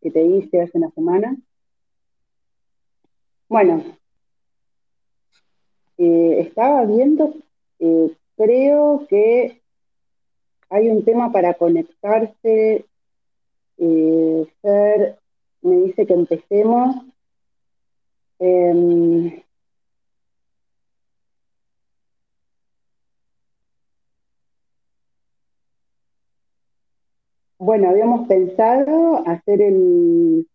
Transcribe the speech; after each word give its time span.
que 0.00 0.10
te 0.10 0.22
hice 0.22 0.62
hace 0.62 0.78
una 0.78 0.90
semana. 0.90 1.36
Bueno, 3.48 3.84
eh, 5.98 6.36
estaba 6.40 6.84
viendo, 6.84 7.34
eh, 7.78 8.16
creo 8.36 9.06
que 9.08 9.60
hay 10.70 10.88
un 10.88 11.04
tema 11.04 11.32
para 11.32 11.54
conectarse. 11.54 12.86
Eh, 13.76 14.46
me 15.62 15.76
dice 15.82 16.06
que 16.06 16.12
empecemos. 16.14 16.96
Em, 18.38 19.42
bueno, 27.60 27.90
habíamos 27.90 28.26
pensado 28.26 29.22
hacer 29.28 29.60
el, 29.60 30.46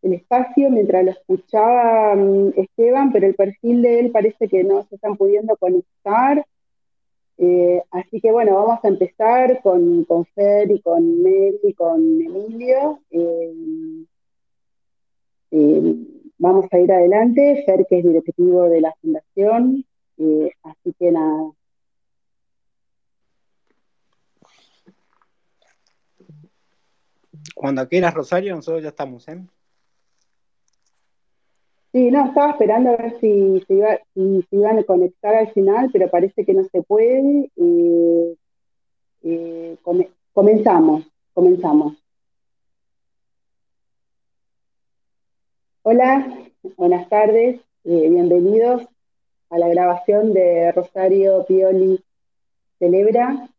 espacio 0.00 0.70
mientras 0.70 1.04
lo 1.04 1.10
escuchaba 1.10 2.14
mm, 2.14 2.52
Esteban, 2.56 3.12
pero 3.12 3.26
el 3.26 3.34
perfil 3.34 3.82
de 3.82 4.00
él 4.00 4.10
parece 4.12 4.48
que 4.48 4.62
no 4.62 4.84
se 4.84 4.94
están 4.94 5.16
pudiendo 5.16 5.56
conectar. 5.56 6.46
Eh, 7.38 7.82
así 7.90 8.20
que 8.20 8.30
bueno, 8.30 8.54
vamos 8.54 8.78
a 8.84 8.88
empezar 8.88 9.60
con, 9.62 10.04
con 10.04 10.24
Fer 10.26 10.70
y 10.70 10.80
con 10.80 11.22
Mel 11.22 11.58
y 11.64 11.74
con 11.74 12.00
Emilio. 12.00 13.00
Eh, 13.10 14.04
eh, 15.50 15.94
vamos 16.38 16.66
a 16.70 16.78
ir 16.78 16.92
adelante. 16.92 17.64
Fer, 17.66 17.86
que 17.88 17.98
es 17.98 18.04
directivo 18.04 18.68
de 18.68 18.80
la 18.80 18.94
fundación. 19.00 19.84
así 20.62 20.94
que 20.98 21.10
nada, 21.10 21.50
Cuando 27.54 27.88
quieras, 27.88 28.14
Rosario, 28.14 28.54
nosotros 28.54 28.82
ya 28.82 28.88
estamos, 28.88 29.28
¿eh? 29.28 29.40
Sí, 31.92 32.10
no, 32.10 32.26
estaba 32.26 32.52
esperando 32.52 32.90
a 32.90 32.96
ver 32.96 33.20
si 33.20 33.62
se 33.68 34.00
iban 34.50 34.78
a 34.78 34.84
conectar 34.84 35.34
al 35.34 35.52
final, 35.52 35.90
pero 35.92 36.08
parece 36.08 36.44
que 36.44 36.54
no 36.54 36.64
se 36.64 36.82
puede. 36.82 37.50
Eh, 37.54 38.36
eh, 39.24 39.76
comenzamos, 40.32 41.04
comenzamos. 41.34 42.02
Hola, 45.82 46.38
buenas 46.76 47.08
tardes, 47.10 47.60
eh, 47.84 48.08
bienvenidos 48.08 48.86
a 49.50 49.58
la 49.58 49.68
grabación 49.68 50.32
de 50.32 50.72
Rosario 50.72 51.44
Pioli 51.44 52.02
Celebra. 52.78 53.50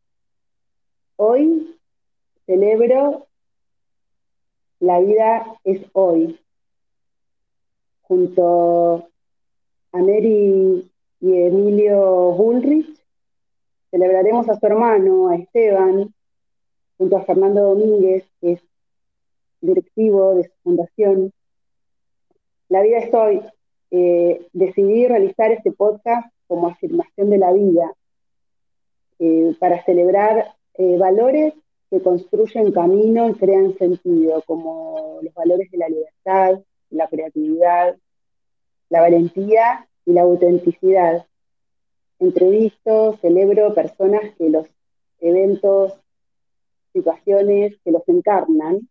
Hoy 1.18 1.78
celebro 2.48 3.28
La 4.84 5.00
vida 5.00 5.46
es 5.64 5.80
hoy 5.94 6.38
junto 8.02 9.08
a 9.94 9.98
Mary 9.98 10.92
y 11.22 11.34
Emilio 11.34 12.34
Bullrich, 12.34 13.02
celebraremos 13.92 14.50
a 14.50 14.60
su 14.60 14.66
hermano, 14.66 15.30
a 15.30 15.38
Esteban, 15.38 16.14
junto 16.98 17.16
a 17.16 17.24
Fernando 17.24 17.62
Domínguez, 17.62 18.26
que 18.42 18.52
es 18.52 18.62
directivo 19.62 20.36
de 20.36 20.50
su 20.50 20.54
fundación. 20.64 21.32
La 22.68 22.82
vida 22.82 22.98
es 22.98 23.14
hoy. 23.14 23.42
Eh, 23.90 24.46
decidí 24.52 25.08
realizar 25.08 25.50
este 25.54 25.72
podcast 25.72 26.28
como 26.46 26.68
afirmación 26.68 27.30
de 27.30 27.38
la 27.38 27.54
vida, 27.54 27.94
eh, 29.20 29.56
para 29.62 29.82
celebrar 29.86 30.56
eh, 30.74 30.98
valores 30.98 31.54
que 31.94 32.02
construyen 32.02 32.72
camino 32.72 33.30
y 33.30 33.34
crean 33.36 33.78
sentido, 33.78 34.42
como 34.48 35.20
los 35.22 35.32
valores 35.36 35.70
de 35.70 35.78
la 35.78 35.90
libertad, 35.90 36.60
la 36.90 37.08
creatividad, 37.08 37.96
la 38.90 39.02
valentía 39.02 39.88
y 40.04 40.14
la 40.14 40.24
autenticidad. 40.24 41.28
Entrevisto, 42.18 43.16
celebro 43.22 43.76
personas 43.76 44.24
que 44.40 44.50
los 44.50 44.66
eventos, 45.20 45.94
situaciones 46.94 47.78
que 47.84 47.92
los 47.92 48.02
encarnan, 48.08 48.90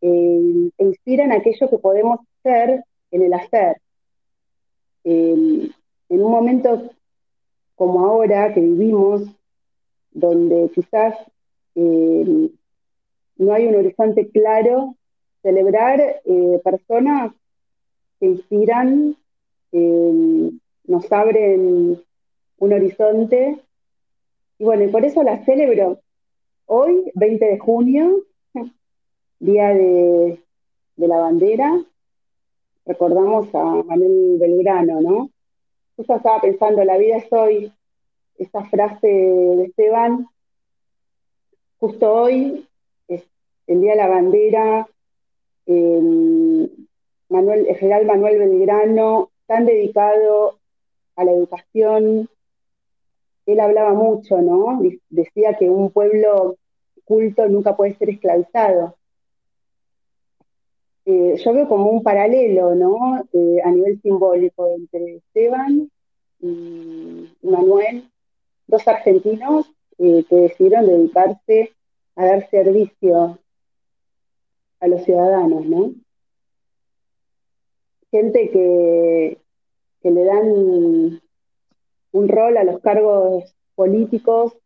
eh, 0.00 0.70
e 0.78 0.84
inspiran 0.84 1.32
aquello 1.32 1.68
que 1.68 1.78
podemos 1.78 2.20
ser 2.44 2.84
en 3.10 3.22
el 3.22 3.34
hacer. 3.34 3.80
en 5.02 5.72
un 6.08 6.30
momento 6.30 6.88
como 7.74 8.06
ahora 8.06 8.54
que 8.54 8.60
vivimos, 8.60 9.22
donde 10.12 10.70
quizás 10.72 11.16
eh, 11.76 12.50
no 13.36 13.52
hay 13.52 13.66
un 13.66 13.76
horizonte 13.76 14.28
claro 14.30 14.96
celebrar 15.42 16.00
eh, 16.24 16.60
personas 16.64 17.32
que 18.18 18.26
inspiran, 18.26 19.14
eh, 19.72 20.50
nos 20.84 21.12
abren 21.12 22.02
un 22.58 22.72
horizonte. 22.72 23.60
Y 24.58 24.64
bueno, 24.64 24.84
y 24.84 24.88
por 24.88 25.04
eso 25.04 25.22
la 25.22 25.44
celebro. 25.44 26.00
Hoy, 26.64 27.12
20 27.14 27.44
de 27.44 27.58
junio, 27.58 28.24
Día 29.38 29.68
de, 29.68 30.40
la 30.96 31.18
Bandera, 31.18 31.84
recordamos 32.86 33.54
a 33.54 33.64
Manuel 33.84 34.38
Belgrano, 34.40 35.00
¿no? 35.00 35.30
Justo 35.94 36.16
estaba 36.16 36.40
pensando, 36.40 36.82
la 36.84 36.96
vida 36.96 37.18
es 37.18 37.30
hoy, 37.30 37.72
esa 38.38 38.64
frase 38.64 39.06
de 39.06 39.64
Esteban, 39.66 40.26
justo 41.78 42.12
hoy 42.12 42.66
es 43.08 43.24
el 43.66 43.80
Día 43.80 43.92
de 43.92 43.98
la 43.98 44.08
Bandera, 44.08 44.88
Manuel, 47.28 47.66
el 47.66 47.76
general 47.76 48.06
Manuel 48.06 48.38
Belgrano, 48.38 49.30
tan 49.46 49.66
dedicado 49.66 50.58
a 51.16 51.24
la 51.24 51.32
educación, 51.32 52.28
él 53.46 53.60
hablaba 53.60 53.92
mucho, 53.92 54.40
¿no? 54.42 54.80
Decía 55.08 55.54
que 55.54 55.70
un 55.70 55.90
pueblo 55.90 56.56
culto 57.04 57.48
nunca 57.48 57.76
puede 57.76 57.94
ser 57.94 58.10
esclavizado. 58.10 58.96
Eh, 61.04 61.36
yo 61.36 61.52
veo 61.52 61.68
como 61.68 61.88
un 61.90 62.02
paralelo, 62.02 62.74
¿no? 62.74 63.24
Eh, 63.32 63.60
a 63.64 63.70
nivel 63.70 64.00
simbólico 64.02 64.68
entre 64.74 65.16
Esteban 65.16 65.88
y 66.40 67.28
Manuel, 67.42 68.10
dos 68.66 68.86
argentinos 68.88 69.70
eh, 69.98 70.24
que 70.28 70.36
decidieron 70.36 70.86
dedicarse 70.86 71.72
a 72.16 72.26
dar 72.26 72.50
servicio 72.50 73.38
a 74.80 74.88
los 74.88 75.04
ciudadanos, 75.04 75.66
¿no? 75.66 75.92
Gente 78.10 78.50
que, 78.50 79.38
que 80.02 80.10
le 80.10 80.24
dan 80.24 81.20
un 82.12 82.28
rol 82.28 82.56
a 82.56 82.64
los 82.64 82.80
cargos 82.80 83.54
políticos 83.74 84.56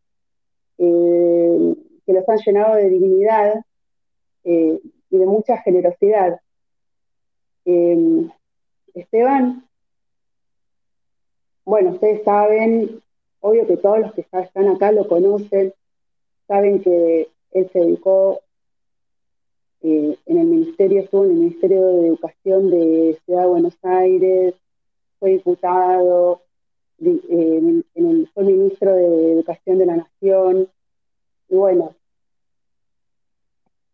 eh, 0.79 1.75
que 2.07 2.13
los 2.13 2.29
han 2.29 2.39
llenado 2.39 2.75
de 2.77 2.89
dignidad 2.89 3.65
eh, 4.45 4.81
y 5.11 5.19
de 5.19 5.27
mucha 5.27 5.59
generosidad. 5.59 6.41
Esteban, 8.95 9.69
bueno, 11.65 11.91
ustedes 11.91 12.25
saben, 12.25 13.01
obvio 13.41 13.67
que 13.67 13.77
todos 13.77 14.01
los 14.01 14.13
que 14.13 14.21
están 14.21 14.69
acá 14.69 14.93
lo 14.93 15.09
conocen, 15.09 15.73
saben 16.47 16.83
que 16.83 17.29
él 17.53 17.71
se 17.73 17.79
dedicó 17.79 18.41
eh, 19.83 20.17
en 20.27 20.39
el 20.39 20.47
ministerio, 20.47 21.01
estuvo 21.01 21.25
en 21.25 21.31
el 21.31 21.37
Ministerio 21.37 21.87
de 21.87 22.09
Educación 22.09 22.71
de 22.71 23.19
Ciudad 23.25 23.43
de 23.43 23.49
Buenos 23.49 23.79
Aires, 23.83 24.55
fue 25.19 25.31
diputado, 25.31 26.43
eh, 26.99 27.83
fue 28.35 28.45
ministro 28.45 28.95
de 28.95 29.33
Educación 29.33 29.79
de 29.79 29.87
la 29.87 29.97
Nación, 29.97 30.69
y 31.49 31.55
bueno, 31.55 31.95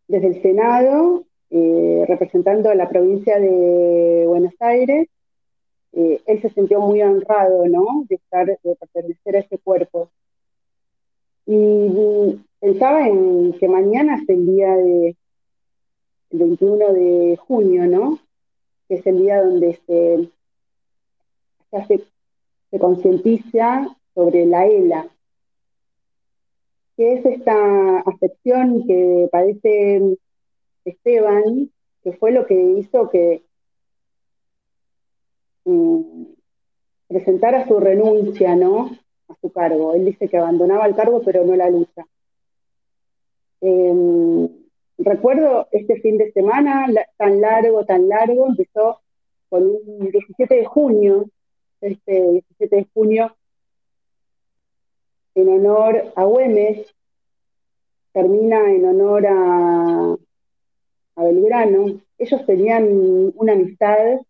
desde 0.09 0.27
el 0.29 0.43
Senado, 0.43 1.25
eh, 1.51 2.05
representando 2.09 2.71
a 2.71 2.75
la 2.75 2.89
provincia 2.89 3.39
de 3.39 4.25
Buenos 4.27 4.55
Aires, 4.61 5.09
él 5.97 6.43
se 6.43 6.51
sintió 6.51 6.81
muy 6.81 7.03
honrado, 7.03 7.67
¿no?, 7.69 8.05
de 8.09 8.17
estar, 8.17 8.47
de 8.47 8.77
pertenecer 8.77 9.37
a 9.37 9.41
ese 9.41 9.59
cuerpo. 9.59 10.11
Y 11.47 12.39
pensaba 12.61 13.09
en 13.09 13.55
que 13.55 13.69
mañana 13.69 14.17
es 14.17 14.29
el 14.29 14.47
día 14.47 14.77
de, 14.77 15.17
el 16.31 16.39
21 16.39 16.93
de 16.93 17.37
junio, 17.37 17.87
¿no? 17.87 18.19
Que 18.89 18.97
es 18.97 19.07
el 19.07 19.19
día 19.19 19.43
donde 19.43 19.79
se, 19.87 20.29
se, 21.89 22.79
concientiza 22.79 23.97
sobre 24.15 24.45
la 24.45 24.67
ELA, 24.67 25.09
que 26.97 27.15
es 27.15 27.25
esta 27.25 28.01
afección 28.01 28.87
que 28.87 29.29
padece 29.33 30.19
Esteban, 30.85 31.71
que 32.03 32.13
fue 32.13 32.33
lo 32.33 32.47
que 32.47 32.55
hizo 32.55 33.09
que 33.09 33.46
presentara 37.09 37.67
su 37.67 37.79
renuncia, 37.81 38.55
¿no? 38.55 38.91
A 39.29 39.35
su 39.41 39.51
cargo. 39.53 39.95
Él 39.95 40.05
dice 40.05 40.29
que 40.29 40.37
abandonaba 40.37 40.87
el 40.87 40.95
cargo, 40.95 41.23
pero 41.25 41.45
no 41.45 41.57
la 41.57 41.71
lucha. 41.71 42.07
Em, 43.61 44.49
recuerdo 44.99 45.69
este 45.73 46.01
fin 46.01 46.19
de 46.19 46.33
semana 46.33 46.87
tan 47.17 47.41
largo, 47.41 47.85
tan 47.85 48.09
largo, 48.09 48.47
empezó 48.47 49.01
con 49.49 49.65
un 49.65 50.11
17 50.11 50.55
de 50.55 50.65
junio, 50.65 51.27
este 51.81 52.31
17 52.33 52.77
de 52.77 52.87
junio, 52.93 53.37
en 55.35 55.49
honor 55.49 56.13
a 56.17 56.25
Güemes, 56.25 56.95
termina 58.13 58.73
en 58.73 58.85
honor 58.87 59.27
a, 59.27 60.17
a 61.17 61.25
Belgrano. 61.25 62.01
Ellos 62.19 62.47
tenían 62.47 63.33
una 63.37 63.53
amistad 63.53 64.21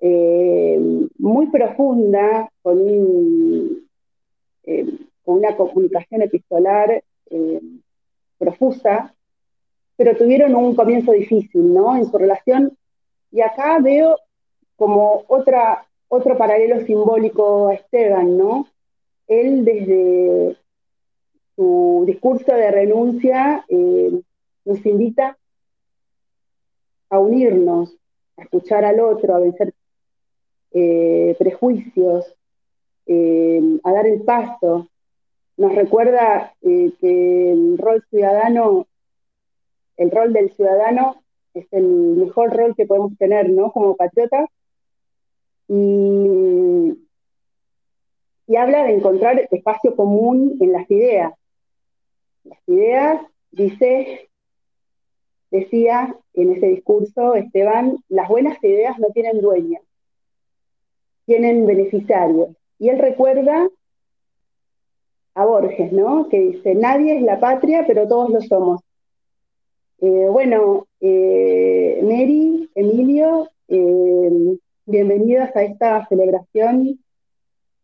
eh, 0.00 0.78
muy 1.18 1.46
profunda, 1.48 2.50
con, 2.62 2.78
eh, 4.64 4.86
con 5.24 5.36
una 5.36 5.56
comunicación 5.56 6.22
epistolar 6.22 7.02
eh, 7.30 7.60
profusa, 8.38 9.14
pero 9.96 10.16
tuvieron 10.16 10.54
un 10.54 10.76
comienzo 10.76 11.12
difícil, 11.12 11.74
¿no? 11.74 11.96
En 11.96 12.06
su 12.08 12.16
relación. 12.16 12.76
Y 13.32 13.40
acá 13.40 13.78
veo 13.80 14.16
como 14.76 15.24
otra, 15.26 15.84
otro 16.06 16.38
paralelo 16.38 16.80
simbólico 16.86 17.68
a 17.68 17.74
Esteban, 17.74 18.38
¿no? 18.38 18.68
Él 19.26 19.64
desde 19.64 20.56
su 21.56 22.04
discurso 22.06 22.54
de 22.54 22.70
renuncia 22.70 23.66
nos 24.64 24.86
invita 24.86 25.36
a 27.10 27.18
unirnos, 27.18 27.96
a 28.36 28.42
escuchar 28.42 28.84
al 28.84 29.00
otro, 29.00 29.34
a 29.34 29.40
vencer 29.40 29.74
eh, 30.72 31.34
prejuicios, 31.38 32.34
eh, 33.06 33.60
a 33.84 33.92
dar 33.92 34.06
el 34.06 34.22
paso. 34.22 34.88
Nos 35.56 35.74
recuerda 35.74 36.54
eh, 36.62 36.92
que 37.00 37.52
el 37.52 37.78
rol 37.78 38.04
ciudadano, 38.10 38.86
el 39.96 40.10
rol 40.10 40.32
del 40.32 40.52
ciudadano 40.52 41.22
es 41.54 41.66
el 41.72 41.84
mejor 41.84 42.56
rol 42.56 42.74
que 42.76 42.86
podemos 42.86 43.16
tener, 43.18 43.50
¿no? 43.50 43.72
Como 43.72 43.96
patriotas. 43.96 44.48
Y, 45.68 46.96
y 48.46 48.56
habla 48.56 48.84
de 48.84 48.94
encontrar 48.94 49.48
espacio 49.50 49.96
común 49.96 50.56
en 50.60 50.72
las 50.72 50.90
ideas. 50.90 51.32
Las 52.44 52.58
ideas, 52.66 53.20
dice, 53.50 54.30
decía 55.50 56.16
en 56.34 56.52
ese 56.52 56.66
discurso 56.68 57.34
Esteban, 57.34 57.98
las 58.08 58.28
buenas 58.28 58.62
ideas 58.62 58.98
no 58.98 59.08
tienen 59.08 59.40
dueña, 59.40 59.80
tienen 61.28 61.66
beneficiarios. 61.66 62.56
Y 62.78 62.88
él 62.88 62.98
recuerda 62.98 63.68
a 65.34 65.44
Borges, 65.44 65.92
¿no? 65.92 66.26
Que 66.30 66.40
dice, 66.40 66.74
nadie 66.74 67.18
es 67.18 67.22
la 67.22 67.38
patria, 67.38 67.84
pero 67.86 68.08
todos 68.08 68.30
lo 68.30 68.40
somos. 68.40 68.80
Eh, 70.00 70.26
bueno, 70.30 70.86
eh, 71.00 72.00
Mary, 72.02 72.70
Emilio, 72.74 73.50
eh, 73.68 74.56
bienvenidas 74.86 75.54
a 75.54 75.64
esta 75.64 76.06
celebración 76.06 76.98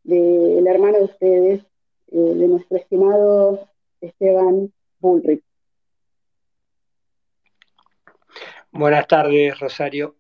del 0.05 0.67
hermano 0.67 0.99
de 0.99 1.05
ustedes, 1.05 1.63
de 2.07 2.49
nuestro 2.49 2.79
estimado 2.79 3.69
Esteban 4.01 4.73
Bullrich. 5.01 5.43
Buenas 8.73 9.07
tardes, 9.07 9.61
Rosario. 9.61 10.15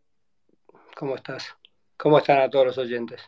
¿Cómo 0.94 1.16
estás? 1.16 1.56
¿Cómo 1.96 2.18
están 2.18 2.40
a 2.40 2.50
todos 2.50 2.66
los 2.66 2.78
oyentes? 2.78 3.20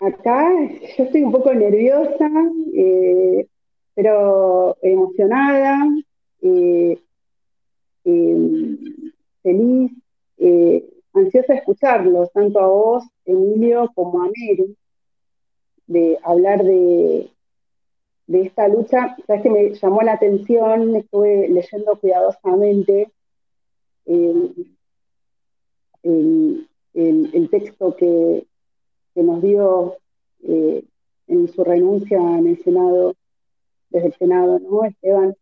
Acá 0.00 0.50
yo 0.98 1.04
estoy 1.04 1.22
un 1.22 1.30
poco 1.30 1.54
nerviosa, 1.54 2.28
eh, 2.74 3.46
pero 3.94 4.76
emocionada, 4.82 5.78
eh, 6.40 6.98
eh, 8.04 8.76
feliz, 9.42 9.92
ansiosa 11.14 11.52
de 11.52 11.58
escucharlos, 11.60 12.32
tanto 12.32 12.58
a 12.58 12.66
vos, 12.66 13.04
Emilio, 13.24 13.92
como 13.94 14.22
a 14.22 14.24
Mary, 14.24 14.76
de 15.86 16.18
hablar 16.24 16.64
de, 16.64 17.30
de 18.26 18.42
esta 18.42 18.66
lucha. 18.66 19.14
Sabes 19.24 19.42
que 19.42 19.50
me 19.50 19.74
llamó 19.74 20.02
la 20.02 20.14
atención, 20.14 20.96
estuve 20.96 21.48
leyendo 21.48 21.96
cuidadosamente 22.00 23.12
el, 26.94 27.48
texto 27.50 27.96
que, 27.96 28.46
nos 29.14 29.42
dio 29.42 29.96
eh, 30.42 30.84
en 31.26 31.48
su 31.48 31.64
renuncia 31.64 32.18
en 32.18 32.46
el 32.46 32.62
Senado, 32.62 33.14
desde 33.90 34.08
el 34.08 34.14
Senado, 34.14 34.58
¿no? 34.58 34.84
Esteban, 34.84 35.34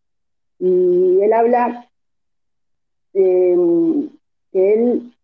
y 0.58 1.20
él 1.20 1.32
habla 1.32 1.88
em, 3.14 4.10
que 4.52 4.72
él, 4.74 5.14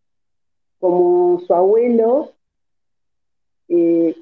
como 0.78 1.40
su 1.40 1.55
abuelo, 1.55 2.32
eh, 3.69 4.17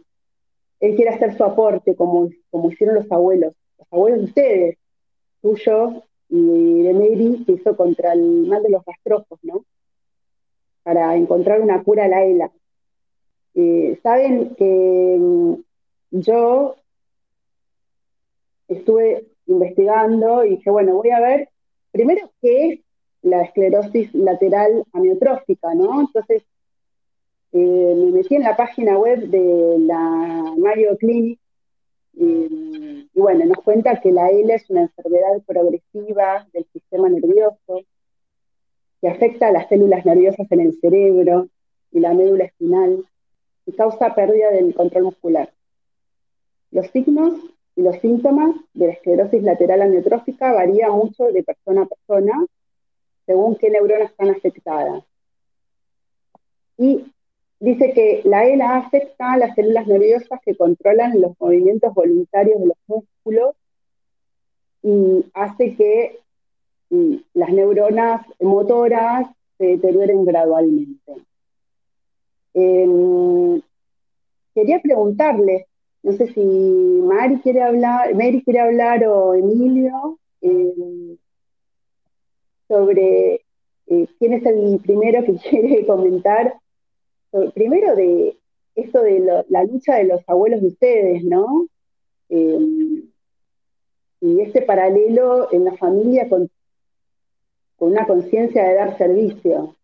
él 0.80 0.96
quiere 0.96 1.10
hacer 1.10 1.36
su 1.36 1.44
aporte 1.44 1.94
como, 1.94 2.28
como 2.50 2.70
hicieron 2.70 2.96
los 2.96 3.10
abuelos, 3.12 3.54
los 3.78 3.92
abuelos 3.92 4.20
de 4.20 4.24
ustedes, 4.26 4.78
tuyo 5.40 6.02
y 6.28 6.82
de 6.82 6.94
Mary, 6.94 7.44
que 7.44 7.52
hizo 7.52 7.76
contra 7.76 8.12
el 8.12 8.46
mal 8.46 8.62
de 8.62 8.70
los 8.70 8.84
rastrojos, 8.84 9.38
¿no? 9.42 9.64
Para 10.84 11.16
encontrar 11.16 11.60
una 11.60 11.82
cura 11.82 12.04
a 12.04 12.08
la 12.08 12.24
ELA. 12.24 12.52
Eh, 13.54 13.98
Saben 14.02 14.54
que 14.54 15.16
mm, 15.18 15.54
yo 16.12 16.76
estuve 18.68 19.26
investigando 19.46 20.44
y 20.44 20.50
dije, 20.50 20.70
bueno, 20.70 20.94
voy 20.94 21.10
a 21.10 21.20
ver 21.20 21.48
primero 21.90 22.30
qué 22.40 22.68
es 22.68 22.80
la 23.22 23.42
esclerosis 23.42 24.14
lateral 24.14 24.84
amiotrófica, 24.92 25.74
¿no? 25.74 26.02
Entonces, 26.02 26.42
eh, 27.52 27.94
me 27.96 28.10
metí 28.12 28.34
en 28.34 28.42
la 28.42 28.56
página 28.56 28.98
web 28.98 29.28
de 29.28 29.78
la 29.78 30.54
Mayo 30.58 30.96
Clinic 30.98 31.38
y, 32.12 33.08
y 33.12 33.20
bueno, 33.20 33.46
nos 33.46 33.58
cuenta 33.58 34.00
que 34.00 34.12
la 34.12 34.28
ELA 34.28 34.56
es 34.56 34.68
una 34.70 34.82
enfermedad 34.82 35.42
progresiva 35.46 36.46
del 36.52 36.66
sistema 36.72 37.08
nervioso, 37.08 37.82
que 39.04 39.10
afecta 39.10 39.48
a 39.48 39.52
las 39.52 39.68
células 39.68 40.06
nerviosas 40.06 40.50
en 40.50 40.60
el 40.60 40.80
cerebro 40.80 41.48
y 41.92 42.00
la 42.00 42.14
médula 42.14 42.44
espinal 42.44 43.04
y 43.66 43.72
causa 43.72 44.14
pérdida 44.14 44.50
del 44.50 44.74
control 44.74 45.04
muscular. 45.04 45.52
Los 46.70 46.86
signos 46.86 47.34
y 47.76 47.82
los 47.82 47.96
síntomas 47.96 48.56
de 48.72 48.86
la 48.86 48.92
esclerosis 48.94 49.42
lateral 49.42 49.82
amiotrófica 49.82 50.52
varían 50.52 50.92
mucho 50.92 51.24
de 51.24 51.42
persona 51.42 51.82
a 51.82 51.86
persona 51.86 52.46
según 53.26 53.56
qué 53.56 53.68
neuronas 53.68 54.10
están 54.10 54.30
afectadas. 54.30 55.04
Y 56.78 57.04
dice 57.60 57.92
que 57.92 58.22
la 58.24 58.46
ELA 58.46 58.78
afecta 58.78 59.34
a 59.34 59.36
las 59.36 59.54
células 59.54 59.86
nerviosas 59.86 60.40
que 60.42 60.56
controlan 60.56 61.20
los 61.20 61.38
movimientos 61.38 61.92
voluntarios 61.92 62.58
de 62.58 62.66
los 62.68 62.78
músculos 62.86 63.54
y 64.82 65.26
hace 65.34 65.74
que 65.76 66.23
las 67.34 67.50
neuronas 67.52 68.26
motoras 68.40 69.28
se 69.58 69.66
deterioren 69.66 70.24
gradualmente. 70.24 71.12
Em, 72.54 73.60
quería 74.54 74.80
preguntarle, 74.80 75.66
no 76.02 76.12
sé 76.12 76.28
si 76.32 76.40
Mari 76.40 77.40
quiere 77.40 77.62
hablar, 77.62 78.14
Mary 78.14 78.42
quiere 78.44 78.60
hablar 78.60 79.04
o 79.06 79.34
Emilio, 79.34 80.18
em, 80.40 81.16
sobre 82.68 83.40
eh, 83.86 84.06
quién 84.18 84.32
es 84.34 84.46
el 84.46 84.80
primero 84.80 85.24
que 85.24 85.34
quiere 85.50 85.86
comentar. 85.86 86.54
primero 87.54 87.96
de 87.96 88.36
esto 88.76 89.02
de 89.02 89.44
la 89.48 89.64
lucha 89.64 89.96
de 89.96 90.04
los 90.04 90.20
abuelos 90.28 90.60
de 90.60 90.68
ustedes, 90.68 91.24
¿no? 91.24 91.66
Em, 92.28 93.02
y 94.20 94.40
este 94.40 94.62
paralelo 94.62 95.52
en 95.52 95.64
la 95.64 95.76
familia 95.76 96.28
con 96.28 96.48
con 97.76 97.92
una 97.92 98.06
conciencia 98.06 98.64
de 98.64 98.74
dar 98.74 98.98
servicio. 98.98 99.76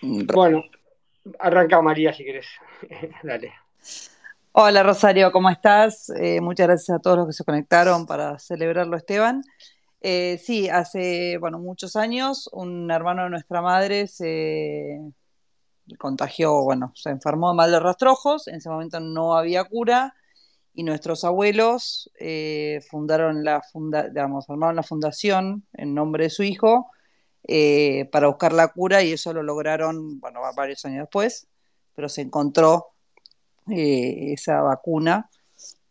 Bueno, 0.00 0.62
arranca 1.38 1.82
María 1.82 2.12
si 2.12 2.24
querés. 2.24 2.46
Dale. 3.22 3.52
Hola 4.52 4.82
Rosario, 4.82 5.30
¿cómo 5.30 5.50
estás? 5.50 6.10
Eh, 6.10 6.40
muchas 6.40 6.66
gracias 6.66 6.96
a 6.96 7.00
todos 7.00 7.18
los 7.18 7.26
que 7.28 7.32
se 7.32 7.44
conectaron 7.44 8.06
para 8.06 8.38
celebrarlo, 8.38 8.96
Esteban. 8.96 9.42
Eh, 10.00 10.38
sí, 10.42 10.68
hace 10.68 11.38
bueno, 11.38 11.58
muchos 11.58 11.96
años 11.96 12.48
un 12.52 12.90
hermano 12.90 13.24
de 13.24 13.30
nuestra 13.30 13.62
madre 13.62 14.06
se 14.06 15.00
contagió, 15.98 16.62
bueno, 16.62 16.92
se 16.94 17.10
enfermó 17.10 17.50
de 17.50 17.56
mal 17.56 17.70
de 17.70 17.80
rastrojos, 17.80 18.48
en 18.48 18.56
ese 18.56 18.68
momento 18.68 19.00
no 19.00 19.36
había 19.36 19.64
cura 19.64 20.14
y 20.74 20.82
nuestros 20.84 21.24
abuelos 21.24 22.10
eh, 22.18 22.80
fundaron 22.90 23.44
la 23.44 23.62
funda 23.62 24.08
digamos, 24.08 24.48
armaron 24.48 24.76
la 24.76 24.82
fundación 24.82 25.66
en 25.72 25.94
nombre 25.94 26.24
de 26.24 26.30
su 26.30 26.42
hijo 26.42 26.90
eh, 27.44 28.08
para 28.12 28.28
buscar 28.28 28.52
la 28.52 28.68
cura 28.68 29.02
y 29.02 29.12
eso 29.12 29.32
lo 29.32 29.42
lograron, 29.42 30.20
bueno, 30.20 30.40
varios 30.56 30.84
años 30.84 31.00
después, 31.00 31.48
pero 31.94 32.08
se 32.08 32.22
encontró 32.22 32.88
eh, 33.70 34.32
esa 34.32 34.60
vacuna. 34.62 35.28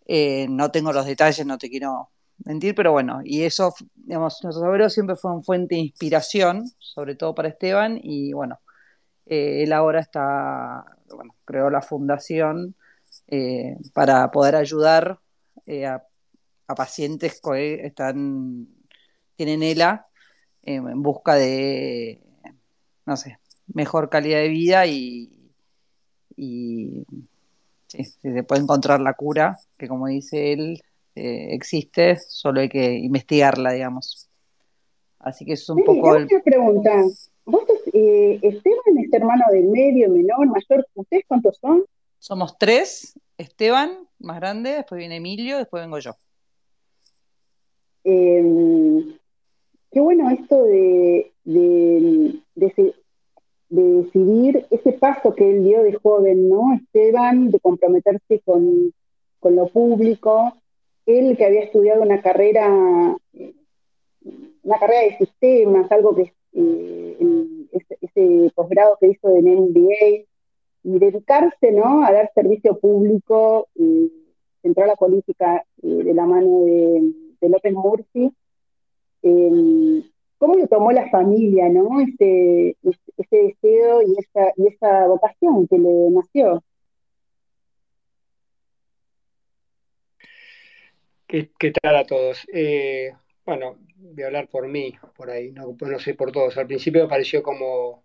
no 0.07 0.72
tengo 0.72 0.93
los 0.93 1.05
detalles, 1.05 1.46
no 1.46 1.57
te 1.57 1.69
quiero 1.69 2.10
mentir, 2.46 2.75
pero 2.75 2.91
bueno, 2.91 3.22
y 3.24 3.43
eso, 3.43 3.74
digamos, 3.96 4.39
nuestros 4.43 4.63
abuelos 4.63 4.93
siempre 4.93 5.15
fueron 5.15 5.43
fuente 5.43 5.75
de 5.75 5.81
inspiración, 5.81 6.65
sobre 6.79 7.15
todo 7.15 7.34
para 7.36 7.50
Esteban, 7.50 8.00
y 8.01 8.34
bueno, 8.34 8.60
eh, 9.25 9.63
él 9.63 9.74
ahora 9.74 10.00
está, 10.00 10.86
bueno, 11.13 11.36
creó 11.46 11.69
la 11.69 11.81
fundación 11.81 12.75
eh, 13.27 13.77
para 13.93 14.29
poder 14.31 14.55
ayudar 14.55 15.19
eh, 15.65 15.86
a, 15.86 16.03
pacientes 16.75 17.39
que 17.41 17.86
están, 17.86 18.67
tienen 19.36 19.63
ELA 19.63 20.05
en 20.63 21.01
busca 21.01 21.36
de, 21.36 22.22
no 23.05 23.15
sé, 23.15 23.39
mejor 23.74 24.10
calidad 24.10 24.39
de 24.39 24.50
vida 24.50 24.86
y, 24.86 25.53
y 26.36 27.05
sí, 27.88 28.03
se 28.03 28.43
puede 28.43 28.63
encontrar 28.63 29.00
la 29.00 29.13
cura, 29.13 29.57
que 29.77 29.88
como 29.88 30.07
dice 30.07 30.51
él, 30.51 30.81
existe, 31.15 32.17
solo 32.17 32.60
hay 32.60 32.69
que 32.69 32.96
investigarla, 32.96 33.72
digamos. 33.72 34.29
Así 35.19 35.46
que 35.46 35.53
es 35.53 35.69
un 35.69 35.84
poco... 35.84 36.15
El... 36.15 36.27
pregunta. 36.43 36.91
¿Vos 37.46 37.63
eh, 37.93 38.39
Esteban 38.41 38.98
es 38.98 39.13
hermano 39.13 39.46
del 39.51 39.67
medio, 39.67 40.10
menor, 40.10 40.48
mayor? 40.48 40.86
¿Ustedes 40.96 41.24
cuántos 41.27 41.57
son? 41.57 41.86
Somos 42.19 42.57
tres. 42.57 43.19
Esteban, 43.38 43.91
más 44.19 44.39
grande, 44.39 44.71
después 44.71 44.97
viene 44.97 45.17
Emilio, 45.17 45.57
después 45.57 45.83
vengo 45.83 46.00
yo. 46.00 46.15
Em, 48.03 49.17
qué 49.91 50.00
bueno 50.00 50.29
esto 50.31 50.63
de, 50.63 51.31
de, 51.43 52.41
decidir 53.69 54.65
ese 54.71 54.93
paso 54.93 55.36
que 55.36 55.50
él 55.50 55.63
dio 55.63 55.83
de 55.83 55.93
joven, 55.93 56.50
¿no? 56.50 56.74
Esteban, 56.74 57.51
de 57.51 57.59
comprometerse 57.59 58.39
con, 58.45 58.93
con 59.39 59.55
lo 59.55 59.67
público. 59.67 60.53
Él 61.05 61.38
que 61.38 61.45
había 61.45 61.62
estudiado 61.62 62.01
una 62.01 62.21
carrera, 62.21 62.67
una 64.63 64.79
carrera 64.79 65.01
de 65.01 65.17
sistemas, 65.17 65.91
algo 65.91 66.15
que 66.15 66.33
eh, 66.53 67.17
ese, 68.01 68.51
posgrado 68.55 68.97
que 69.00 69.07
hizo 69.07 69.29
en 69.36 69.45
MBA, 69.45 70.26
y 70.88 71.00
dedicarse 71.00 71.74
¿no? 71.74 72.06
a 72.06 72.13
dar 72.13 72.32
servicio 72.34 72.79
público, 72.79 73.67
y 73.75 74.10
entrar 74.63 74.86
a 74.86 74.91
la 74.91 74.96
política 74.96 75.65
eh, 75.84 75.88
de 75.88 76.13
la 76.13 76.25
mano 76.25 76.63
de, 76.63 77.50
López 77.50 77.74
Murphy. 77.74 78.32
Eh, 79.22 80.01
¿Cómo 80.38 80.56
lo 80.56 80.67
tomó 80.67 80.94
la 80.94 81.10
familia, 81.10 81.67
¿no? 81.67 82.00
Ese, 82.00 82.77
ese 83.17 83.38
deseo 83.38 84.01
y 84.01 84.15
esa, 84.17 84.53
y 84.56 84.67
esa 84.67 85.08
vocación 85.08 85.67
que 85.67 85.77
le 85.77 86.10
nació? 86.12 86.63
¿Qué, 91.27 91.50
tal 91.82 91.98
a 91.98 92.06
todos? 92.06 92.48
Eh, 92.53 93.12
bueno, 93.46 93.75
voy 93.98 94.24
a 94.24 94.27
hablar 94.27 94.48
por 94.48 94.70
mí, 94.70 94.94
por 95.17 95.29
ahí, 95.29 95.51
no, 95.51 95.75
no 95.77 96.00
sé 96.00 96.13
por 96.13 96.32
todos. 96.32 96.58
Al 96.58 96.67
principio 96.67 97.03
me 97.03 97.10
pareció 97.10 97.44
como 97.44 98.03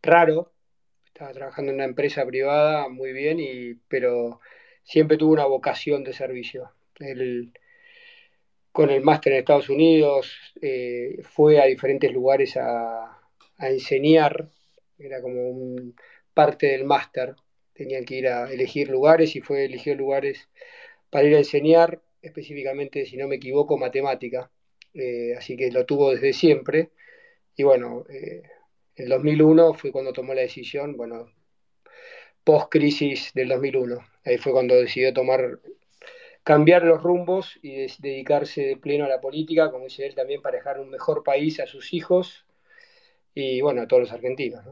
raro, 0.00 0.52
estaba 1.20 1.34
trabajando 1.34 1.70
en 1.70 1.74
una 1.76 1.84
empresa 1.84 2.24
privada 2.24 2.88
muy 2.88 3.12
bien, 3.12 3.40
y, 3.40 3.74
pero 3.88 4.40
siempre 4.82 5.18
tuve 5.18 5.34
una 5.34 5.44
vocación 5.44 6.02
de 6.02 6.14
servicio. 6.14 6.72
con 8.72 8.90
el 8.90 9.02
máster 9.02 9.32
en 9.32 9.38
Estados 9.40 9.68
Unidos 9.68 10.32
eh, 10.62 11.18
fue 11.22 11.60
a 11.60 11.66
diferentes 11.66 12.10
lugares 12.12 12.56
a, 12.56 13.18
enseñar, 13.58 14.48
era 14.98 15.20
como 15.20 15.92
parte 16.32 16.68
del 16.68 16.84
máster, 16.84 17.34
tenía 17.74 18.02
que 18.04 18.16
ir 18.16 18.28
a 18.28 18.50
elegir 18.50 18.88
lugares 18.88 19.36
y 19.36 19.40
fue 19.42 19.60
a 19.60 19.64
elegir 19.64 19.96
lugares 19.98 20.48
para 21.10 21.26
ir 21.28 21.34
a 21.34 21.38
enseñar, 21.38 22.00
específicamente, 22.22 23.04
si 23.04 23.16
no 23.18 23.28
me 23.28 23.36
equivoco, 23.36 23.76
matemática 23.76 24.50
eh, 24.94 25.34
así 25.36 25.56
que 25.56 25.70
lo 25.70 25.84
tuvo 25.86 26.12
desde 26.12 26.32
siempre. 26.32 26.90
Y 27.56 27.62
bueno, 27.64 28.04
eh, 28.10 28.42
el 29.00 29.08
2001 29.08 29.74
fue 29.74 29.92
cuando 29.92 30.12
tomó 30.12 30.34
la 30.34 30.42
decisión, 30.42 30.96
bueno, 30.96 31.26
post-crisis 32.44 33.32
del 33.34 33.48
2001. 33.48 33.98
Ahí 34.26 34.36
fue 34.36 34.52
cuando 34.52 34.74
decidió 34.74 35.12
tomar, 35.14 35.60
cambiar 36.42 36.84
los 36.84 37.02
rumbos 37.02 37.58
y 37.62 37.86
dedicarse 37.98 38.62
de 38.62 38.76
pleno 38.76 39.06
a 39.06 39.08
la 39.08 39.20
política, 39.20 39.70
como 39.70 39.84
dice 39.84 40.06
él 40.06 40.14
también, 40.14 40.42
para 40.42 40.58
dejar 40.58 40.80
un 40.80 40.90
mejor 40.90 41.22
país 41.22 41.60
a 41.60 41.66
sus 41.66 41.94
hijos 41.94 42.44
y 43.34 43.62
bueno, 43.62 43.82
a 43.82 43.88
todos 43.88 44.02
los 44.02 44.12
argentinos. 44.12 44.64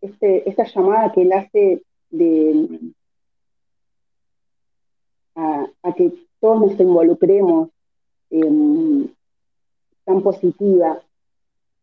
este, 0.00 0.48
esta 0.48 0.64
llamada 0.64 1.12
que 1.12 1.22
él 1.22 1.32
hace 1.32 1.82
de, 2.10 2.78
a 5.34 5.94
que 5.96 6.12
todos 6.38 6.60
nos 6.60 6.80
involucremos 6.80 7.70
tan 10.10 10.22
positiva. 10.22 11.00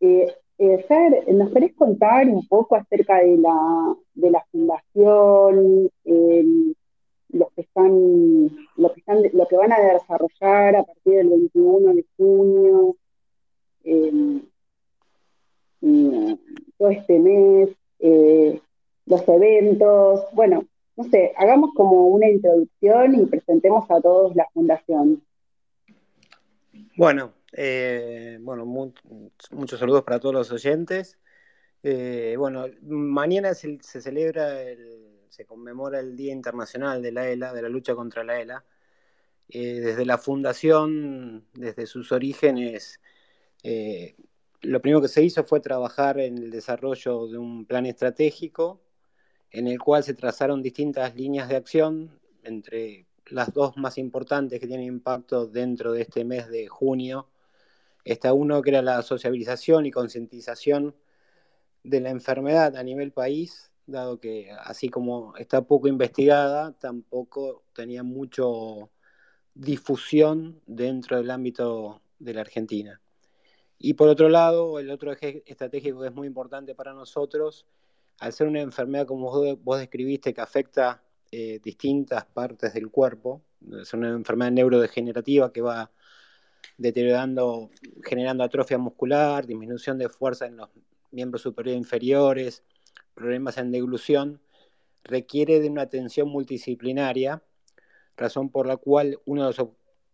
Eh, 0.02 0.28
eh, 0.58 0.86
Fer, 0.88 1.34
¿nos 1.34 1.52
querés 1.54 1.74
contar 1.76 2.28
un 2.28 2.46
poco 2.48 2.76
acerca 2.76 3.20
de 3.20 3.38
la, 3.38 3.96
de 4.16 4.32
la 4.32 4.44
fundación, 4.52 5.90
lo, 7.30 7.50
que 7.56 7.62
están, 7.62 8.50
lo, 8.76 8.94
que 8.94 9.00
están, 9.00 9.22
lo 9.34 9.48
que 9.48 9.58
van 9.58 9.72
a 9.72 9.80
desarrollar 9.80 10.76
a 10.76 10.84
partir 10.84 11.14
del 11.14 11.30
21 11.30 11.94
de 11.94 12.06
junio, 12.18 12.96
todo 16.78 16.90
este 16.90 17.20
mes, 17.20 17.70
eh, 18.00 18.60
los 19.06 19.28
eventos? 19.28 20.26
Bueno, 20.34 20.66
no 20.98 21.04
sé, 21.06 21.34
hagamos 21.38 21.72
como 21.76 22.08
una 22.08 22.28
introducción 22.30 23.16
y 23.16 23.26
presentemos 23.26 23.90
a 23.90 24.02
todos 24.02 24.36
la 24.36 24.48
fundación. 24.54 25.22
Bueno, 26.98 27.32
eh, 27.54 28.38
bueno, 28.42 28.66
muchos 28.66 29.80
saludos 29.80 30.04
para 30.04 30.20
todos 30.20 30.36
los 30.36 30.52
oyentes. 30.52 31.18
Eh, 31.84 32.36
bueno, 32.38 32.66
mañana 32.82 33.54
se, 33.54 33.80
celebra, 33.82 34.50
se 35.30 35.46
conmemora 35.46 36.00
el 36.00 36.16
Día 36.16 36.34
Internacional 36.34 37.02
de 37.02 37.12
la 37.12 37.30
ELA, 37.30 37.54
de 37.54 37.62
la 37.62 37.70
lucha 37.70 37.96
contra 37.96 38.24
la 38.24 38.40
ELA. 38.40 38.66
Eh, 39.50 39.80
desde 39.80 40.06
la 40.06 40.18
fundación, 40.18 41.46
desde 41.54 41.86
sus 41.86 42.12
orígenes, 42.12 43.00
lo 44.62 44.82
primero 44.82 45.02
que 45.02 45.08
se 45.08 45.24
hizo 45.24 45.44
fue 45.44 45.60
trabajar 45.60 46.20
en 46.20 46.38
el 46.38 46.52
desarrollo 46.52 47.28
de 47.28 47.38
un 47.38 47.66
plan 47.66 47.86
estratégico 47.86 48.82
en 49.52 49.68
el 49.68 49.80
cual 49.80 50.04
se 50.04 50.14
trazaron 50.14 50.62
distintas 50.62 51.16
líneas 51.16 51.50
de 51.50 51.56
acción, 51.56 52.20
entre 52.44 53.08
las 53.28 53.54
dos 53.54 53.78
más 53.78 53.98
importantes 53.98 54.60
que 54.60 54.68
tienen 54.68 54.88
impacto 54.88 55.48
dentro 55.48 55.92
de 55.92 56.02
este 56.02 56.24
mes 56.24 56.50
de 56.50 56.68
junio. 56.68 57.28
Está 58.08 58.34
uno 58.34 58.62
que 58.62 58.70
era 58.70 58.82
la 58.82 59.02
sociabilización 59.02 59.86
y 59.86 59.92
concientización 59.92 60.96
de 61.84 62.00
la 62.00 62.10
enfermedad 62.10 62.76
a 62.78 62.84
nivel 62.84 63.12
país, 63.12 63.72
dado 63.86 64.20
que 64.20 64.52
así 64.64 64.90
como 64.90 65.36
está 65.38 65.62
poco 65.62 65.88
investigada, 65.88 66.72
tampoco 66.74 67.64
tenía 67.74 68.04
mucho 68.04 68.90
difusión 69.54 70.62
dentro 70.66 71.18
del 71.18 71.32
ámbito 71.32 72.02
de 72.20 72.34
la 72.34 72.42
Argentina. 72.42 73.02
Y 73.78 73.94
por 73.96 74.08
otro 74.08 74.30
lado, 74.30 74.80
el 74.80 74.90
otro 74.90 75.12
eje 75.12 75.44
estratégico 75.46 76.02
que 76.02 76.08
es 76.08 76.14
muy 76.14 76.28
importante 76.28 76.76
para 76.76 76.94
nosotros 76.94 77.66
al 78.20 78.34
ser 78.34 78.48
una 78.48 78.62
enfermedad 78.62 79.06
como 79.06 79.30
vos, 79.58 79.80
describiste 79.80 80.34
que 80.34 80.42
afecta 80.42 81.04
eh, 81.32 81.60
distintas 81.62 82.26
partes 82.26 82.74
del 82.74 82.90
cuerpo, 82.90 83.42
es 83.82 83.94
una 83.94 84.10
enfermedad 84.10 84.52
neurodegenerativa 84.52 85.52
que 85.52 85.62
va 85.62 85.92
deteriorando, 86.78 87.70
generando 88.04 88.44
atrofia 88.44 88.78
muscular, 88.78 89.46
disminución 89.46 89.98
de 89.98 90.10
fuerza 90.10 90.46
en 90.46 90.58
los 90.58 90.70
miembros 91.12 91.42
superiores 91.42 91.76
e 91.76 91.80
inferiores, 91.80 92.64
problemas 93.14 93.58
en 93.58 93.72
deglución, 93.72 94.42
requiere 95.04 95.60
de 95.60 95.70
una 95.70 95.84
atención 95.84 96.30
multidisciplinaria, 96.30 97.42
razón 98.16 98.50
por 98.50 98.68
la 98.68 98.78
cual 98.78 99.20
uno 99.26 99.50
de 99.50 99.58
los, 99.58 99.70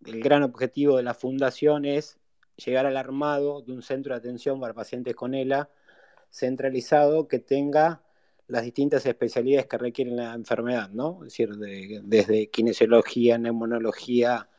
el 0.06 0.22
gran 0.22 0.44
objetivo 0.44 0.98
de 0.98 1.04
la 1.04 1.14
fundación 1.14 1.86
es 1.86 2.18
llegar 2.56 2.86
al 2.86 2.98
armado 2.98 3.62
de 3.62 3.72
un 3.72 3.82
centro 3.82 4.14
de 4.14 4.20
atención 4.20 4.60
para 4.60 4.74
pacientes 4.74 5.16
con 5.16 5.34
ELA 5.34 5.70
centralizado 6.30 7.28
que 7.28 7.40
tenga 7.40 8.04
las 8.48 8.64
distintas 8.64 9.06
especialidades 9.06 9.68
que 9.68 9.78
requieren 9.78 10.16
la 10.16 10.34
enfermedad, 10.34 10.90
¿no? 10.90 11.20
Es 11.24 11.30
decir, 11.30 11.50
desde 11.56 12.50
kinesiología, 12.50 13.38
neumonología, 13.38 14.50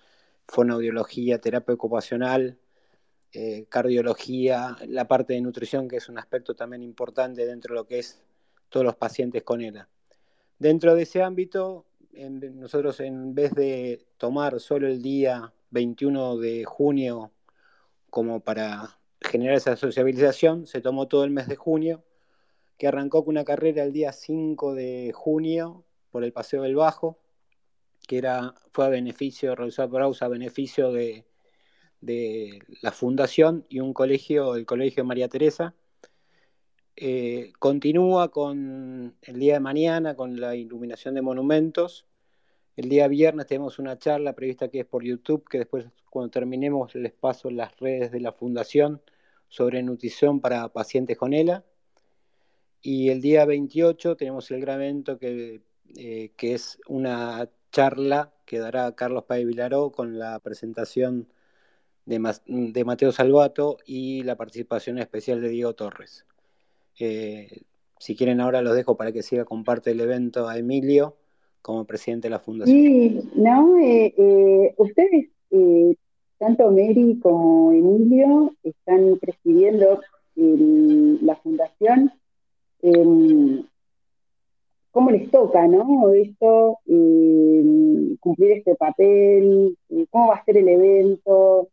fonoaudiología, 0.46 1.40
terapia 1.40 1.74
ocupacional, 1.74 2.58
eh, 3.32 3.66
cardiología, 3.68 4.76
la 4.86 5.08
parte 5.08 5.34
de 5.34 5.40
nutrición, 5.40 5.88
que 5.88 5.96
es 5.96 6.08
un 6.08 6.18
aspecto 6.18 6.54
también 6.54 6.82
importante 6.82 7.44
dentro 7.46 7.74
de 7.74 7.80
lo 7.80 7.86
que 7.86 7.98
es 7.98 8.22
todos 8.68 8.86
los 8.86 8.96
pacientes 8.96 9.42
con 9.42 9.60
ELA. 9.60 9.88
Dentro 10.58 10.94
de 10.94 11.02
ese 11.02 11.22
ámbito, 11.22 11.84
nosotros 12.12 13.00
en 13.00 13.34
vez 13.34 13.52
de 13.54 14.06
tomar 14.18 14.60
solo 14.60 14.86
el 14.86 15.02
día 15.02 15.52
21 15.70 16.36
de 16.38 16.64
junio 16.64 17.32
como 18.10 18.40
para 18.40 18.98
generar 19.20 19.56
esa 19.56 19.76
sociabilización, 19.76 20.66
se 20.66 20.80
tomó 20.80 21.08
todo 21.08 21.24
el 21.24 21.30
mes 21.30 21.48
de 21.48 21.56
junio, 21.56 22.04
que 22.78 22.86
arrancó 22.86 23.24
con 23.24 23.32
una 23.32 23.44
carrera 23.44 23.82
el 23.82 23.92
día 23.92 24.12
5 24.12 24.74
de 24.74 25.12
junio 25.12 25.84
por 26.10 26.22
el 26.22 26.32
Paseo 26.32 26.62
del 26.62 26.76
Bajo, 26.76 27.18
que 28.06 28.18
era, 28.18 28.54
fue 28.72 28.86
a 28.86 28.88
beneficio, 28.88 29.54
realizado 29.54 29.90
por 29.90 30.02
AUSA 30.02 30.26
a 30.26 30.28
beneficio 30.28 30.92
de, 30.92 31.24
la 32.82 32.92
fundación 32.92 33.64
y 33.70 33.80
un 33.80 33.94
colegio, 33.94 34.56
el 34.56 34.66
Colegio 34.66 35.04
María 35.04 35.28
Teresa. 35.28 35.74
Eh, 36.96 37.52
continúa 37.58 38.30
con 38.30 39.16
el 39.22 39.38
día 39.38 39.54
de 39.54 39.60
mañana, 39.60 40.14
con 40.14 40.38
la 40.38 40.54
iluminación 40.54 41.14
de 41.14 41.22
monumentos. 41.22 42.06
El 42.76 42.88
día 42.88 43.08
viernes 43.08 43.46
tenemos 43.46 43.78
una 43.78 43.98
charla 43.98 44.34
prevista 44.34 44.68
que 44.68 44.80
es 44.80 44.86
por 44.86 45.02
YouTube, 45.02 45.48
que 45.48 45.58
después 45.58 45.86
cuando 46.10 46.30
terminemos 46.30 46.94
les 46.94 47.12
paso 47.12 47.50
las 47.50 47.76
redes 47.78 48.12
de 48.12 48.20
la 48.20 48.32
fundación 48.32 49.00
sobre 49.48 49.82
nutrición 49.82 50.40
para 50.40 50.68
pacientes 50.68 51.16
con 51.16 51.32
ELA. 51.32 51.64
Y 52.82 53.08
el 53.08 53.22
día 53.22 53.46
28 53.46 54.16
tenemos 54.16 54.50
el 54.50 54.60
gran 54.60 55.04
que, 55.18 55.62
eh, 55.96 56.32
que 56.36 56.54
es 56.54 56.78
una 56.86 57.48
charla 57.74 58.32
que 58.46 58.60
dará 58.60 58.92
Carlos 58.92 59.24
Paez 59.24 59.44
Vilaró 59.44 59.90
con 59.90 60.16
la 60.16 60.38
presentación 60.38 61.26
de, 62.06 62.84
Mateo 62.84 63.10
Salvato 63.10 63.78
y 63.84 64.22
la 64.22 64.36
participación 64.36 64.98
especial 64.98 65.40
de 65.40 65.48
Diego 65.48 65.74
Torres. 65.74 66.24
Eh, 67.00 67.62
si 67.98 68.14
quieren 68.14 68.40
ahora 68.40 68.62
los 68.62 68.76
dejo 68.76 68.96
para 68.96 69.10
que 69.10 69.24
siga 69.24 69.44
con 69.44 69.64
parte 69.64 69.90
del 69.90 70.02
evento 70.02 70.48
a 70.48 70.56
Emilio 70.56 71.16
como 71.62 71.84
presidente 71.84 72.28
de 72.28 72.30
la 72.30 72.38
fundación. 72.38 72.76
Sí, 72.76 73.20
no, 73.34 73.76
eh, 73.80 74.74
ustedes 74.76 75.30
tanto 76.38 76.70
Mary 76.70 77.18
como 77.20 77.72
Emilio 77.72 78.54
están 78.62 79.18
presidiendo 79.18 80.00
la 80.36 81.36
fundación. 81.36 82.12
¿Cómo 84.94 85.10
les 85.10 85.28
toca, 85.28 85.66
no? 85.66 86.14
Esto, 86.14 86.78
em, 86.86 88.16
cumplir 88.18 88.52
este 88.52 88.76
papel, 88.76 89.76
eh, 89.90 90.06
cómo 90.08 90.28
va 90.28 90.36
a 90.36 90.44
ser 90.44 90.56
el 90.56 90.68
evento. 90.68 91.68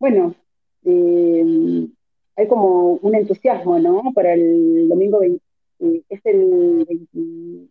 Bueno, 0.00 0.34
em, 0.84 1.88
hay 2.34 2.48
como 2.48 2.94
un 2.94 3.14
entusiasmo, 3.14 3.78
¿no? 3.78 4.02
Para 4.12 4.34
el 4.34 4.88
domingo 4.88 5.20
20, 5.20 5.40
eh, 5.78 6.02
es 6.08 6.26
el 6.26 6.84
20, 6.88 7.70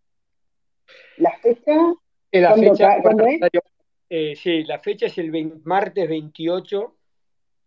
la 1.18 1.32
fecha. 1.40 1.94
La 2.32 2.56
fecha, 2.56 3.02
¿cuándo 3.02 3.26
es? 3.26 3.42
Eh, 4.10 4.34
sí, 4.38 4.64
la 4.64 4.80
fecha 4.80 5.08
es 5.08 5.18
el 5.18 5.60
martes 5.66 6.08
28. 6.08 6.96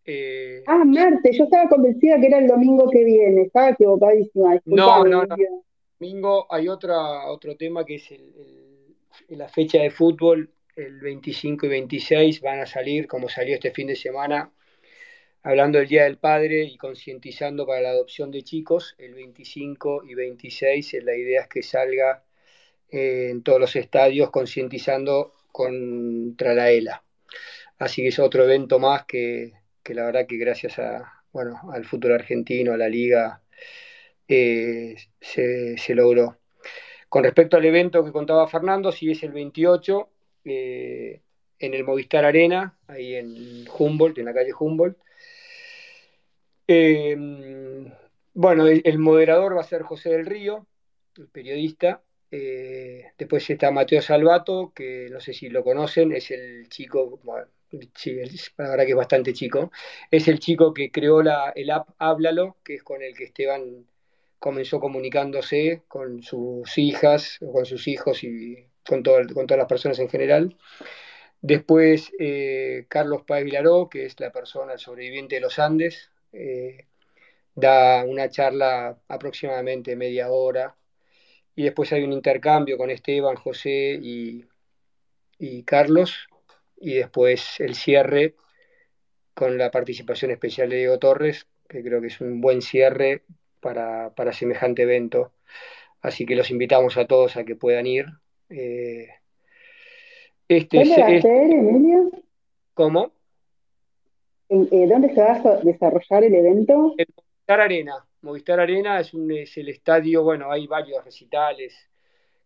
Eh, 0.07 0.63
ah, 0.67 0.83
martes, 0.87 1.37
yo 1.37 1.45
estaba 1.45 1.69
convencida 1.69 2.19
que 2.19 2.29
era 2.29 2.39
el 2.39 2.47
domingo 2.47 2.89
que 2.89 3.05
viene, 3.05 3.43
estaba 3.43 3.69
equivocadísima. 3.69 4.59
No, 4.65 5.05
no, 5.05 5.27
no. 5.27 5.37
Domingo 6.03 6.53
hay 6.53 6.67
otra, 6.67 7.31
otro 7.31 7.57
tema 7.57 7.85
que 7.85 7.95
es 7.95 8.13
la 9.29 9.49
fecha 9.49 9.81
de 9.81 9.91
fútbol, 9.93 10.51
el 10.75 10.99
25 10.99 11.67
y 11.67 11.69
26 11.69 12.41
van 12.41 12.59
a 12.59 12.67
salir, 12.67 13.07
como 13.07 13.29
salió 13.29 13.55
este 13.55 13.71
fin 13.71 13.87
de 13.87 13.95
semana, 13.95 14.51
hablando 15.45 15.79
del 15.79 15.87
Día 15.87 16.03
del 16.03 16.19
Padre 16.19 16.65
y 16.65 16.77
concientizando 16.77 17.65
para 17.65 17.83
la 17.83 17.91
adopción 17.91 18.33
de 18.33 18.43
chicos, 18.43 18.97
el 18.99 19.15
25 19.15 20.03
y 20.05 20.15
26 20.15 20.97
la 21.05 21.15
idea 21.15 21.43
es 21.43 21.49
que 21.49 21.63
salga 21.63 22.25
eh, 22.91 23.29
en 23.31 23.45
todos 23.45 23.61
los 23.61 23.77
estadios 23.77 24.31
concientizando 24.31 25.35
contra 25.53 26.53
la 26.53 26.73
ELA. 26.73 27.05
Así 27.79 28.03
que 28.03 28.09
es 28.09 28.19
otro 28.19 28.43
evento 28.43 28.81
más 28.81 29.05
que, 29.05 29.53
la 29.85 30.07
verdad 30.07 30.27
que 30.27 30.37
gracias 30.37 30.81
a, 30.81 31.23
bueno, 31.31 31.61
al 31.73 31.85
futuro 31.85 32.17
argentino, 32.17 32.73
a 32.73 32.77
la 32.77 32.89
liga, 32.89 33.41
eh, 34.35 34.97
se, 35.21 35.95
logró. 35.95 36.39
Con 37.11 37.23
respecto 37.23 37.59
al 37.59 37.65
evento 37.67 38.03
que 38.03 38.13
contaba 38.13 38.49
Fernando, 38.49 38.91
sí 38.91 39.11
es 39.11 39.23
el 39.23 39.33
28 39.33 40.09
eh, 40.47 41.21
en 41.59 41.75
el 41.75 41.85
Movistar 41.85 42.25
Arena, 42.25 42.79
ahí 42.87 43.15
en 43.15 43.69
Humboldt, 43.79 44.17
en 44.19 44.25
la 44.25 44.33
calle 44.33 44.55
Humboldt. 44.59 44.97
Eh, 46.67 47.15
bueno, 48.33 48.67
el, 48.67 48.99
moderador 48.99 49.55
va 49.55 49.61
a 49.61 49.65
ser 49.65 49.83
José 49.83 50.09
del 50.09 50.25
Río, 50.25 50.67
el 51.19 51.29
periodista, 51.29 52.03
después 52.31 53.51
está 53.51 53.71
Mateo 53.71 54.01
Salvato, 54.01 54.73
que 54.75 55.09
no 55.11 55.21
sé 55.21 55.35
si 55.35 55.51
lo 55.51 55.63
conocen, 55.63 56.13
es 56.13 56.31
el 56.31 56.71
chico, 56.71 57.21
bueno, 57.23 57.49
sí, 57.95 58.17
la 58.57 58.71
verdad 58.71 58.85
que 58.87 58.93
es 58.93 58.97
bastante 58.97 59.35
chico, 59.35 59.71
es 60.11 60.27
el 60.29 60.39
chico 60.39 60.73
que 60.73 60.91
creó 60.91 61.23
la, 61.23 61.53
el 61.55 61.71
app 61.71 61.91
Háblalo, 61.99 62.57
que 62.65 62.77
es 62.77 62.83
con 62.83 63.03
el 63.03 63.15
que 63.15 63.25
Esteban 63.25 63.85
comenzó 64.43 64.81
comunicándose 64.81 65.83
con 65.87 66.21
sus 66.21 66.77
hijas, 66.77 67.39
con 67.53 67.65
sus 67.65 67.87
hijos 67.87 68.25
y 68.25 68.67
con, 68.85 69.05
todas 69.05 69.29
las 69.57 69.69
personas 69.69 70.01
en 70.01 70.09
general. 70.09 70.57
Después 71.41 72.11
eh, 72.19 72.87
Carlos 72.89 73.23
Páez 73.25 73.45
Vilaró, 73.45 73.89
que 73.89 74.05
es 74.05 74.19
la 74.19 74.33
persona, 74.33 74.79
sobreviviente 74.79 75.37
de 75.37 75.43
los 75.43 75.61
Andes, 75.61 76.11
eh, 76.33 76.87
da 77.55 78.05
una 78.05 78.31
charla 78.31 78.99
aproximadamente 79.07 79.95
media 79.95 80.29
hora 80.29 80.77
y 81.55 81.63
después 81.63 81.93
hay 81.93 82.03
un 82.03 82.13
intercambio 82.13 82.77
con 82.77 82.91
Esteban, 82.91 83.37
José 83.37 84.01
y, 84.03 84.45
Carlos, 85.65 86.27
y 86.81 86.95
después 86.95 87.61
el 87.61 87.77
cierre 87.77 88.35
con 89.35 89.57
la 89.57 89.71
participación 89.71 90.33
especial 90.33 90.69
de 90.69 90.79
Diego 90.79 90.99
Torres, 90.99 91.47
que 91.69 91.81
creo 91.85 92.01
que 92.01 92.09
es 92.09 92.21
un 92.21 92.41
buen 92.41 92.61
cierre 92.61 93.23
para, 93.63 94.33
semejante 94.33 94.83
evento. 94.83 95.33
Así 96.03 96.27
que 96.27 96.37
los 96.37 96.51
invitamos 96.51 96.97
a 96.97 97.07
todos 97.07 97.37
a 97.37 97.45
que 97.45 97.57
puedan 97.57 97.87
ir. 97.87 98.07
Eh, 98.51 99.09
este 100.49 100.79
¿Dónde 100.79 101.01
va 101.01 101.07
a 101.07 101.21
ser, 101.21 101.51
Emilio? 101.51 102.11
¿Cómo? 102.75 103.13
Eh, 104.49 104.87
¿Dónde 104.87 105.15
se 105.15 105.21
va 105.21 105.33
a 105.33 105.57
desarrollar 105.63 106.25
el 106.25 106.35
evento? 106.35 106.95
En 106.99 107.07
Movistar 107.17 107.61
Arena. 107.61 108.07
Movistar 108.21 108.61
Arena 108.61 109.01
es, 109.01 109.15
un, 109.15 109.31
es 109.31 109.57
el 109.57 109.69
estadio, 109.69 110.23
bueno, 110.23 110.51
hay 110.51 110.67
varios 110.67 111.05
recitales, 111.05 111.75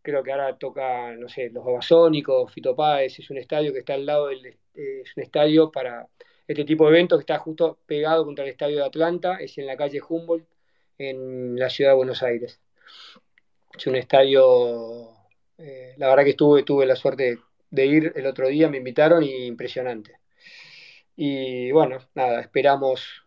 creo 0.02 0.22
que 0.22 0.32
ahora 0.32 0.56
toca, 0.56 1.12
no 1.14 1.28
sé, 1.28 1.50
los 1.50 1.64
Babasónicos, 1.64 2.52
Fito 2.52 2.74
Páez, 2.74 3.18
es 3.18 3.30
un 3.30 3.38
estadio 3.38 3.72
que 3.72 3.80
está 3.80 3.94
al 3.94 4.06
lado 4.06 4.28
del, 4.28 4.46
eh, 4.46 5.02
es 5.02 5.16
un 5.16 5.22
estadio 5.22 5.70
para 5.70 6.06
este 6.46 6.64
tipo 6.64 6.84
de 6.84 6.90
eventos 6.90 7.18
que 7.18 7.22
está 7.22 7.38
justo 7.38 7.78
pegado 7.86 8.24
contra 8.24 8.44
el 8.44 8.50
estadio 8.52 8.76
de 8.76 8.84
Atlanta, 8.84 9.36
es 9.38 9.58
en 9.58 9.66
la 9.66 9.76
calle 9.76 10.00
Humboldt, 10.06 10.46
en 10.98 11.58
la 11.58 11.70
ciudad 11.70 11.92
de 11.92 11.96
Buenos 11.96 12.22
Aires. 12.22 12.60
Es 13.76 13.86
un 13.86 13.96
estadio, 13.96 15.10
eh, 15.58 15.94
la 15.98 16.08
verdad 16.08 16.24
que 16.24 16.30
estuve, 16.30 16.62
tuve 16.62 16.86
la 16.86 16.96
suerte 16.96 17.38
de 17.70 17.86
ir 17.86 18.12
el 18.16 18.26
otro 18.26 18.48
día, 18.48 18.68
me 18.68 18.78
invitaron 18.78 19.22
y 19.22 19.46
impresionante. 19.46 20.18
Y 21.16 21.70
bueno, 21.72 21.98
nada, 22.14 22.40
esperamos 22.40 23.24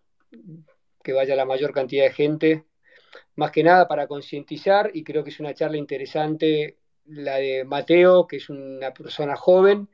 que 1.03 1.13
vaya 1.13 1.36
la 1.36 1.45
mayor 1.45 1.73
cantidad 1.73 2.05
de 2.05 2.13
gente, 2.13 2.65
más 3.36 3.51
que 3.51 3.63
nada 3.63 3.88
para 3.88 4.08
concientizar, 4.08 4.91
y 4.93 5.03
creo 5.03 5.23
que 5.23 5.29
es 5.32 5.39
una 5.39 5.53
charla 5.53 5.77
interesante 5.77 6.77
la 7.05 7.38
de 7.38 7.63
Mateo, 7.63 8.27
que 8.27 8.38
es 8.38 8.49
una 8.49 8.93
persona 8.93 9.36
joven, 9.36 9.89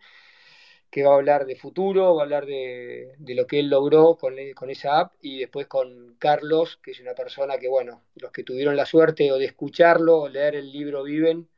que 0.96 1.04
va 1.04 1.12
a 1.12 1.16
hablar 1.16 1.46
de 1.46 1.58
futuro, 1.58 2.16
va 2.16 2.22
a 2.22 2.24
hablar 2.24 2.46
de, 2.46 3.16
lo 3.20 3.46
que 3.46 3.60
él 3.60 3.68
logró 3.70 4.16
con, 4.16 4.36
con, 4.56 4.70
esa 4.70 5.02
app, 5.02 5.14
y 5.22 5.40
después 5.40 5.68
con 5.68 6.16
Carlos, 6.18 6.80
que 6.82 6.92
es 6.92 7.02
una 7.02 7.14
persona 7.14 7.58
que, 7.58 7.68
bueno, 7.68 8.06
los 8.16 8.32
que 8.32 8.44
tuvieron 8.44 8.78
la 8.78 8.86
suerte 8.86 9.30
o 9.30 9.38
de 9.38 9.44
escucharlo 9.44 10.22
o 10.22 10.30
leer 10.30 10.56
el 10.56 10.72
libro 10.72 11.04
Viven, 11.04 11.50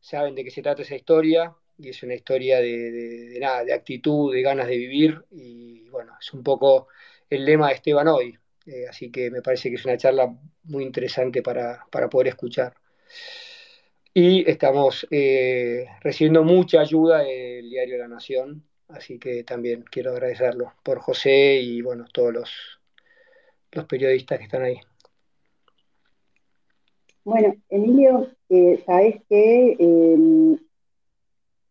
saben 0.00 0.34
de 0.34 0.42
qué 0.42 0.50
se 0.50 0.62
trata 0.62 0.82
esa 0.82 0.96
historia, 0.96 1.54
y 1.78 1.90
es 1.90 2.02
una 2.02 2.14
historia 2.14 2.58
de, 2.58 3.38
nada, 3.40 3.62
de 3.62 3.72
actitud, 3.72 4.34
de 4.34 4.42
ganas 4.42 4.66
de 4.66 4.76
vivir, 4.76 5.24
y 5.30 5.88
bueno, 5.90 6.14
es 6.20 6.32
un 6.32 6.42
poco 6.42 6.88
el 7.30 7.44
lema 7.44 7.68
de 7.68 7.74
Esteban 7.74 8.08
hoy, 8.08 8.36
eh, 8.66 8.88
así 8.90 9.12
que 9.12 9.30
me 9.30 9.42
parece 9.42 9.68
que 9.68 9.76
es 9.76 9.84
una 9.84 9.96
charla 9.96 10.36
muy 10.64 10.82
interesante 10.82 11.40
para, 11.40 11.86
poder 12.10 12.26
escuchar. 12.26 12.74
Y 14.18 14.50
estamos 14.50 15.06
eh, 15.10 15.84
recibiendo 16.00 16.42
mucha 16.42 16.80
ayuda 16.80 17.18
del 17.18 17.68
diario 17.68 17.98
La 17.98 18.08
Nación, 18.08 18.62
así 18.88 19.18
que 19.18 19.44
también 19.44 19.84
quiero 19.90 20.12
agradecerlo 20.12 20.72
por 20.82 21.00
José 21.00 21.60
y 21.60 21.82
bueno, 21.82 22.06
todos 22.10 22.32
los, 22.32 22.50
los 23.72 23.84
periodistas 23.84 24.38
que 24.38 24.44
están 24.44 24.62
ahí. 24.62 24.80
Bueno, 27.24 27.56
Emilio, 27.68 28.30
eh, 28.48 28.82
sabes 28.86 29.16
que, 29.28 29.76
em, 29.78 30.56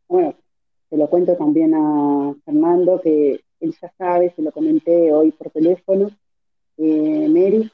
bueno, 0.08 0.36
te 0.91 0.97
lo 0.97 1.10
cuento 1.10 1.36
también 1.38 1.73
a 1.73 2.36
Fernando, 2.45 3.01
que 3.01 3.43
él 3.60 3.75
ya 3.81 3.91
sabe, 3.97 4.31
se 4.36 4.43
lo 4.43 4.51
comenté 4.51 5.12
hoy 5.12 5.31
por 5.31 5.49
teléfono, 5.49 6.12
eh, 6.77 7.27
Mary, 7.27 7.71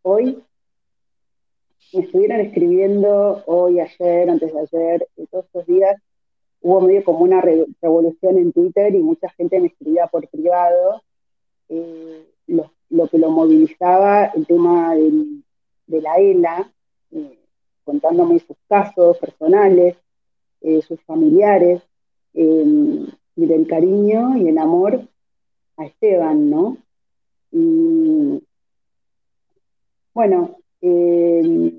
hoy 0.00 0.42
me 1.92 2.00
estuvieron 2.00 2.40
escribiendo 2.40 3.42
hoy, 3.46 3.80
ayer, 3.80 4.30
antes 4.30 4.52
de 4.52 4.60
ayer, 4.60 5.08
todos 5.30 5.44
estos 5.46 5.66
días, 5.66 6.00
hubo 6.60 6.80
medio 6.80 7.04
como 7.04 7.20
una 7.20 7.40
revolución 7.40 8.38
en 8.38 8.52
Twitter 8.52 8.94
y 8.94 8.98
mucha 8.98 9.28
gente 9.30 9.60
me 9.60 9.68
escribía 9.68 10.06
por 10.06 10.28
privado 10.28 11.02
eh, 11.68 12.26
lo, 12.46 13.08
que 13.08 13.18
lo 13.18 13.30
movilizaba, 13.30 14.26
el 14.26 14.46
tema 14.46 14.94
de 14.94 16.00
la 16.00 16.16
ELA, 16.16 16.72
eh, 17.10 17.38
contándome 17.84 18.38
sus 18.38 18.56
casos 18.68 19.18
personales, 19.18 19.96
sus 20.86 21.00
familiares, 21.02 21.82
eh, 22.34 23.06
y 23.36 23.46
del 23.46 23.66
cariño 23.66 24.36
y 24.36 24.48
el 24.48 24.58
amor 24.58 25.08
a 25.76 25.84
Esteban, 25.84 26.50
¿no? 26.50 26.76
Y 27.50 28.42
bueno, 30.14 30.56
eh, 30.82 31.72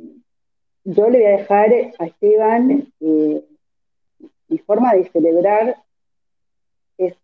yo 0.86 1.10
le 1.10 1.18
voy 1.20 1.28
a 1.28 1.38
dejar 1.38 1.74
a 2.00 2.06
Esteban 2.06 2.88
eh, 3.02 3.44
mi 4.48 4.58
forma 4.60 4.94
de 4.94 5.10
celebrar 5.10 5.78
es 6.98 7.16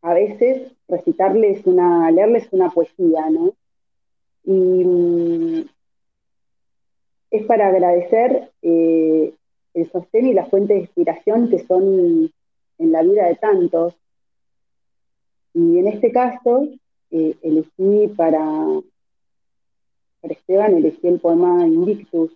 a 0.00 0.14
veces 0.14 0.72
recitarles 0.88 1.66
una, 1.66 2.10
leerles 2.10 2.48
una 2.52 2.70
poesía, 2.70 3.28
¿no? 3.30 3.52
Y 4.44 4.84
mm, 4.84 5.68
es 7.30 7.46
para 7.46 7.68
agradecer 7.68 8.50
eh, 8.62 9.34
el 9.74 9.90
sostén 9.90 10.26
y 10.26 10.34
la 10.34 10.46
fuente 10.46 10.74
de 10.74 10.80
inspiración 10.80 11.50
que 11.50 11.58
son 11.66 12.32
en 12.78 12.92
la 12.92 13.02
vida 13.02 13.26
de 13.26 13.36
tantos. 13.36 13.94
Y 15.54 15.78
en 15.78 15.88
este 15.88 16.10
caso, 16.10 16.68
elegí 17.10 18.08
para, 18.16 18.82
para 20.22 20.34
Esteban, 20.34 20.76
elegí 20.76 21.06
el 21.08 21.20
poema 21.20 21.66
Invictus 21.66 22.30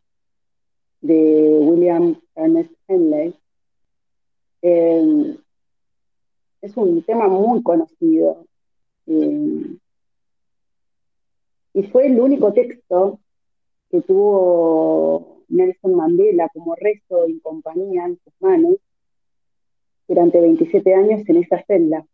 de 1.01 1.57
William 1.61 2.21
Ernest 2.35 2.73
Henley. 2.89 3.35
Eh, 4.61 5.37
es 6.63 6.77
un 6.77 7.03
tema 7.05 7.29
muy 7.29 7.63
conocido. 7.63 8.45
Eh, 9.07 9.77
y 11.75 11.83
fue 11.85 12.07
el 12.07 12.19
único 12.19 12.53
texto 12.53 13.21
que 13.89 14.03
tuvo 14.03 15.45
Nelson 15.49 15.95
Mandela 15.95 16.49
como 16.53 16.75
rezo 16.75 17.29
y 17.29 17.39
compañía 17.39 18.07
en 18.07 18.19
sus 18.25 18.33
manos 18.41 18.77
durante 20.09 20.41
27 20.41 20.93
años 20.93 21.29
en 21.29 21.37
esa 21.37 21.63
celda. 21.65 22.05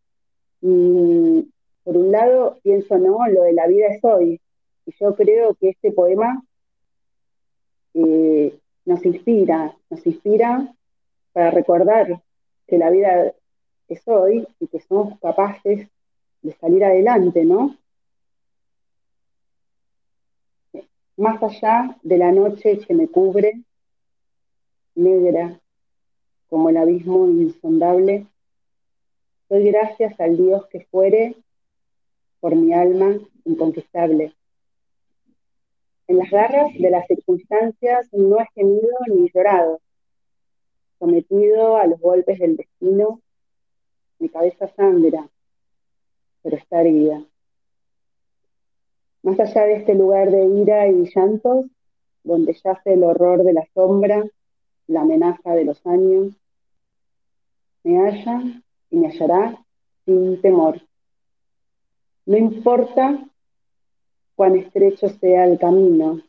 Y 0.61 1.49
por 1.83 1.97
un 1.97 2.13
lado 2.13 2.59
pienso, 2.63 2.99
no, 2.99 3.27
lo 3.29 3.45
de 3.45 3.55
la 3.55 3.67
vida 3.69 3.87
es 3.87 4.05
hoy. 4.05 4.39
Y 4.87 4.93
yo 4.99 5.15
creo 5.15 5.55
que 5.55 5.71
este 5.71 5.93
poema 5.93 6.43
eh, 7.95 8.59
nos 8.85 9.05
inspira, 9.05 9.77
nos 9.91 10.07
inspira 10.07 10.75
para 11.33 11.51
recordar 11.51 12.23
que 12.67 12.79
la 12.79 12.91
vida 12.91 13.33
es 13.89 14.03
hoy 14.07 14.47
y 14.59 14.67
que 14.67 14.81
somos 14.81 15.19
capaces 15.21 15.89
de 16.43 16.53
salir 16.55 16.85
adelante, 16.85 17.45
¿no? 17.45 17.77
Más 21.17 21.43
allá 21.43 21.97
de 22.03 22.19
la 22.19 22.33
noche 22.33 22.79
que 22.79 22.95
me 22.95 23.09
cubre, 23.09 23.63
negra 24.95 25.61
como 26.49 26.69
el 26.69 26.77
abismo 26.77 27.27
insondable, 27.29 28.27
doy 29.49 29.71
gracias 29.71 30.19
al 30.21 30.37
Dios 30.37 30.67
que 30.67 30.87
fuere 30.91 31.37
por 32.41 32.57
mi 32.57 32.75
alma 32.75 33.19
inconquistable. 33.45 34.35
En 36.09 36.19
las 36.19 36.31
garras 36.31 36.73
de 36.75 36.91
las 36.91 37.07
circunstancias 37.07 38.09
no 38.13 38.39
he 38.41 38.47
gemido 38.55 38.97
ni 39.09 39.31
llorado, 39.33 39.81
sometido 40.99 41.77
a 41.77 41.87
los 41.87 42.01
golpes 42.01 42.39
del 42.39 42.57
destino, 42.57 43.21
mi 44.19 44.29
cabeza 44.29 44.69
sangra, 44.77 45.29
pero 46.43 46.57
está 46.57 46.81
herida. 46.81 47.25
Más 49.23 49.39
allá 49.39 49.65
de 49.65 49.75
este 49.75 49.95
lugar 49.95 50.31
de 50.31 50.45
ira 50.45 50.89
y 50.89 51.09
llantos, 51.15 51.67
donde 52.25 52.53
yace 52.53 52.95
el 52.95 53.05
horror 53.05 53.45
de 53.45 53.53
la 53.53 53.67
sombra, 53.75 54.25
la 54.89 55.03
amenaza 55.03 55.55
de 55.55 55.65
los 55.65 55.85
años, 55.87 56.35
me 57.85 57.99
halla 57.99 58.63
y 58.91 58.97
me 58.97 59.09
hallará 59.09 59.65
sin 60.05 60.41
temor. 60.41 60.81
No 62.27 62.37
importa 62.37 63.29
cuán 64.43 64.57
estrecho 64.57 65.09
sea 65.09 65.45
el 65.45 65.57
camino 65.57 66.21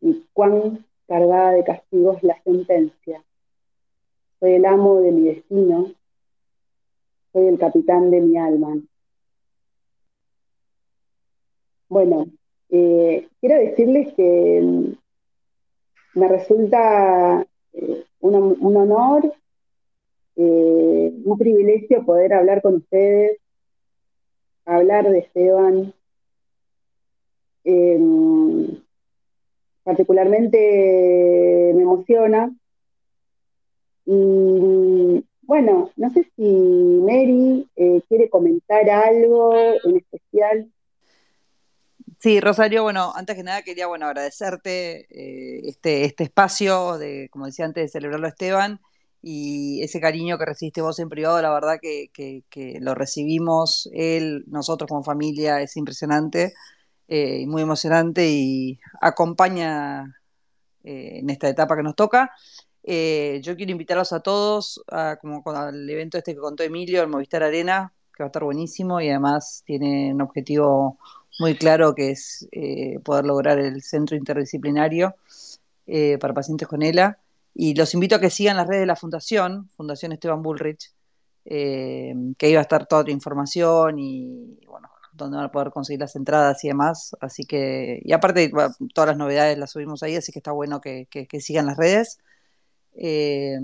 y 0.00 0.24
cuán 0.32 0.84
cargada 1.06 1.52
de 1.52 1.62
castigos 1.62 2.20
la 2.24 2.36
sentencia. 2.42 3.22
Soy 4.40 4.54
el 4.54 4.64
amo 4.64 5.00
de 5.00 5.12
mi 5.12 5.28
destino, 5.28 5.92
soy 7.32 7.46
el 7.46 7.60
capitán 7.60 8.10
de 8.10 8.22
mi 8.22 8.36
alma. 8.36 8.76
Bueno, 11.88 12.26
eh, 12.70 13.28
quiero 13.40 13.60
decirles 13.60 14.14
que 14.14 14.60
mm, 14.60 16.18
me 16.18 16.26
resulta 16.26 17.46
eh, 17.72 18.04
un, 18.18 18.76
honor, 18.76 19.32
eh, 20.34 21.12
un 21.24 21.38
privilegio 21.38 22.04
poder 22.04 22.32
hablar 22.32 22.62
con 22.62 22.74
ustedes, 22.74 23.38
hablar 24.64 25.08
de 25.08 25.20
Esteban, 25.20 25.94
Em, 27.64 28.66
particularmente 29.82 31.72
me 31.74 31.82
emociona. 31.82 32.54
Y 34.06 35.24
bueno, 35.42 35.90
no 35.96 36.10
sé 36.10 36.30
si 36.36 36.42
Mary 36.42 37.68
eh, 37.76 38.02
quiere 38.08 38.30
comentar 38.30 38.88
algo 38.88 39.52
en 39.84 39.96
especial. 39.96 40.70
Sí, 42.18 42.40
Rosario, 42.40 42.82
bueno, 42.82 43.12
antes 43.14 43.36
que 43.36 43.42
nada 43.42 43.62
quería 43.62 43.86
bueno 43.86 44.06
agradecerte 44.06 45.06
eh, 45.10 45.60
este, 45.64 46.04
este 46.04 46.24
espacio 46.24 46.98
de, 46.98 47.28
como 47.30 47.46
decía 47.46 47.64
antes, 47.64 47.84
de 47.84 47.88
celebrarlo 47.88 48.28
Esteban 48.28 48.80
y 49.22 49.82
ese 49.82 50.00
cariño 50.00 50.38
que 50.38 50.44
recibiste 50.44 50.82
vos 50.82 50.98
en 50.98 51.08
privado, 51.08 51.40
la 51.40 51.52
verdad 51.52 51.78
que, 51.80 52.10
que 52.12 52.78
lo 52.80 52.94
recibimos 52.94 53.88
él, 53.92 54.44
nosotros 54.48 54.88
como 54.88 55.02
familia, 55.02 55.60
es 55.62 55.76
impresionante. 55.76 56.52
Eh, 57.12 57.44
muy 57.48 57.62
emocionante 57.62 58.30
y 58.30 58.78
acompaña 59.00 60.16
eh, 60.84 61.18
en 61.18 61.28
esta 61.28 61.48
etapa 61.48 61.74
que 61.74 61.82
nos 61.82 61.96
toca. 61.96 62.30
Eh, 62.84 63.40
yo 63.42 63.56
quiero 63.56 63.72
invitarlos 63.72 64.12
a 64.12 64.20
todos 64.20 64.80
a, 64.86 65.16
como 65.20 65.42
al 65.46 65.90
evento 65.90 66.18
este 66.18 66.34
que 66.34 66.40
contó 66.40 66.62
Emilio, 66.62 67.02
el 67.02 67.08
Movistar 67.08 67.42
Arena, 67.42 67.92
que 68.14 68.22
va 68.22 68.26
a 68.26 68.28
estar 68.28 68.44
buenísimo 68.44 69.00
y 69.00 69.08
además 69.08 69.64
tiene 69.66 70.14
un 70.14 70.22
objetivo 70.22 70.98
muy 71.40 71.56
claro 71.56 71.96
que 71.96 72.12
es 72.12 72.48
poder 73.02 73.24
lograr 73.24 73.58
el 73.58 73.82
centro 73.82 74.16
interdisciplinario 74.16 75.16
para 76.20 76.34
pacientes 76.34 76.68
con 76.68 76.82
ELA. 76.82 77.18
Y 77.54 77.74
los 77.74 77.92
invito 77.94 78.14
a 78.14 78.20
que 78.20 78.30
sigan 78.30 78.56
las 78.56 78.68
redes 78.68 78.82
de 78.82 78.86
la 78.86 78.94
Fundación, 78.94 79.68
Fundación 79.76 80.12
Esteban 80.12 80.42
Bullrich, 80.42 80.92
que 81.44 82.36
ahí 82.46 82.54
va 82.54 82.60
a 82.60 82.62
estar 82.62 82.86
toda 82.86 83.02
tu 83.02 83.10
información 83.10 83.98
y 83.98 84.60
bueno, 84.66 84.90
donde 85.12 85.36
van 85.36 85.46
a 85.46 85.52
poder 85.52 85.70
conseguir 85.70 86.00
las 86.00 86.16
entradas 86.16 86.62
y 86.64 86.68
demás. 86.68 87.16
Así 87.20 87.44
que, 87.44 88.00
y 88.04 88.12
aparte, 88.12 88.50
todas 88.94 89.08
las 89.08 89.16
novedades 89.16 89.58
las 89.58 89.70
subimos 89.70 90.02
ahí, 90.02 90.16
así 90.16 90.32
que 90.32 90.38
está 90.38 90.52
bueno 90.52 90.80
que, 90.80 91.06
sigan 91.40 91.66
las 91.66 91.76
redes. 91.76 92.18
Eh, 92.94 93.56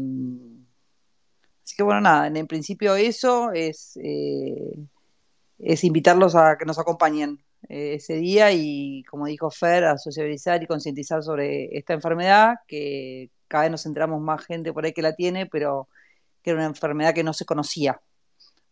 así 1.65 1.77
que 1.77 1.83
bueno, 1.83 2.01
nada, 2.01 2.27
en, 2.27 2.47
principio 2.47 2.95
eso 2.97 3.53
es, 3.53 3.99
eh, 4.03 4.77
es 5.59 5.85
invitarlos 5.85 6.35
a 6.37 6.57
que 6.59 6.65
nos 6.65 6.79
acompañen 6.79 7.41
eh, 7.69 7.95
ese 7.95 8.15
día 8.15 8.53
y, 8.53 9.03
como 9.05 9.27
dijo 9.27 9.51
Fer, 9.51 9.85
a 9.85 9.99
sociabilizar 9.99 10.63
y 10.63 10.67
concientizar 10.67 11.23
sobre 11.23 11.77
esta 11.77 11.95
enfermedad, 11.95 12.57
que 12.69 13.31
cada 13.49 13.65
vez 13.65 13.71
nos 13.73 13.87
enteramos 13.87 14.21
más 14.21 14.45
gente 14.45 14.73
por 14.73 14.85
ahí 14.85 14.93
que 14.93 15.03
la 15.03 15.15
tiene, 15.15 15.47
pero 15.47 15.89
que 16.43 16.51
era 16.51 16.61
una 16.61 16.69
enfermedad 16.69 17.15
que 17.15 17.25
no 17.25 17.33
se 17.33 17.45
conocía 17.45 18.01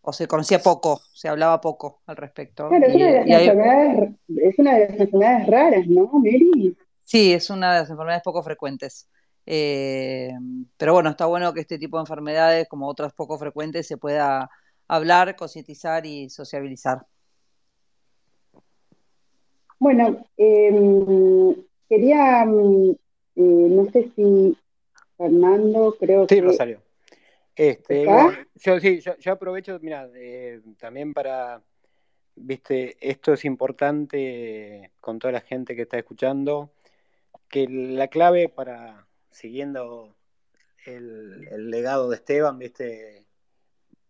o 0.04 0.12
se 0.12 0.28
conocía 0.28 0.58
poco, 0.58 1.00
se 1.12 1.28
hablaba 1.28 1.60
poco 1.60 2.02
al 2.06 2.16
respecto. 2.16 2.68
Claro, 2.68 2.86
es, 2.86 4.58
una 4.58 4.74
de 4.74 4.88
las 4.88 5.00
enfermedades, 5.00 5.46
raras, 5.46 5.86
¿no, 5.86 6.10
Mary? 6.12 6.76
Sí, 7.04 7.32
es 7.32 7.48
una 7.48 7.72
de 7.72 7.80
las 7.80 7.90
enfermedades 7.90 8.22
poco 8.22 8.42
frecuentes. 8.42 9.08
Eh, 9.46 10.30
pero 10.76 10.92
bueno, 10.92 11.10
está 11.10 11.26
bueno 11.26 11.52
que 11.54 11.60
este 11.60 11.78
tipo 11.78 11.96
de 11.96 12.02
enfermedades, 12.02 12.68
como 12.68 12.86
otras 12.86 13.14
poco 13.14 13.38
frecuentes, 13.38 13.86
se 13.86 13.96
pueda 13.96 14.50
hablar, 14.88 15.36
concientizar 15.36 16.04
y 16.04 16.28
sociabilizar. 16.28 17.06
Bueno, 19.78 20.24
em, 20.36 21.54
quería, 21.88 22.44
mm, 22.44 22.90
eh, 22.90 22.96
no 23.36 23.90
sé 23.90 24.10
si 24.14 24.56
Fernando, 25.16 25.96
creo 25.98 26.26
que... 26.26 26.34
Sí, 26.34 26.40
Rosario. 26.42 26.83
Este, 27.56 28.04
yo 28.56 28.80
sí, 28.80 29.00
yo, 29.00 29.32
aprovecho, 29.32 29.78
mira, 29.80 30.10
eh, 30.14 30.60
también 30.78 31.14
para, 31.14 31.62
viste, 32.34 32.96
esto 33.00 33.32
es 33.32 33.44
importante 33.44 34.92
con 35.00 35.20
toda 35.20 35.32
la 35.32 35.40
gente 35.40 35.76
que 35.76 35.82
está 35.82 35.98
escuchando, 35.98 36.72
que 37.48 37.68
la 37.68 38.08
clave 38.08 38.48
para, 38.48 39.06
siguiendo 39.30 40.16
el, 40.84 41.70
legado 41.70 42.08
de 42.10 42.16
Esteban, 42.16 42.58
viste, 42.58 43.26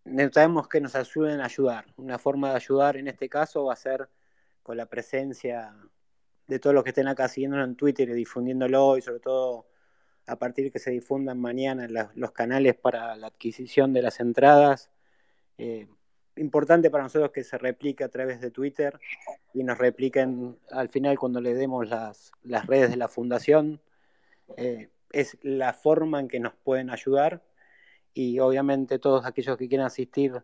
necesitamos 0.04 0.68
que 0.68 0.80
nos 0.80 0.94
ayuden 0.94 1.40
a 1.40 1.46
ayudar. 1.46 1.84
Una 1.96 2.18
forma 2.18 2.50
de 2.50 2.56
ayudar 2.56 2.96
en 2.96 3.08
este 3.08 3.28
caso 3.28 3.66
va 3.66 3.74
a 3.74 3.76
ser 3.76 4.08
con 4.62 4.78
la 4.78 4.86
presencia 4.86 5.74
de 6.46 6.58
todos 6.58 6.74
los 6.74 6.82
que 6.82 6.90
estén 6.90 7.08
acá 7.08 7.28
siguiéndonos 7.28 7.68
en 7.68 7.76
Twitter 7.76 8.08
y 8.08 8.14
difundiéndolo 8.14 8.96
y 8.96 9.02
sobre 9.02 9.20
todo 9.20 9.66
a 10.26 10.36
partir 10.36 10.66
de 10.66 10.70
que 10.70 10.78
se 10.78 10.90
difundan 10.90 11.40
mañana 11.40 11.86
los 12.14 12.32
canales 12.32 12.74
para 12.74 13.16
la 13.16 13.28
adquisición 13.28 13.92
de 13.92 14.02
las 14.02 14.20
entradas. 14.20 14.90
Eh, 15.58 15.86
importante 16.36 16.90
para 16.90 17.04
nosotros 17.04 17.30
que 17.30 17.44
se 17.44 17.58
replique 17.58 18.02
a 18.04 18.08
través 18.08 18.40
de 18.40 18.50
Twitter 18.50 18.98
y 19.52 19.62
nos 19.62 19.78
repliquen 19.78 20.58
al 20.70 20.88
final 20.88 21.18
cuando 21.18 21.40
le 21.40 21.54
demos 21.54 21.88
las, 21.88 22.32
redes 22.66 22.90
de 22.90 22.96
la 22.96 23.08
fundación. 23.08 23.80
Eh, 24.56 24.88
es 25.12 25.38
la 25.42 25.72
forma 25.72 26.20
en 26.20 26.28
que 26.28 26.40
nos 26.40 26.54
pueden 26.54 26.90
ayudar 26.90 27.42
y 28.14 28.38
obviamente 28.40 28.98
todos 28.98 29.24
aquellos 29.26 29.56
que 29.56 29.68
quieran 29.68 29.86
asistir, 29.86 30.42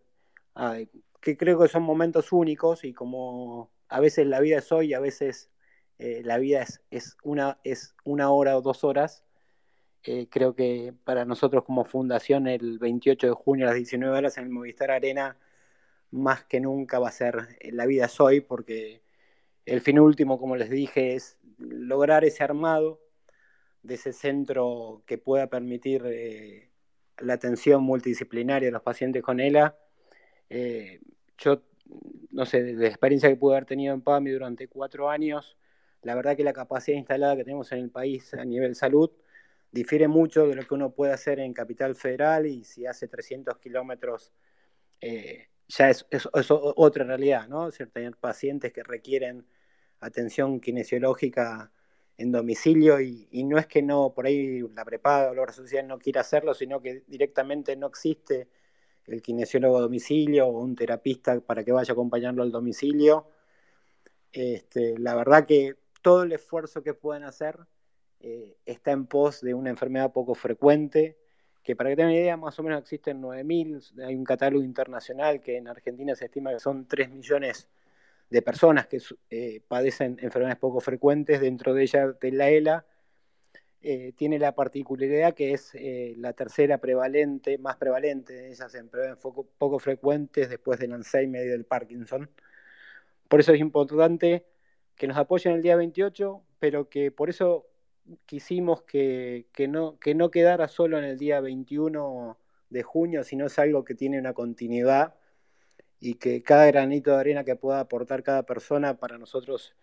que 1.21 1.37
creo 1.37 1.59
que 1.59 1.69
son 1.69 1.83
momentos 1.83 2.33
únicos 2.33 2.85
y 2.85 2.93
como 2.93 3.71
a 3.89 4.01
veces 4.01 4.27
la 4.27 4.41
vida 4.41 4.59
es 4.59 4.71
hoy, 4.73 4.95
a 4.95 5.01
veces 5.01 5.51
eh, 5.99 6.23
la 6.25 6.39
vida 6.39 6.65
es, 6.91 7.17
una, 7.23 7.59
es 7.63 7.95
una 8.05 8.31
hora 8.31 8.57
o 8.57 8.63
dos 8.63 8.85
horas, 8.85 9.25
eh, 10.03 10.29
creo 10.31 10.55
que 10.55 10.95
para 11.05 11.27
nosotros 11.27 11.63
como 11.65 11.85
fundación 11.85 12.47
el 12.49 12.79
28 12.79 13.27
de 13.27 13.33
junio 13.35 13.67
a 13.67 13.71
las 13.71 13.77
19 13.77 14.17
horas 14.17 14.39
en 14.39 14.45
el 14.45 14.51
Movistar 14.51 14.91
Arena 14.91 15.37
más 16.11 16.45
que 16.45 16.59
nunca 16.61 16.99
va 16.99 17.09
a 17.09 17.13
ser 17.13 17.59
eh, 17.61 17.71
la 17.73 17.85
vida 17.87 18.09
soy 18.09 18.41
porque 18.41 19.03
el 19.67 19.83
fin 19.83 20.01
último, 20.01 20.39
como 20.39 20.57
les 20.57 20.71
dije, 20.71 21.15
es 21.15 21.39
lograr 21.59 22.25
ese 22.25 22.43
armado 22.43 23.01
de 23.83 23.95
ese 23.95 24.13
centro 24.13 25.03
que 25.07 25.19
pueda 25.19 25.49
permitir 25.49 26.03
eh, 26.07 26.71
la 27.19 27.35
atención 27.35 27.83
multidisciplinaria 27.83 28.69
de 28.69 28.73
los 28.73 28.83
pacientes 28.83 29.23
con 29.23 29.39
ELA. 29.41 29.77
yo, 31.39 31.63
no 32.31 32.47
sé, 32.47 32.63
de 32.63 32.73
la 32.75 32.89
experiencia 32.89 33.29
que 33.29 33.37
pude 33.37 33.57
haber 33.57 33.67
tenido 33.67 33.95
en 33.95 34.03
PAMI 34.03 34.31
durante 34.31 34.69
cuatro 34.69 35.11
años, 35.11 35.57
la 36.03 36.15
verdad 36.15 36.37
que 36.37 36.45
la 36.45 36.53
capacidad 36.55 36.97
instalada 36.97 37.37
que 37.37 37.45
tenemos 37.45 37.71
en 37.73 37.81
el 37.81 37.91
país 37.91 38.33
a 38.35 38.45
nivel 38.45 38.75
salud 38.75 39.11
difiere 39.73 40.09
mucho 40.09 40.47
de 40.47 40.55
lo 40.57 40.63
que 40.67 40.75
uno 40.75 40.91
puede 40.91 41.13
hacer 41.13 41.41
en 41.41 41.53
Capital 41.53 41.95
Federal 41.95 42.47
y 42.47 42.65
si 42.65 42.87
hace 42.87 43.09
300 43.09 43.59
kilómetros 43.59 44.33
eh, 45.01 45.49
ya 45.69 45.91
es, 45.91 46.07
otra 46.33 47.05
realidad, 47.05 47.49
¿no? 47.49 47.69
Es 47.69 47.79
tener 47.93 48.17
pacientes 48.17 48.73
que 48.73 48.83
requieren 48.83 49.47
atención 50.01 50.61
kinesiológica 50.61 51.73
en 52.17 52.33
domicilio 52.33 53.01
y, 53.01 53.29
no 53.45 53.59
es 53.59 53.67
que 53.67 53.83
no, 53.83 54.13
por 54.15 54.27
ahí 54.27 54.61
la 54.75 54.85
prepaga 54.85 55.31
o 55.31 55.35
la 55.35 55.43
obra 55.43 55.55
no 55.85 55.99
quiera 55.99 56.21
hacerlo, 56.23 56.55
sino 56.55 56.81
que 56.83 57.05
directamente 57.07 57.77
no 57.77 57.87
existe 57.87 58.49
el 59.07 59.23
kinesiólogo 59.23 59.79
a 59.79 59.83
domicilio 59.83 60.47
o 60.47 60.61
un 60.61 60.77
terapista 60.77 61.41
para 61.41 61.65
que 61.65 61.73
vaya 61.73 61.93
a 61.93 61.95
acompañarlo 61.95 62.43
al 62.43 62.53
domicilio. 62.53 63.29
Este, 64.33 64.99
la 64.99 65.15
verdad 65.15 65.47
que 65.47 65.77
todo 66.03 66.25
el 66.25 66.33
esfuerzo 66.33 66.83
que 66.83 66.95
pueden 66.95 67.25
hacer 67.25 67.59
eh, 68.21 68.59
está 68.67 68.93
en 68.93 69.07
pos 69.07 69.41
de 69.41 69.55
una 69.55 69.71
enfermedad 69.71 70.13
poco 70.13 70.35
frecuente, 70.35 71.17
que 71.63 71.75
para 71.75 71.91
que 71.91 71.97
tengan 71.97 72.13
una 72.13 72.21
idea, 72.21 72.37
más 72.37 72.59
o 72.59 72.63
menos 72.63 72.81
existen 72.81 73.21
9.000, 73.23 74.05
hay 74.07 74.15
un 74.15 74.25
catálogo 74.25 74.63
internacional 74.63 75.41
que 75.41 75.57
en 75.57 75.69
Argentina 75.69 76.15
se 76.15 76.27
estima 76.27 76.53
que 76.53 76.61
son 76.61 76.87
3 76.87 77.11
millones 77.11 77.69
de 78.29 78.43
personas 78.43 78.87
que 78.87 79.01
eh, 79.31 79.63
padecen 79.67 80.19
enfermedades 80.21 80.59
poco 80.59 80.81
frecuentes, 80.81 81.41
dentro 81.41 81.75
de 81.75 81.83
ella 81.83 82.13
de 82.21 82.33
la 82.33 82.51
ELA, 82.51 82.87
eh, 83.83 84.13
tiene 84.15 84.39
la 84.39 84.55
particularidad 84.55 85.33
que 85.33 85.55
es 85.55 85.73
la 86.19 86.35
tercera 86.35 86.79
prevalente, 86.79 87.57
más 87.57 87.77
prevalente 87.77 88.35
de 88.35 88.51
esas 88.51 88.75
enfermedades 88.75 89.19
poco, 89.19 89.49
poco, 89.57 89.79
frecuentes 89.79 90.51
después 90.51 90.79
del 90.79 90.93
Alzheimer 90.93 91.47
y 91.47 91.49
del 91.49 91.65
Parkinson. 91.65 92.31
Por 93.29 93.41
eso 93.41 93.53
es 93.55 93.61
importante 93.61 94.45
que 94.97 95.07
nos 95.07 95.17
apoyen 95.17 95.55
el 95.55 95.63
día 95.63 95.77
28, 95.77 96.43
pero 96.59 96.91
que 96.91 97.11
por 97.11 97.31
eso 97.31 97.70
quisimos 98.27 98.83
que, 98.83 99.47
no, 99.69 99.99
no 100.15 100.31
quedara 100.31 100.69
solo 100.69 100.99
en 100.99 101.05
el 101.05 101.19
día 101.19 101.41
21 101.41 102.39
de 102.71 102.83
junio, 102.83 103.25
sino 103.25 103.47
es 103.47 103.59
algo 103.59 103.85
que 103.85 103.95
tiene 103.95 104.19
una 104.19 104.33
continuidad 104.33 105.15
y 105.99 106.15
que 106.15 106.43
cada 106.43 106.67
granito 106.67 107.11
de 107.11 107.21
arena 107.21 107.45
que 107.45 107.57
pueda 107.57 107.81
aportar 107.81 108.23
cada 108.23 108.45
persona 108.45 108.99
para 108.99 109.19
nosotros 109.19 109.75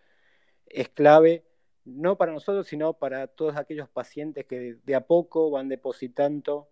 es 0.65 0.89
clave, 0.89 1.43
no 1.85 2.17
para 2.17 2.31
nosotros, 2.31 2.67
sino 2.67 2.93
para 2.93 3.27
todos 3.27 3.55
aquellos 3.55 3.89
pacientes 3.89 4.45
que 4.45 4.77
de 4.83 4.95
a 4.95 5.01
poco 5.01 5.51
van 5.51 5.69
depositando 5.69 6.69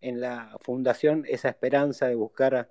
en 0.00 0.20
la 0.20 0.56
fundación 0.60 1.24
esa 1.28 1.48
esperanza 1.48 2.06
de 2.06 2.14
buscar 2.14 2.70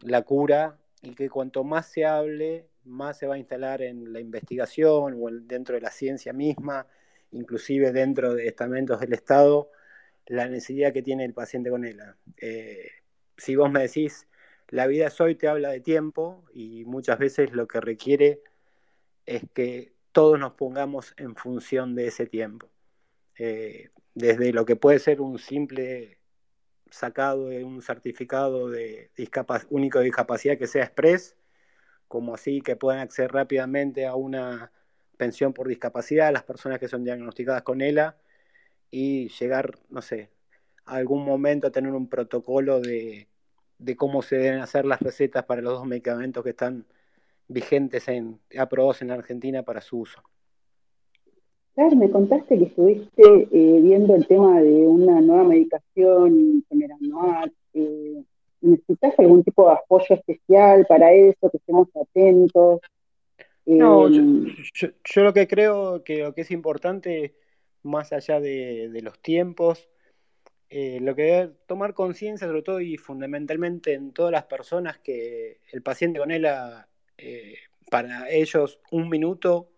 la 0.00 0.22
cura 0.22 0.78
y 1.02 1.14
que 1.14 1.30
cuanto 1.30 1.64
más 1.64 1.86
se 1.86 2.04
hable, 2.04 2.68
más 2.84 3.18
se 3.18 3.26
va 3.26 3.34
a 3.34 3.38
instalar 3.38 3.82
en 3.82 4.12
la 4.12 4.20
investigación 4.20 5.16
o 5.20 5.30
dentro 5.30 5.74
de 5.74 5.80
la 5.80 5.90
ciencia 5.90 6.32
misma 6.32 6.86
inclusive 7.36 7.92
dentro 7.92 8.34
de 8.34 8.48
estamentos 8.48 9.00
del 9.00 9.12
Estado, 9.12 9.70
la 10.26 10.48
necesidad 10.48 10.92
que 10.92 11.02
tiene 11.02 11.24
el 11.24 11.34
paciente 11.34 11.70
con 11.70 11.84
ELA. 11.84 12.16
Eh, 12.38 12.90
si 13.36 13.56
vos 13.56 13.70
me 13.70 13.82
decís, 13.82 14.26
la 14.68 14.86
vida 14.86 15.06
es 15.06 15.20
hoy, 15.20 15.36
te 15.36 15.48
habla 15.48 15.70
de 15.70 15.80
tiempo 15.80 16.44
y 16.52 16.84
muchas 16.84 17.18
veces 17.18 17.52
lo 17.52 17.68
que 17.68 17.80
requiere 17.80 18.42
es 19.24 19.44
que 19.54 19.94
todos 20.12 20.38
nos 20.38 20.54
pongamos 20.54 21.14
en 21.18 21.36
función 21.36 21.94
de 21.94 22.08
ese 22.08 22.26
tiempo. 22.26 22.68
Eh, 23.38 23.90
desde 24.14 24.52
lo 24.52 24.64
que 24.64 24.76
puede 24.76 24.98
ser 24.98 25.20
un 25.20 25.38
simple 25.38 26.18
sacado 26.90 27.48
de 27.48 27.64
un 27.64 27.82
certificado 27.82 28.70
de 28.70 29.10
único 29.70 29.98
de 29.98 30.04
discapacidad 30.06 30.56
que 30.56 30.66
sea 30.66 30.84
express, 30.84 31.36
como 32.08 32.34
así 32.34 32.62
que 32.62 32.76
puedan 32.76 33.00
acceder 33.00 33.32
rápidamente 33.32 34.06
a 34.06 34.14
una 34.14 34.72
pensión 35.16 35.52
por 35.52 35.68
discapacidad 35.68 36.28
a 36.28 36.32
las 36.32 36.42
personas 36.42 36.78
que 36.78 36.88
son 36.88 37.04
diagnosticadas 37.04 37.62
con 37.62 37.80
ELA 37.80 38.16
y 38.90 39.28
llegar, 39.28 39.78
no 39.90 40.02
sé, 40.02 40.30
a 40.84 40.96
algún 40.96 41.24
momento 41.24 41.66
a 41.66 41.72
tener 41.72 41.92
un 41.92 42.08
protocolo 42.08 42.80
de, 42.80 43.28
cómo 43.96 44.22
se 44.22 44.36
deben 44.36 44.60
hacer 44.60 44.84
las 44.84 45.00
recetas 45.00 45.44
para 45.44 45.62
los 45.62 45.74
dos 45.74 45.86
medicamentos 45.86 46.42
que 46.44 46.50
están 46.50 46.84
vigentes 47.48 48.08
en 48.08 48.38
aprobados 48.58 49.02
en 49.02 49.10
Argentina 49.10 49.62
para 49.62 49.80
su 49.80 50.00
uso. 50.00 50.20
Claro, 51.74 51.94
me 51.96 52.10
contaste 52.10 52.58
que 52.58 52.64
estuviste 52.64 53.22
eh, 53.22 53.80
viendo 53.82 54.14
el 54.14 54.26
tema 54.26 54.60
de 54.60 54.86
una 54.86 55.20
nueva 55.20 55.44
medicación 55.44 56.64
general 56.68 57.52
eh, 57.74 58.24
¿Necesitas 58.60 59.18
algún 59.18 59.44
tipo 59.44 59.68
de 59.68 59.74
apoyo 59.74 60.14
especial 60.14 60.86
para 60.88 61.12
eso, 61.12 61.50
que 61.50 61.58
estemos 61.58 61.88
atentos? 61.94 62.80
No, 63.66 64.06
em, 64.06 64.54
yo, 64.74 65.22
lo 65.22 65.32
que 65.34 65.48
creo 65.48 66.04
que 66.04 66.18
lo 66.18 66.34
que 66.34 66.42
es 66.42 66.50
importante, 66.52 67.34
más 67.82 68.12
allá 68.12 68.40
de, 68.40 69.00
los 69.02 69.18
tiempos, 69.20 69.88
eh, 70.70 70.98
lo 71.00 71.14
que 71.16 71.22
debe 71.22 71.52
tomar 71.66 71.94
conciencia, 71.94 72.46
sobre 72.46 72.62
todo 72.62 72.80
y 72.80 72.96
fundamentalmente 72.96 73.94
en 73.94 74.12
todas 74.12 74.32
las 74.32 74.44
personas 74.44 74.98
que 74.98 75.60
el 75.72 75.82
paciente 75.82 76.20
con 76.20 76.30
él, 76.30 76.46
eh, 77.18 77.58
para 77.90 78.30
ellos 78.30 78.80
un 78.90 79.08
minuto 79.08 79.68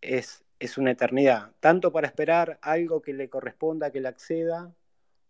es, 0.00 0.44
es 0.60 0.78
una 0.78 0.92
eternidad, 0.92 1.52
tanto 1.60 1.92
para 1.92 2.06
esperar 2.06 2.58
algo 2.62 3.02
que 3.02 3.14
le 3.14 3.28
corresponda, 3.28 3.90
que 3.90 4.00
le 4.00 4.08
acceda, 4.08 4.72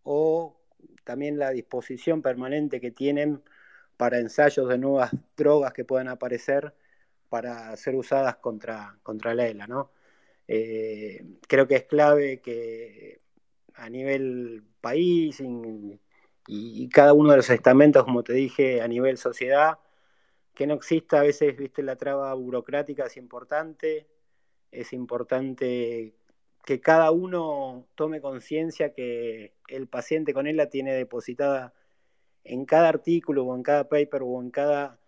o 0.03 0.59
también 1.05 1.39
la 1.39 1.51
disposición 1.51 2.23
permanente 2.23 2.81
que 2.81 2.91
tienen 2.91 3.43
para 3.97 4.19
ensayos 4.19 4.69
de 4.69 4.79
nuevas 4.79 5.13
drogas 5.37 5.73
que 5.73 5.85
puedan 5.85 6.09
aparecer 6.09 6.75
para 7.33 7.75
ser 7.79 7.95
usadas 7.95 8.37
contra, 8.37 8.99
contra 9.03 9.35
la 9.35 9.47
ELA, 9.47 9.67
¿no? 9.67 9.91
Eh, 10.47 11.25
creo 11.49 11.67
que 11.67 11.77
es 11.77 11.85
clave 11.85 12.43
que 12.43 13.23
a 13.73 13.89
nivel 13.89 14.65
país 14.83 15.43
y, 16.47 16.89
cada 16.91 17.15
uno 17.15 17.31
de 17.31 17.39
los 17.39 17.49
estamentos, 17.49 18.05
como 18.05 18.23
te 18.23 18.35
dije, 18.35 18.83
a 18.83 18.89
nivel 18.89 19.17
sociedad, 19.17 19.79
que 20.55 20.67
no 20.67 20.75
exista 20.75 21.21
a 21.21 21.23
veces, 21.23 21.57
viste, 21.57 21.83
la 21.83 21.97
traba 21.97 22.35
burocrática 22.35 23.07
es 23.07 23.17
importante, 23.17 24.07
es 24.71 24.93
importante 24.93 26.15
que 26.67 26.81
cada 26.83 27.13
uno 27.13 27.87
tome 27.95 28.21
conciencia 28.21 28.93
que 28.93 29.55
el 29.69 29.89
paciente 29.89 30.35
con 30.35 30.47
ELA 30.47 30.69
tiene 30.69 30.93
depositada 30.93 31.73
en 32.45 32.67
cada 32.67 32.91
artículo 32.91 33.45
o 33.47 33.57
en 33.57 33.63
cada 33.63 33.89
paper 33.89 34.21
o 34.23 34.43
en 34.43 34.51
cada 34.51 35.01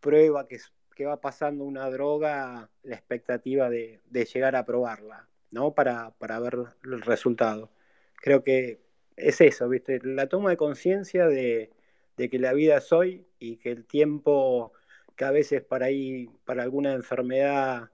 prueba 0.00 0.46
que, 0.46 0.58
que 1.00 1.06
va 1.06 1.18
pasando 1.18 1.64
una 1.64 1.88
droga, 1.88 2.68
la 2.82 2.94
expectativa 2.94 3.70
de, 3.70 4.02
llegar 4.12 4.54
a 4.54 4.66
probarla, 4.66 5.30
¿no? 5.50 5.72
Para, 5.72 6.12
ver 6.20 6.58
el 6.84 7.00
resultado. 7.00 7.70
Creo 8.16 8.44
que 8.44 8.82
es 9.16 9.40
eso, 9.40 9.66
¿viste? 9.70 9.98
La 10.04 10.28
toma 10.28 10.50
de 10.50 10.58
conciencia 10.58 11.26
de, 11.26 11.70
que 12.18 12.38
la 12.38 12.52
vida 12.52 12.76
es 12.76 12.92
hoy 12.92 13.26
y 13.38 13.56
que 13.56 13.70
el 13.70 13.86
tiempo 13.86 14.74
que 15.16 15.24
a 15.24 15.30
veces 15.30 15.62
para 15.62 15.86
ahí, 15.86 16.28
para 16.44 16.64
alguna 16.64 16.92
enfermedad, 16.92 17.90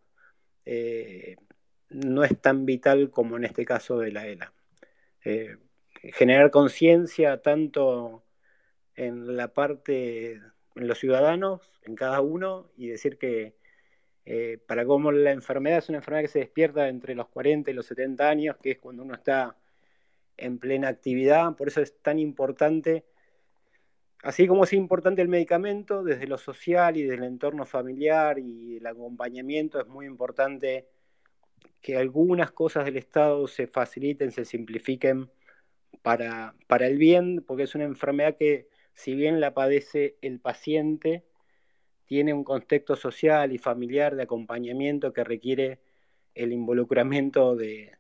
eh, 0.65 1.37
no 1.89 2.25
es 2.25 2.37
tan 2.41 2.67
vital 2.67 3.11
como 3.13 3.37
en 3.37 3.45
este 3.45 3.65
caso 3.65 4.01
de 4.01 4.11
la 4.11 4.27
ELA. 4.27 4.53
Eh, 5.25 5.59
generar 6.13 6.51
conciencia 6.51 7.41
tanto 7.41 8.25
en 8.97 9.37
la 9.37 9.55
parte 9.55 10.41
en 10.77 10.89
los 10.89 10.99
ciudadanos, 10.99 11.61
en 11.83 11.95
cada 11.97 12.21
uno, 12.21 12.71
y 12.77 12.89
decir 12.89 13.19
que 13.19 13.57
eh, 14.25 14.59
para 14.67 14.85
cómo 14.85 15.13
la 15.13 15.31
enfermedad 15.31 15.79
es 15.79 15.89
una 15.89 15.99
enfermedad 15.99 16.23
que 16.23 16.33
se 16.33 16.39
despierta 16.41 16.89
entre 16.89 17.15
los 17.15 17.29
40 17.29 17.71
y 17.71 17.75
los 17.75 17.87
70 17.87 18.29
años, 18.29 18.57
que 18.63 18.73
es 18.73 18.79
cuando 18.79 19.03
uno 19.03 19.15
está 19.15 19.57
en 20.37 20.59
plena 20.59 20.89
actividad, 20.89 21.55
por 21.57 21.69
eso 21.69 21.81
es 21.81 21.97
tan 22.03 22.19
importante, 22.19 23.07
así 24.23 24.47
como 24.47 24.65
es 24.65 24.73
importante 24.73 25.23
el 25.23 25.29
medicamento, 25.29 26.03
desde 26.03 26.27
lo 26.27 26.39
social 26.39 26.97
y 26.97 27.03
desde 27.05 27.17
el 27.17 27.25
entorno 27.25 27.65
familiar 27.67 28.39
y 28.39 28.77
el 28.77 28.87
acompañamiento, 28.87 29.81
es 29.81 29.87
muy 29.87 30.07
importante 30.07 30.89
que 31.81 31.97
algunas 31.97 32.51
cosas 32.51 32.85
del 32.85 32.97
Estado 32.97 33.47
se 33.47 33.67
faciliten, 33.69 34.33
se 34.33 34.45
simplifiquen 34.45 35.31
para, 36.03 36.55
para 36.67 36.87
el 36.89 36.99
bien, 36.99 37.45
porque 37.47 37.63
es 37.63 37.75
una 37.77 37.85
enfermedad 37.85 38.37
que 38.37 38.69
si 38.97 39.15
bien 39.15 39.41
la 39.41 39.53
padece 39.53 40.17
el 40.23 40.41
paciente, 40.41 41.23
tiene 42.07 42.33
un 42.33 42.45
contexto 42.45 42.97
social 42.97 43.53
y 43.53 43.59
familiar 43.59 44.17
de 44.17 44.23
acompañamiento 44.23 45.13
que 45.13 45.23
requiere 45.23 45.81
el 46.35 46.53
involucramiento 46.53 47.57
de, 47.57 47.93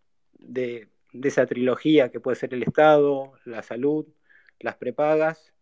esa 1.23 1.47
trilogía 1.47 2.11
que 2.11 2.19
puede 2.19 2.37
ser 2.37 2.55
el 2.55 2.63
Estado, 2.63 3.35
la 3.45 3.63
salud, 3.63 4.07
las 4.59 4.77
prepagas 4.77 5.53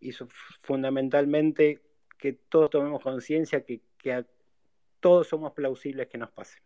y 0.00 0.12
fundamentalmente 0.62 1.82
que 2.16 2.32
todos 2.32 2.70
tomemos 2.70 3.02
conciencia 3.02 3.64
que, 3.64 3.82
a 4.10 4.24
todos 5.00 5.28
somos 5.28 5.52
plausibles 5.52 6.08
que 6.08 6.16
nos 6.16 6.30
pase. 6.30 6.60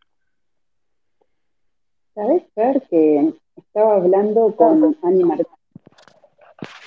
Sabes, 2.14 2.44
ver 2.54 2.82
que 2.88 3.34
estaba 3.56 3.96
hablando 3.96 4.54
con 4.54 4.96
Ani 5.02 5.24
Martino, 5.24 5.58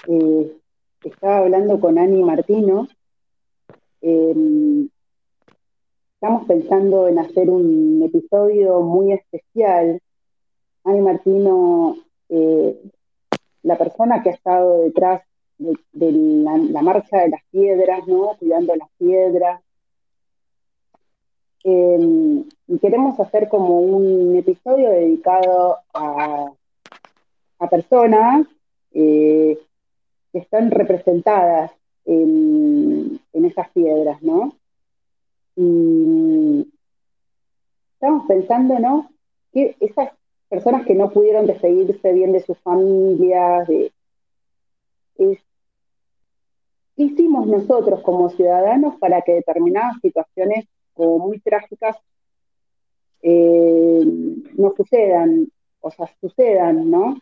eh, 0.08 0.62
estaba 1.10 1.38
hablando 1.40 1.80
con 1.80 1.98
Ani 1.98 2.24
Martino 2.24 2.88
Em, 4.08 4.88
estamos 6.14 6.46
pensando 6.46 7.08
en 7.08 7.18
hacer 7.18 7.50
un 7.50 8.04
episodio 8.04 8.82
muy 8.82 9.12
especial. 9.14 10.00
Ani 10.84 11.02
Martino, 11.02 11.96
eh, 12.30 12.80
la 13.64 13.80
persona 13.80 14.22
que 14.22 14.30
ha 14.30 14.34
estado 14.34 14.84
detrás 14.84 15.24
de, 15.58 16.12
la, 16.12 16.84
marcha 16.84 17.22
de 17.22 17.30
las 17.30 17.42
piedras, 17.50 18.08
¿no? 18.08 18.36
Cuidando 18.38 18.76
las 18.76 18.90
piedras. 19.00 19.60
Em, 21.64 22.44
y 22.68 22.78
queremos 22.78 23.20
hacer 23.20 23.50
como 23.50 23.80
un 23.80 24.36
episodio 24.36 24.92
dedicado 24.92 25.80
a, 25.96 26.52
personas 27.72 28.46
eh, 28.92 29.58
que 30.36 30.40
están 30.40 30.70
representadas 30.70 31.72
en, 32.04 33.22
esas 33.32 33.70
piedras, 33.70 34.22
¿no? 34.22 34.54
Y 35.56 36.70
estamos 37.94 38.28
pensando, 38.28 38.78
¿no? 38.78 39.10
Que 39.54 39.78
esas 39.80 40.10
personas 40.50 40.86
que 40.86 40.94
no 40.94 41.10
pudieron 41.12 41.48
despedirse 41.48 42.12
bien 42.12 42.34
de 42.34 42.42
sus 42.42 42.60
familias, 42.60 43.66
¿qué 45.16 45.40
hicimos 46.98 47.48
nosotros 47.48 48.02
como 48.02 48.30
ciudadanos 48.30 48.98
para 48.98 49.22
que 49.22 49.36
determinadas 49.36 50.02
situaciones 50.02 50.68
como 50.94 51.28
muy 51.28 51.40
trágicas 51.40 51.96
eh, 53.22 54.04
no 54.58 54.74
sucedan, 54.76 55.48
o 55.80 55.92
sea, 55.92 56.10
sucedan, 56.20 56.92
¿no? 56.92 57.22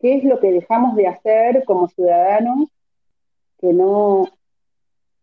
¿Qué 0.00 0.16
es 0.16 0.24
lo 0.24 0.38
que 0.40 0.52
dejamos 0.52 0.94
de 0.96 1.08
hacer 1.08 1.64
como 1.64 1.88
ciudadanos 1.88 2.68
que 3.60 3.72
no 3.72 4.28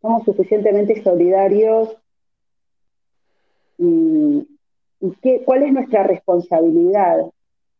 somos 0.01 0.23
suficientemente 0.23 1.01
solidarios 1.01 1.95
y, 3.77 4.47
cuál 5.45 5.63
es 5.63 5.73
nuestra 5.73 6.03
responsabilidad. 6.03 7.25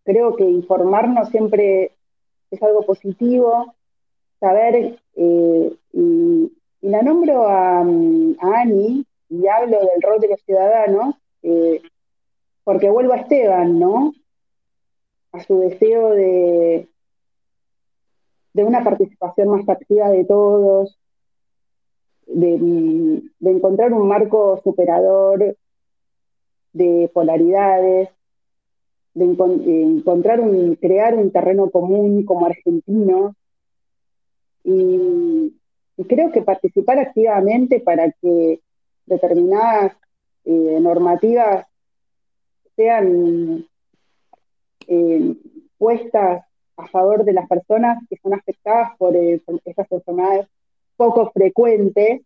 Creo 0.04 0.36
que 0.36 0.44
informarnos 0.44 1.30
siempre 1.30 1.92
es 2.52 2.62
algo 2.62 2.84
positivo, 2.84 3.74
saber, 4.40 5.00
eh, 5.16 5.76
y, 5.94 6.52
la 6.82 7.02
nombro 7.02 7.48
a, 7.48 7.80
Ani 7.80 9.06
y 9.30 9.48
hablo 9.48 9.80
del 9.80 10.02
rol 10.02 10.20
de 10.20 10.28
los 10.28 10.42
ciudadanos, 10.42 11.16
eh, 11.42 11.82
porque 12.64 12.90
vuelvo 12.90 13.14
a 13.14 13.18
Esteban, 13.18 13.80
¿no? 13.80 14.14
A 15.36 15.44
su 15.44 15.60
deseo 15.60 16.12
de, 16.12 16.88
de 18.54 18.64
una 18.64 18.86
participación 18.86 19.50
más 19.50 19.68
activa 19.68 20.10
de 20.10 20.24
todos, 20.24 20.98
de, 22.26 23.22
encontrar 23.42 23.92
un 23.92 24.08
marco 24.08 24.62
superador 24.64 25.58
de 26.72 27.12
polaridades, 27.14 28.10
de, 29.14 29.26
encontrar 29.26 30.40
un, 30.40 30.76
crear 30.76 31.16
un 31.16 31.32
terreno 31.32 31.70
común 31.70 32.24
como 32.24 32.46
argentino. 32.46 33.36
Y, 34.64 35.54
creo 36.08 36.32
que 36.32 36.42
participar 36.42 37.00
activamente 37.00 37.82
para 37.82 38.10
que 38.22 38.62
determinadas 39.06 39.98
eh, 40.46 40.80
normativas 40.82 41.66
sean 42.78 43.66
eh, 44.88 45.36
puestas 45.78 46.44
a 46.78 46.88
favor 46.88 47.24
de 47.24 47.34
las 47.34 47.48
personas 47.48 48.04
que 48.10 48.18
son 48.18 48.34
afectadas 48.34 48.98
por, 48.98 49.16
eh, 49.16 49.42
estas 49.66 49.92
enfermedades 49.92 50.48
poco 50.98 51.32
frecuentes, 51.32 52.22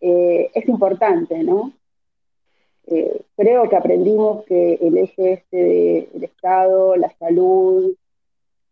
eh, 0.00 0.50
es 0.54 0.68
importante, 0.68 1.42
¿no? 1.42 1.72
Eh, 2.86 3.22
creo 3.36 3.68
que 3.68 3.76
aprendimos 3.76 4.44
que 4.44 4.74
el 4.74 4.98
eje 4.98 5.34
este 5.34 6.08
del 6.12 6.24
Estado, 6.24 6.96
la 6.96 7.10
salud 7.18 7.94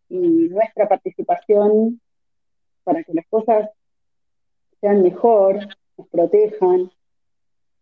y 0.08 0.18
nuestra 0.18 0.88
participación 0.88 2.00
para 2.82 3.04
que 3.04 3.14
las 3.14 3.26
cosas 3.28 3.70
sean 4.80 5.02
mejor, 5.02 5.58
nos 5.96 6.08
protejan. 6.08 6.90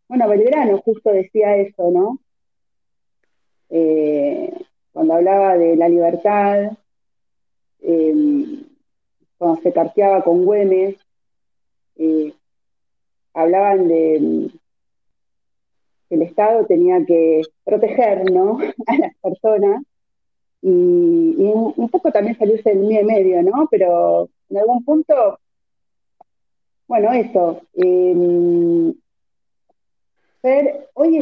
Bueno, 0.09 0.29
Belgrano 0.29 0.79
justo 0.79 1.11
decía 1.11 1.57
eso, 1.57 1.91
¿no? 1.91 2.19
Cuando 4.99 5.15
hablaba 5.15 5.57
de 5.57 5.77
la 5.77 5.89
libertad, 5.89 6.73
eh, 7.83 8.65
cuando 9.37 9.63
se 9.63 9.73
carteaba 9.73 10.25
con 10.25 10.45
Güemes, 10.45 10.97
eh, 11.95 12.35
hablaban 13.33 13.87
de 13.87 14.51
que 16.09 16.15
el 16.17 16.23
Estado 16.23 16.67
tenía 16.67 16.99
que 17.07 17.43
proteger 17.63 18.29
¿no? 18.29 18.59
a 18.89 18.97
las 18.97 19.15
personas 19.23 19.85
y, 20.63 20.69
un, 20.69 21.89
poco 21.91 22.11
también 22.11 22.37
salirse 22.37 22.75
del 22.75 23.07
medio, 23.07 23.41
¿no? 23.45 23.69
Pero 23.71 24.29
en 24.51 24.59
algún 24.59 24.85
punto, 24.85 25.39
bueno, 26.89 27.13
eso. 27.13 27.61
Eh, 27.75 28.93
hoy 30.95 31.21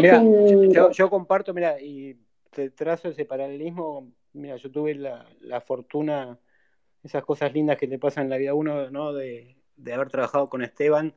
yo, 0.94 1.10
comparto, 1.10 1.52
mira, 1.52 1.78
y 1.78 2.16
te 2.56 2.70
trazo 2.70 3.08
ese 3.08 3.26
paralelismo. 3.26 4.10
Mira, 4.32 4.56
yo 4.56 4.70
tuve 4.70 4.94
la, 4.94 5.26
la 5.40 5.60
fortuna 5.60 6.38
esas 7.04 7.22
cosas 7.22 7.52
lindas 7.52 7.76
que 7.76 7.86
te 7.86 7.98
pasan 7.98 8.24
en 8.24 8.30
la 8.30 8.38
vida 8.38 8.54
uno, 8.54 8.90
¿no? 8.90 9.12
De, 9.12 9.56
haber 9.92 10.08
trabajado 10.08 10.48
con 10.48 10.62
Esteban, 10.62 11.14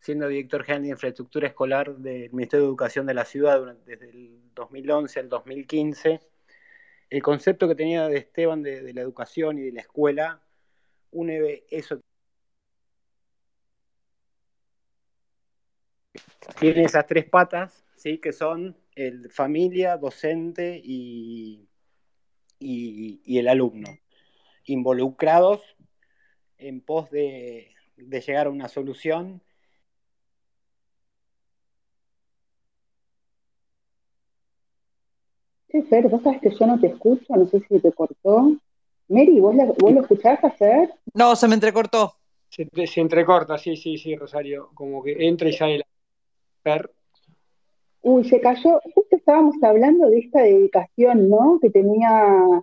siendo 0.00 0.26
director 0.26 0.64
general 0.64 0.82
de 0.82 0.88
infraestructura 0.90 1.46
escolar 1.46 1.96
del 1.96 2.32
Ministerio 2.32 2.64
de 2.64 2.68
Educación 2.70 3.06
de 3.06 3.14
la 3.14 3.24
ciudad 3.24 3.76
desde 3.86 4.10
el 4.10 4.40
2011 4.52 5.20
al 5.20 5.28
2015. 5.28 6.20
El 7.08 7.22
concepto 7.22 7.68
que 7.68 7.76
tenía 7.76 8.08
de 8.08 8.18
Esteban 8.18 8.64
de, 8.64 8.92
la 8.92 9.00
educación 9.00 9.58
y 9.58 9.62
de 9.62 9.72
la 9.72 9.80
escuela, 9.82 10.42
une 11.12 11.62
eso. 11.70 12.00
Tiene 16.58 16.82
esas 16.82 17.06
tres 17.06 17.26
patas, 17.26 17.84
¿sí? 17.94 18.18
que 18.18 18.32
son 18.32 18.76
el 18.94 19.30
familia, 19.30 19.96
docente 19.96 20.80
y, 20.82 21.68
y 22.58 23.38
el 23.38 23.48
alumno 23.48 23.98
involucrados 24.66 25.60
en 26.58 26.80
pos 26.80 27.10
de, 27.10 27.74
llegar 27.96 28.46
a 28.46 28.50
una 28.50 28.68
solución. 28.68 29.42
Sí, 35.68 35.82
Fer, 35.82 36.08
vos 36.08 36.22
sabes 36.22 36.40
que 36.40 36.50
yo 36.50 36.66
no 36.66 36.80
te 36.80 36.86
escucho, 36.88 37.34
no 37.34 37.46
sé 37.46 37.60
si 37.68 37.80
te 37.80 37.92
cortó. 37.92 38.56
Mary, 39.08 39.40
¿vos, 39.40 39.54
vos 39.78 39.92
lo 39.92 40.00
escuchás, 40.00 40.38
Fer? 40.56 40.94
No, 41.12 41.34
se 41.36 41.48
me 41.48 41.54
entrecortó. 41.54 42.14
Se, 42.48 42.68
se, 42.86 43.00
entrecorta, 43.00 43.58
sí, 43.58 43.76
sí, 43.76 43.98
sí, 43.98 44.14
Rosario. 44.14 44.70
Como 44.74 45.02
que 45.02 45.26
entra 45.26 45.48
y 45.48 45.52
sale 45.52 45.78
la 45.78 45.86
Fer. 46.62 46.90
Uy, 48.04 48.22
se 48.28 48.38
cayó. 48.38 48.80
Justo 48.94 49.16
estábamos 49.16 49.56
hablando 49.62 50.10
de 50.10 50.18
esta 50.18 50.42
dedicación, 50.42 51.30
¿no? 51.30 51.58
Que 51.60 51.70
tenía 51.70 52.62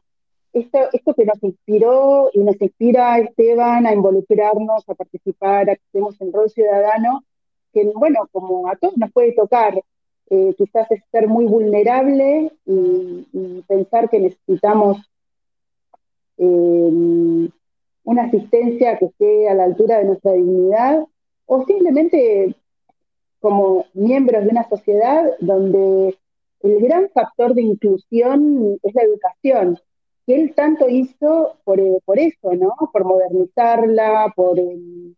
esto, 0.53 0.77
esto 0.93 1.15
que 1.15 1.25
nos 1.25 1.41
inspiró 1.43 2.29
y 2.31 2.39
nos 2.41 2.61
inspira 2.61 3.13
a 3.13 3.19
Esteban 3.19 3.87
a 3.87 3.93
involucrarnos, 3.93 4.87
a 4.87 4.93
participar, 4.93 5.67
a 5.69 5.75
que 5.75 5.81
estemos 5.83 6.21
en 6.21 6.31
rol 6.31 6.47
ciudadano, 6.51 7.23
que 7.73 7.91
bueno, 7.95 8.29
como 8.31 8.69
a 8.69 8.75
todos 8.75 8.95
nos 8.97 9.11
puede 9.11 9.33
tocar, 9.33 9.81
eh, 10.29 10.53
quizás 10.59 10.87
ser 11.11 11.27
muy 11.27 11.45
vulnerable 11.45 12.51
y, 12.65 13.63
pensar 13.67 14.09
que 14.09 14.19
necesitamos 14.19 14.97
eh, 16.37 17.49
una 18.03 18.23
asistencia 18.23 18.97
que 18.99 19.05
esté 19.05 19.49
a 19.49 19.55
la 19.55 19.63
altura 19.63 19.97
de 19.97 20.05
nuestra 20.05 20.33
dignidad, 20.33 21.03
o 21.47 21.65
simplemente 21.65 22.55
como 23.41 23.87
miembros 23.93 24.43
de 24.43 24.49
una 24.49 24.69
sociedad 24.69 25.25
donde 25.39 26.17
el 26.61 26.79
gran 26.81 27.09
factor 27.09 27.55
de 27.55 27.63
inclusión 27.63 28.79
es 28.83 28.93
la 28.93 29.01
educación, 29.01 29.79
que 30.25 30.35
él 30.35 30.53
tanto 30.55 30.87
hizo 30.87 31.57
por, 31.63 31.79
eh, 31.79 31.97
por 32.05 32.19
eso, 32.19 32.53
¿no? 32.53 32.73
Por 32.93 33.03
modernizarla, 33.03 34.31
por... 34.35 34.59
y 34.59 35.15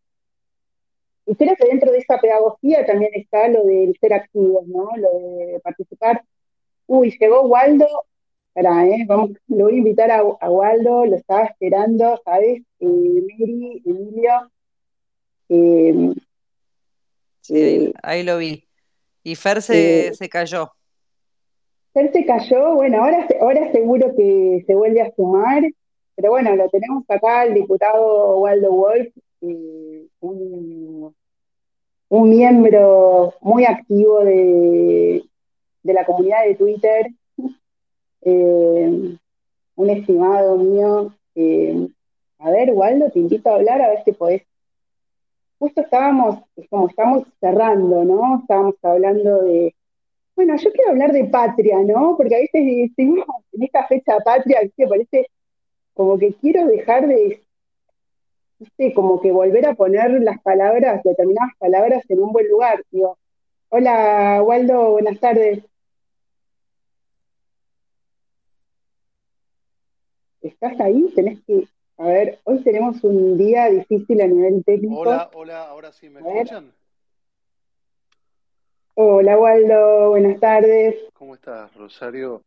creo 1.38 1.56
que 1.58 1.68
dentro 1.68 1.92
de 1.92 1.98
esa 1.98 2.18
pedagogía 2.18 2.86
también 2.86 3.12
está 3.14 3.50
lo 3.50 3.66
del 3.66 3.96
ser 4.00 4.14
activos, 4.14 4.66
¿no? 4.68 4.90
Lo 4.96 5.10
de 5.20 5.60
participar. 5.62 6.24
Uy, 6.88 7.16
llegó 7.20 7.42
Waldo, 7.44 7.88
para, 8.54 8.88
¿eh? 8.88 9.04
Vamos, 9.06 9.32
lo 9.48 9.66
voy 9.66 9.76
a 9.76 9.78
invitar 9.78 10.12
a, 10.12 10.24
Waldo, 10.50 11.06
lo 11.06 11.16
estaba 11.18 11.44
esperando, 11.46 12.22
¿sabes? 12.24 12.64
Eh, 12.80 12.86
Mary, 12.88 13.82
Emilio. 13.86 14.52
Eh, 15.50 16.14
sí, 17.44 17.94
ahí, 18.02 18.24
lo 18.24 18.38
vi. 18.38 18.68
Y 19.24 19.36
Fer 19.36 19.62
se, 19.62 20.14
se 20.14 20.28
cayó. 20.28 20.72
Fer 21.94 22.12
se 22.12 22.26
cayó, 22.26 22.74
bueno, 22.74 23.04
ahora, 23.04 23.28
ahora 23.40 23.72
seguro 23.72 24.16
que 24.16 24.64
se 24.66 24.76
vuelve 24.76 25.02
a 25.02 25.14
sumar, 25.16 25.64
pero 26.16 26.32
bueno, 26.32 26.56
lo 26.56 26.70
tenemos 26.70 27.04
acá 27.08 27.46
el 27.46 27.54
diputado 27.54 28.40
Waldo 28.40 28.72
Wolf, 28.72 29.14
un, 30.20 31.14
miembro 32.10 33.34
muy 33.42 33.66
activo 33.66 34.24
de, 34.24 35.24
de 35.84 35.94
la 35.94 36.06
comunidad 36.06 36.46
de 36.46 36.56
Twitter, 36.56 37.08
eh, 38.22 39.18
un 39.76 39.90
estimado 39.90 40.58
mío. 40.58 41.14
Eh, 41.36 41.88
a 42.40 42.52
ver, 42.52 42.72
Waldo, 42.72 43.10
te 43.10 43.20
invito 43.20 43.50
a 43.50 43.56
hablar, 43.56 43.82
a 43.82 43.90
ver 43.90 44.04
si 44.04 44.12
podés. 44.12 44.44
Justo 45.64 45.80
estábamos, 45.80 46.40
como 46.70 46.90
estamos 46.90 47.24
cerrando, 47.40 48.04
¿no? 48.04 48.40
Estábamos 48.42 48.76
hablando 48.82 49.44
de. 49.44 49.74
Bueno, 50.36 50.58
yo 50.58 50.70
quiero 50.74 50.92
hablar 50.92 51.14
de 51.14 51.24
patria, 51.24 51.80
¿no? 51.80 52.18
Porque 52.18 52.36
a 52.36 52.40
veces 52.40 52.66
decimos, 52.66 53.26
en 53.54 53.64
esta 53.64 53.88
fecha 53.88 54.18
patria, 54.26 54.60
que 54.76 54.88
parece 54.88 55.28
como 55.94 56.18
que 56.20 56.34
quiero 56.34 56.68
dejar 56.68 57.08
de, 57.08 57.42
¿viste? 58.60 58.94
como 58.94 59.22
que 59.22 59.32
volver 59.32 59.66
a 59.66 59.74
poner 59.76 60.12
las 60.22 60.42
palabras, 60.42 61.02
determinadas 61.02 61.54
palabras 61.58 62.04
en 62.10 62.22
un 62.22 62.34
buen 62.34 62.50
lugar. 62.50 62.84
Digo, 62.92 63.18
hola, 63.70 64.44
Waldo, 64.44 64.92
buenas 64.92 65.18
tardes. 65.22 65.64
¿Estás 70.42 70.78
ahí? 70.82 71.10
Tenés 71.16 71.40
que. 71.48 71.68
A 71.98 72.06
ver, 72.06 72.40
hoy 72.44 72.64
tenemos 72.64 73.04
un 73.04 73.38
día 73.38 73.70
difícil 73.70 74.20
a 74.22 74.28
nivel 74.28 74.64
técnico. 74.66 75.02
Hola, 75.02 75.30
hola, 75.34 75.68
ahora 75.68 75.92
sí 75.92 76.10
me 76.10 76.22
escuchan. 76.22 76.74
Hola, 78.96 79.38
Waldo, 79.38 80.10
buenas 80.10 80.40
tardes. 80.40 80.96
¿Cómo 81.14 81.36
estás, 81.36 81.74
Rosario? 81.76 82.44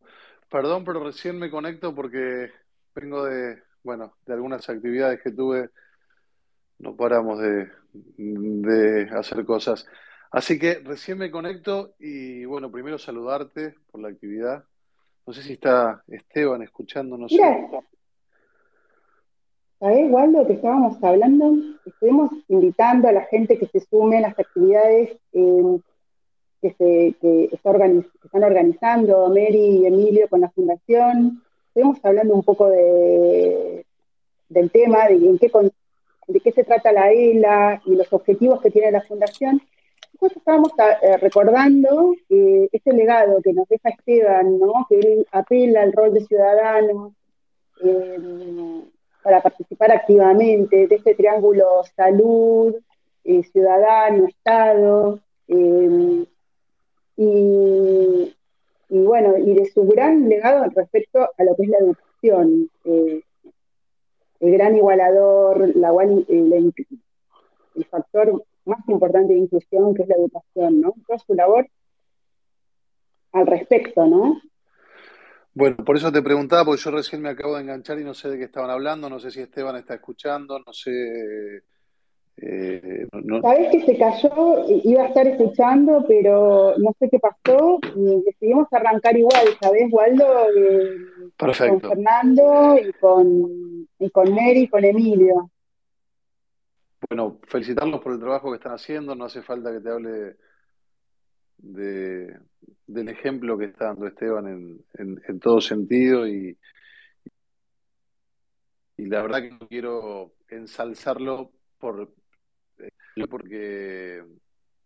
Perdón, 0.51 0.85
pero 0.85 1.03
recién 1.03 1.39
me 1.39 1.51
conecto 1.51 1.95
porque 1.95 2.51
vengo 2.95 3.25
de, 3.25 3.63
bueno, 3.85 4.17
de 4.27 4.35
algunas 4.35 4.69
actividades 4.69 5.23
que 5.23 5.31
tuve. 5.31 5.71
No 6.79 6.97
paramos 6.97 7.39
de, 7.41 7.69
de 7.93 9.09
hacer 9.11 9.45
cosas. 9.45 9.87
Así 10.31 10.59
que 10.59 10.81
recién 10.81 11.19
me 11.19 11.31
conecto 11.31 11.95
y 11.99 12.45
bueno, 12.45 12.71
primero 12.71 12.99
saludarte 12.99 13.77
por 13.91 14.01
la 14.03 14.09
actividad. 14.09 14.65
No 15.25 15.33
sé 15.33 15.43
si 15.43 15.55
está 15.55 16.03
Esteban 16.09 16.63
escuchándonos. 16.63 17.31
Mira, 17.33 17.69
¿sabés, 19.87 20.11
Waldo, 20.11 20.45
que 20.49 20.55
estábamos 20.55 21.01
hablando? 21.01 21.55
Estuvimos 21.85 22.33
invitando 22.49 23.07
a 23.07 23.13
la 23.13 23.21
gente 23.27 23.57
que 23.57 23.67
se 23.67 23.79
sume 23.79 24.19
a 24.19 24.23
las 24.23 24.37
actividades 24.37 25.17
eh, 25.33 25.79
que, 26.61 26.73
se, 26.73 27.55
están 27.55 28.43
organizando 28.43 29.29
Mary 29.29 29.79
y 29.83 29.87
Emilio 29.87 30.29
con 30.29 30.41
la 30.41 30.51
fundación. 30.51 31.41
Estuvimos 31.69 32.05
hablando 32.05 32.35
un 32.35 32.43
poco 32.43 32.69
de, 32.69 33.87
del 34.49 34.73
tema, 34.73 35.07
de, 35.07 35.39
qué, 36.43 36.51
se 36.51 36.65
trata 36.65 36.91
la 36.91 37.13
ELA 37.13 37.81
y 37.87 37.95
los 37.95 38.13
objetivos 38.13 38.61
que 38.61 38.73
tiene 38.73 38.91
la 38.91 39.03
fundación. 39.03 39.63
Nosotros 40.15 40.39
estábamos 40.39 40.73
eh, 41.01 41.17
recordando 41.19 42.13
eh, 42.29 42.69
ese 42.73 42.93
legado 42.93 43.41
que 43.41 43.53
nos 43.53 43.69
deja 43.69 43.91
Esteban, 43.91 44.59
¿no? 44.59 44.85
que 44.89 44.99
él 44.99 45.27
apela 45.31 45.83
al 45.83 45.93
rol 45.93 46.13
de 46.13 46.27
ciudadano 46.27 47.15
eh, 47.85 48.19
para 49.27 49.43
participar 49.43 49.91
activamente 49.91 50.87
de 50.87 50.95
este 50.95 51.17
triángulo 51.17 51.83
salud, 51.97 52.77
ciudadano, 53.25 54.29
Estado, 54.29 55.19
y, 55.49 56.29
y, 57.17 58.33
bueno, 58.89 59.37
y 59.37 59.55
de 59.55 59.67
su 59.67 59.85
gran 59.89 60.29
legado 60.29 60.67
respecto 60.73 61.29
a 61.37 61.43
lo 61.43 61.57
que 61.57 61.65
es 61.65 61.69
la 61.71 61.79
educación, 61.79 62.71
el 62.85 63.25
gran 64.39 64.77
igualador, 64.77 65.75
la, 65.75 65.91
el 66.05 67.85
factor 67.91 68.45
más 68.65 68.89
importante 68.89 69.33
de 69.33 69.41
inclusión, 69.41 69.93
que 69.93 70.03
es 70.03 70.09
la 70.09 70.15
educación, 70.15 70.81
¿no? 70.83 70.95
Toda 71.05 71.19
su 71.19 71.35
labor 71.35 71.67
al 73.33 73.49
respecto, 73.49 74.07
¿no? 74.07 74.41
Bueno, 75.57 75.77
por 75.77 75.97
eso 75.97 76.13
te 76.13 76.21
preguntaba, 76.21 76.67
porque 76.67 76.83
yo 76.83 76.91
recién 76.91 77.23
me 77.23 77.31
acabo 77.31 77.57
de 77.57 77.63
enganchar 77.63 77.99
y 77.99 78.05
no 78.05 78.13
sé 78.13 78.29
de 78.29 78.39
qué 78.39 78.45
estaban 78.45 78.71
hablando, 78.71 79.09
no 79.09 79.19
sé 79.19 79.31
si 79.31 79.41
Esteban 79.41 79.77
está 79.77 79.95
escuchando, 79.95 80.59
no 80.59 80.73
sé... 80.73 81.63
Eh, 82.39 83.09
Sabes 83.41 83.71
que 83.73 83.87
se 83.87 83.97
cayó, 83.97 84.67
iba 84.85 85.05
a 85.05 85.09
estar 85.09 85.27
escuchando, 85.27 86.05
pero 86.07 86.75
no 86.77 86.95
sé 86.99 87.09
qué 87.09 87.19
pasó 87.19 87.81
y 87.97 88.23
decidimos 88.27 88.71
arrancar 88.71 89.17
igual, 89.17 89.47
¿sabes, 89.59 89.91
Waldo? 89.91 90.27
Eh, 90.55 91.31
Perfecto. 91.39 91.81
Con 91.81 91.91
Fernando 91.91 92.77
y 92.79 92.93
con, 92.93 93.89
y 93.99 94.11
con 94.11 94.35
Mary 94.35 94.61
y 94.65 94.69
con 94.69 94.85
Emilio 94.85 95.51
bueno, 97.09 97.39
felicitarlos 97.47 98.01
por 98.01 98.13
el 98.13 98.21
trabajo 98.21 98.51
que 98.51 98.57
están 98.57 98.73
haciendo. 98.73 99.15
No 99.15 99.25
hace 99.25 99.43
falta 99.43 99.73
que 99.73 99.81
te 99.81 99.91
hable 99.91 100.37
de, 101.59 102.39
del 102.87 103.09
ejemplo 103.09 103.59
que 103.59 103.67
está 103.67 103.87
dando 103.87 104.07
Esteban 104.07 104.85
en, 104.95 105.41
todo 105.41 105.61
sentido 105.61 106.27
y, 106.27 106.57
y 108.97 109.07
la 109.07 109.23
verdad 109.23 109.43
que 109.43 109.67
quiero 109.69 110.35
ensalzarlo 110.49 111.53
por, 111.79 112.13
eh, 112.79 113.27
porque, 113.29 114.25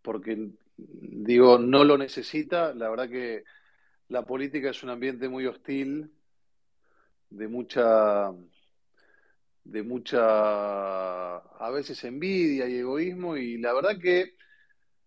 porque 0.01 0.49
digo, 0.77 1.59
no 1.59 1.83
lo 1.83 1.97
necesita. 1.97 2.73
La 2.73 2.89
verdad 2.89 3.09
que 3.09 3.43
la 4.09 4.25
política 4.25 4.69
es 4.71 4.83
un 4.83 4.89
ambiente 4.89 5.29
muy 5.29 5.45
hostil, 5.45 6.11
de 7.29 7.47
mucha 7.47 8.31
de 9.63 9.83
mucha, 9.83 11.37
a 11.37 11.69
veces 11.71 12.03
envidia 12.03 12.67
y 12.67 12.77
egoísmo, 12.77 13.37
y 13.37 13.57
la 13.57 13.73
verdad 13.73 13.99
que 13.99 14.35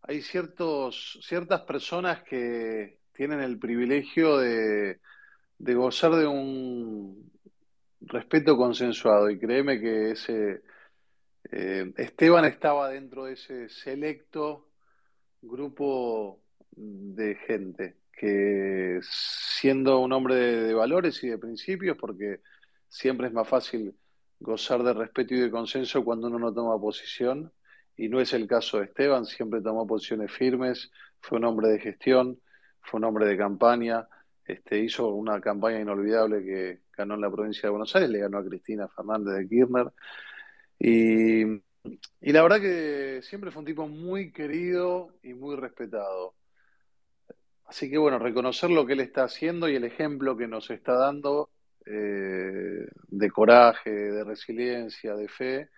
hay 0.07 0.20
ciertos, 0.20 1.18
ciertas 1.22 1.62
personas 1.62 2.22
que 2.24 2.98
tienen 3.12 3.40
el 3.40 3.59
privilegio 3.59 4.36
de, 4.38 4.98
gozar 5.59 6.14
de 6.14 6.26
un 6.26 7.30
respeto 8.00 8.57
consensuado, 8.57 9.30
y 9.30 9.38
créeme 9.38 9.80
que 9.80 10.11
ese 10.11 10.62
eh, 11.50 11.92
Esteban 11.96 12.44
estaba 12.44 12.90
dentro 12.90 13.24
de 13.24 13.32
ese 13.32 13.68
selecto 13.70 14.68
grupo 15.40 16.42
de 16.72 17.36
gente 17.46 17.96
que 18.12 19.00
siendo 19.02 20.00
un 20.00 20.12
hombre 20.12 20.34
de 20.34 20.74
valores 20.74 21.22
y 21.24 21.28
de 21.28 21.38
principios, 21.38 21.96
porque 21.96 22.40
siempre 22.88 23.28
es 23.28 23.32
más 23.32 23.48
fácil 23.48 23.94
gozar 24.38 24.82
de 24.82 24.92
respeto 24.92 25.34
y 25.34 25.40
de 25.40 25.50
consenso 25.50 26.05
cuando 26.05 26.26
uno 26.26 26.38
no 26.38 26.52
toma 26.52 26.78
posición, 26.78 27.52
y 27.97 28.09
no 28.09 28.20
es 28.20 28.32
el 28.32 28.47
caso 28.47 28.78
de 28.78 28.84
Esteban, 28.84 29.24
siempre 29.26 29.61
tomó 29.61 29.86
posiciones 29.86 30.32
firmes, 30.32 30.90
fue 31.20 31.38
un 31.38 31.45
hombre 31.45 31.68
de 31.68 31.78
gestión, 31.78 32.40
fue 32.80 32.99
un 32.99 33.05
hombre 33.05 33.26
de 33.26 33.36
campaña, 33.36 34.07
este, 34.45 34.78
hizo 34.78 35.09
una 35.09 35.40
campaña 35.40 35.80
inolvidable 35.80 36.45
que 36.45 36.80
ganó 36.97 37.14
en 37.14 37.20
la 37.20 37.30
provincia 37.30 37.62
de 37.62 37.70
Buenos 37.70 37.95
Aires, 37.97 38.11
le 38.11 38.18
ganó 38.20 38.38
a 38.38 38.45
Cristina 38.45 38.88
Fernández 38.88 39.34
de 39.34 39.49
Kirchner, 39.49 39.92
y, 40.78 41.45
y 42.20 42.32
la 42.32 42.42
verdad 42.42 42.61
que 42.61 43.20
siempre 43.22 43.51
fue 43.51 43.61
un 43.61 43.66
tipo 43.66 43.86
muy 43.86 44.32
querido 44.32 45.11
y 45.22 45.34
muy 45.34 45.57
respetado. 45.57 46.34
Así 47.66 47.90
que 47.90 47.99
bueno, 47.99 48.18
reconocer 48.18 48.70
lo 48.70 48.84
que 48.84 48.92
él 48.92 49.01
está 49.01 49.24
haciendo 49.24 49.68
y 49.68 49.76
el 49.76 49.84
ejemplo 49.84 50.36
que 50.36 50.47
nos 50.47 50.70
está 50.70 50.95
dando 50.95 51.51
eh, 51.86 52.86
de 53.09 53.30
coraje, 53.30 53.90
de 53.90 54.24
resiliencia, 54.24 55.14
de 55.14 55.28
fe. 55.28 55.70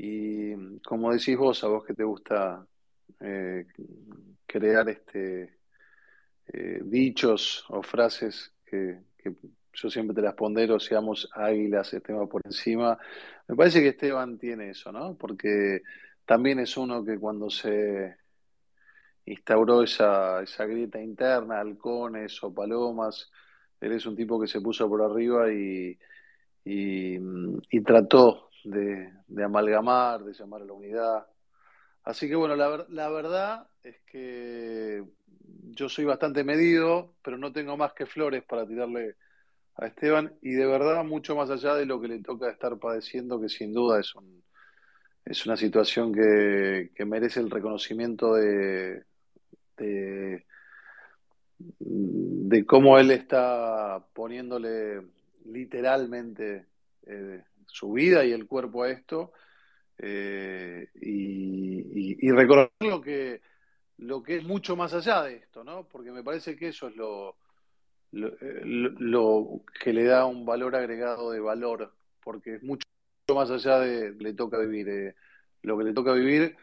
Y 0.00 0.78
como 0.80 1.12
decís 1.12 1.36
vos, 1.36 1.64
a 1.64 1.68
vos 1.68 1.84
que 1.84 1.92
te 1.92 2.04
gusta 2.04 2.64
eh, 3.18 3.66
crear 4.46 4.88
este, 4.88 5.58
eh, 6.46 6.80
dichos 6.84 7.64
o 7.68 7.82
frases 7.82 8.54
que, 8.64 9.00
yo 9.72 9.90
siempre 9.90 10.14
te 10.14 10.22
las 10.22 10.34
pondero, 10.34 10.78
seamos 10.78 11.28
águilas, 11.32 11.92
Esteban 11.92 12.28
por 12.28 12.42
encima. 12.44 12.96
Me 13.48 13.56
parece 13.56 13.80
que 13.80 13.88
Esteban 13.88 14.38
tiene 14.38 14.70
eso, 14.70 14.92
¿no? 14.92 15.16
Porque 15.16 15.82
también 16.24 16.60
es 16.60 16.76
uno 16.76 17.04
que 17.04 17.18
cuando 17.18 17.50
se 17.50 18.16
instauró 19.26 19.82
esa, 19.82 20.42
esa 20.42 20.64
grieta 20.64 21.00
interna, 21.00 21.60
halcones 21.60 22.42
o 22.44 22.54
palomas, 22.54 23.30
él 23.80 23.92
es 23.92 24.06
un 24.06 24.14
tipo 24.14 24.40
que 24.40 24.46
se 24.46 24.60
puso 24.60 24.88
por 24.88 25.02
arriba 25.02 25.52
y, 25.52 25.98
y, 26.64 27.80
trató 27.82 28.47
de, 28.70 29.44
amalgamar, 29.44 30.24
de 30.24 30.32
llamar 30.32 30.62
a 30.62 30.64
la 30.64 30.72
unidad. 30.72 31.26
Así 32.04 32.28
que 32.28 32.36
bueno, 32.36 32.56
la, 32.56 33.08
verdad 33.08 33.66
es 33.82 33.96
que 34.06 35.04
yo 35.70 35.88
soy 35.88 36.04
bastante 36.04 36.44
medido, 36.44 37.14
pero 37.22 37.38
no 37.38 37.52
tengo 37.52 37.76
más 37.76 37.92
que 37.92 38.06
flores 38.06 38.44
para 38.44 38.66
tirarle 38.66 39.16
a 39.76 39.86
Esteban 39.86 40.34
y 40.42 40.52
de 40.52 40.66
verdad 40.66 41.04
mucho 41.04 41.36
más 41.36 41.50
allá 41.50 41.74
de 41.74 41.86
lo 41.86 42.00
que 42.00 42.08
le 42.08 42.22
toca 42.22 42.50
estar 42.50 42.78
padeciendo, 42.78 43.40
que 43.40 43.48
sin 43.48 43.72
duda 43.72 44.00
es, 44.00 44.14
un, 44.14 44.42
es 45.24 45.46
una 45.46 45.56
situación 45.56 46.12
que, 46.12 46.90
merece 47.04 47.40
el 47.40 47.50
reconocimiento 47.50 48.34
de, 48.34 49.04
de, 49.76 50.44
cómo 52.66 52.98
él 52.98 53.10
está 53.10 54.04
poniéndole 54.12 55.02
literalmente 55.44 56.66
eh, 57.06 57.42
su 57.68 57.92
vida 57.92 58.24
y 58.24 58.32
el 58.32 58.46
cuerpo 58.46 58.82
a 58.82 58.90
esto 58.90 59.32
eh, 59.98 60.88
y, 61.00 62.26
y, 62.26 62.30
reconocer 62.32 62.72
lo 62.80 63.00
que, 63.00 63.40
lo 63.98 64.22
que 64.22 64.36
es 64.36 64.44
mucho 64.44 64.76
más 64.76 64.94
allá 64.94 65.22
de 65.22 65.36
esto, 65.36 65.64
¿no? 65.64 65.88
Porque 65.88 66.12
me 66.12 66.22
parece 66.22 66.56
que 66.56 66.68
eso 66.68 66.88
es 66.88 66.96
lo, 66.96 67.36
lo, 68.12 69.62
que 69.80 69.92
le 69.92 70.04
da 70.04 70.26
un 70.26 70.46
valor 70.46 70.76
agregado 70.76 71.30
de 71.30 71.40
valor, 71.40 71.92
porque 72.22 72.56
es 72.56 72.62
mucho 72.62 72.86
más 73.34 73.50
allá 73.50 73.80
de 73.80 74.12
le 74.12 74.34
toca 74.34 74.58
vivir. 74.58 74.88
Eh, 74.88 75.14
lo 75.62 75.76
que 75.76 75.84
le 75.84 75.92
toca 75.92 76.12
vivir 76.12 76.56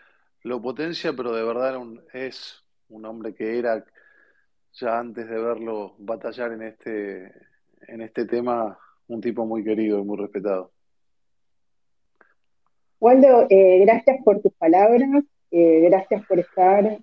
lo 0.44 0.62
potencia, 0.62 1.14
pero 1.14 1.34
de 1.34 1.44
verdad 1.44 1.78
es 2.14 2.64
un 2.90 3.06
hombre 3.06 3.34
que 3.34 3.58
era 3.60 3.84
ya 4.74 5.00
antes 5.00 5.28
de 5.28 5.40
verlo 5.40 5.96
batallar 5.98 6.54
en 6.54 6.62
este, 6.62 7.34
en 7.88 8.02
este 8.02 8.26
tema, 8.26 8.78
un 9.08 9.22
tipo 9.22 9.46
muy 9.46 9.64
querido 9.64 10.00
y 10.00 10.04
muy 10.04 10.18
respetado. 10.18 10.75
Waldo, 13.00 13.48
eh, 13.50 13.80
gracias 13.86 14.24
por 14.24 14.42
tus 14.42 14.54
palabras, 14.54 15.24
eh, 15.52 15.82
gracias 15.90 16.26
por 16.26 16.40
estar 16.40 16.98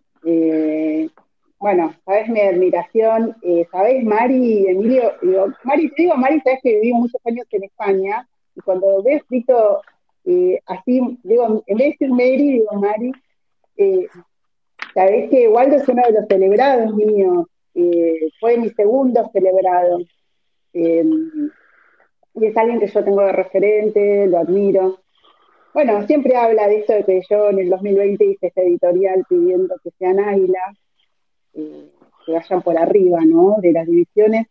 bueno, 1.62 1.94
sabes 2.04 2.28
mi 2.28 2.40
admiración, 2.40 3.36
eh, 3.40 3.64
sabes, 3.70 4.02
Mari, 4.02 4.66
Emilio, 4.66 5.12
digo, 5.22 5.46
Mari, 5.62 5.88
te 5.90 6.02
digo, 6.02 6.16
Mari, 6.16 6.40
sabes 6.40 6.58
que 6.60 6.74
viví 6.74 6.92
muchos 6.92 7.20
años 7.24 7.46
en 7.52 7.62
España, 7.62 8.28
y 8.56 8.60
cuando 8.62 9.00
veo 9.04 9.18
escrito 9.18 9.80
eh, 10.24 10.58
así, 10.66 11.20
digo, 11.22 11.62
en 11.64 11.76
vez 11.78 11.96
de 12.00 12.06
decir 12.06 12.10
Mary, 12.10 12.52
digo 12.54 12.72
Mari, 12.80 13.12
eh, 13.76 14.08
sabés 14.92 15.30
que 15.30 15.48
Waldo 15.48 15.76
es 15.76 15.88
uno 15.88 16.02
de 16.04 16.12
los 16.12 16.26
celebrados 16.26 16.96
míos, 16.96 17.46
eh, 17.76 18.28
fue 18.40 18.56
mi 18.58 18.70
segundo 18.70 19.30
celebrado, 19.32 20.00
y 20.72 22.44
es 22.44 22.56
alguien 22.56 22.80
que 22.80 22.88
yo 22.88 23.04
tengo 23.04 23.20
de 23.22 23.32
referente, 23.32 24.26
lo 24.26 24.38
admiro. 24.38 24.98
Bueno, 25.74 26.06
siempre 26.06 26.36
habla 26.36 26.68
de 26.68 26.80
esto 26.80 26.92
de 26.92 27.04
que 27.04 27.22
yo 27.30 27.48
en 27.48 27.60
el 27.60 27.70
2020 27.70 28.24
hice 28.26 28.48
este 28.48 28.62
editorial 28.62 29.24
pidiendo 29.26 29.74
que 29.82 29.90
sean 29.98 30.20
águilas, 30.20 30.76
eh, 31.54 31.90
que 32.26 32.32
vayan 32.32 32.60
por 32.60 32.76
arriba, 32.76 33.20
¿no? 33.24 33.56
De 33.62 33.72
las 33.72 33.86
divisiones, 33.86 34.48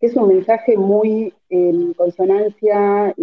es 0.00 0.14
un 0.14 0.28
mensaje 0.28 0.76
muy 0.76 1.32
en 1.48 1.94
consonancia, 1.94 3.14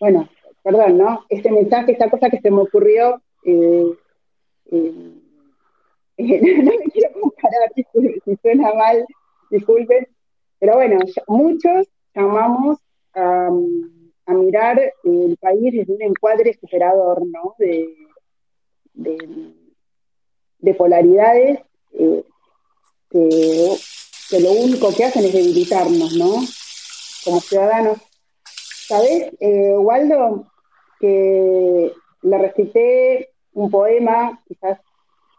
bueno, 0.00 0.28
perdón, 0.62 0.98
¿no? 0.98 1.24
Este 1.28 1.50
mensaje, 1.50 1.92
esta 1.92 2.08
cosa 2.08 2.30
que 2.30 2.40
se 2.40 2.50
me 2.52 2.62
ocurrió, 2.62 3.20
eh, 3.44 3.92
eh, 4.70 4.92
no 6.18 6.72
me 6.78 6.84
quiero 6.92 7.12
comparar, 7.20 7.72
si 7.74 8.36
suena 8.36 8.72
mal, 8.72 9.04
disculpen, 9.50 10.06
pero 10.60 10.74
bueno, 10.74 10.98
muchos 11.26 11.88
llamamos 12.14 12.78
a, 13.14 13.50
mirar 14.34 14.80
el 15.04 15.36
país 15.40 15.72
desde 15.72 15.92
un 15.92 16.02
encuadre 16.02 16.56
superador, 16.60 17.26
¿no? 17.26 17.54
de, 17.58 17.94
de 20.58 20.74
polaridades 20.74 21.60
eh, 21.92 22.24
que, 23.10 24.40
lo 24.40 24.52
único 24.52 24.94
que 24.94 25.04
hacen 25.04 25.24
es 25.24 25.32
debilitarnos, 25.32 26.14
¿no? 26.16 26.34
Como 27.24 27.40
ciudadanos. 27.40 27.98
¿Sabes, 28.86 29.32
eh, 29.40 29.74
Waldo? 29.76 30.46
Que 31.00 31.92
le 32.22 32.38
recité 32.38 33.30
un 33.52 33.70
poema, 33.70 34.42
quizás 34.46 34.78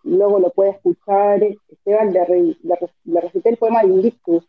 luego 0.03 0.39
lo 0.39 0.49
puede 0.51 0.71
escuchar, 0.71 1.43
Esteban, 1.43 2.13
le, 2.13 2.55
le, 2.63 3.21
recité 3.21 3.49
el 3.49 3.57
poema 3.57 3.81
de 3.81 3.89
Invictus. 3.89 4.43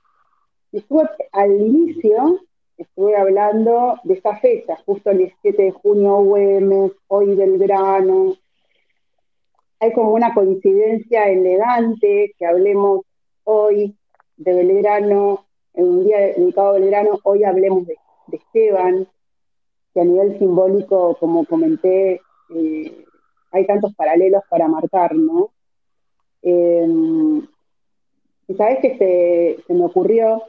Y 0.73 0.79
estuve 0.79 1.09
al 1.33 1.51
inicio, 1.53 2.41
estuve 2.83 3.17
hablando 3.17 4.01
de 4.05 4.15
esta 4.15 4.37
fecha, 4.39 4.77
justo 4.87 5.11
el 5.11 5.19
17 5.19 5.63
de 5.63 5.71
junio, 5.71 6.23
Güemes, 6.23 6.93
hoy 7.09 7.35
Belgrano, 7.35 8.37
hay 9.81 9.93
como 9.93 10.13
una 10.13 10.35
coincidencia 10.35 11.29
elegante 11.29 12.35
que 12.39 12.47
hablemos 12.47 13.01
hoy 13.45 13.97
de 14.37 14.55
Belgrano, 14.55 15.47
en 15.75 15.85
un 15.85 16.05
día 16.05 16.19
dedicado 16.19 16.69
a 16.69 16.73
Belgrano, 16.73 17.19
hoy 17.25 17.45
hablemos 17.45 17.87
de, 17.87 17.97
Esteban, 18.33 19.09
que 19.93 20.01
a 20.01 20.05
nivel 20.05 20.39
simbólico, 20.39 21.17
como 21.19 21.45
comenté, 21.47 22.21
eh, 22.55 23.05
hay 23.51 23.67
tantos 23.67 23.93
paralelos 23.97 24.43
para 24.49 24.69
marcar, 24.69 25.17
¿no? 25.17 25.51
Em, 26.43 27.45
y 28.47 28.55
sabes 28.55 28.79
que 28.81 28.97
se, 29.67 29.73
me 29.73 29.85
ocurrió, 29.85 30.43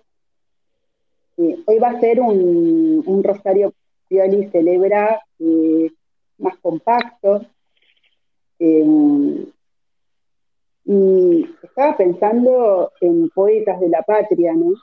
hoy 1.37 1.79
va 1.79 1.89
a 1.89 1.99
ser 1.99 2.19
un, 2.19 3.21
Rosario 3.23 3.73
Pioli 4.07 4.49
celebra 4.49 5.21
eh, 5.39 5.91
más 6.37 6.57
compacto, 6.57 7.41
Em, 8.63 9.47
y 10.85 11.49
estaba 11.63 11.97
pensando 11.97 12.91
en 13.01 13.27
poetas 13.29 13.79
de 13.79 13.89
la 13.89 14.03
patria, 14.03 14.53
¿no? 14.53 14.73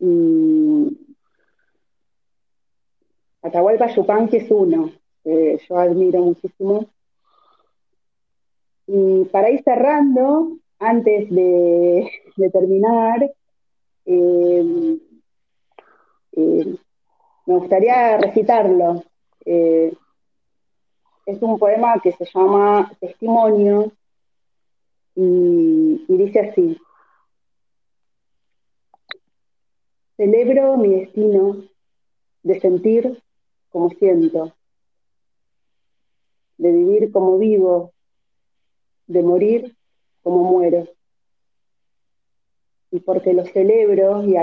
Y 0.00 0.98
Atahualpa 3.40 3.86
Yupanqui 3.86 4.36
es 4.36 4.50
uno, 4.50 4.92
que 5.24 5.58
yo 5.66 5.78
admiro 5.78 6.20
muchísimo. 6.20 6.90
Y 8.86 9.24
para 9.32 9.48
ir 9.50 9.62
cerrando, 9.64 10.58
antes 10.78 11.30
de, 11.30 12.06
terminar, 12.52 13.32
em, 14.04 15.00
em, 16.32 16.78
me 17.46 17.54
gustaría 17.54 18.16
recitarlo. 18.18 19.04
Eh, 19.44 19.92
es 21.26 21.42
un 21.42 21.58
poema 21.58 22.00
que 22.00 22.12
se 22.12 22.24
llama 22.24 22.90
Testimonio 23.00 23.92
y, 25.14 26.04
dice 26.08 26.40
así. 26.40 26.80
Celebro 30.16 30.76
mi 30.76 31.00
destino 31.00 31.64
de 32.42 32.60
sentir 32.60 33.22
como 33.70 33.90
siento, 33.90 34.54
de 36.58 36.72
vivir 36.72 37.10
como 37.10 37.38
vivo, 37.38 37.92
de 39.06 39.22
morir 39.22 39.76
como 40.22 40.44
muero. 40.44 40.86
Y 42.92 43.00
porque 43.00 43.32
lo 43.32 43.44
celebro 43.44 44.22
y 44.22 44.36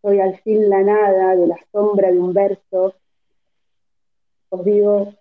soy 0.00 0.20
al 0.20 0.38
fin 0.40 0.70
la 0.70 0.82
nada 0.82 1.36
de 1.36 1.46
la 1.46 1.58
sombra 1.70 2.10
de 2.10 2.18
un 2.18 2.32
verso, 2.32 2.94
os 4.48 4.64
digo 4.64 5.12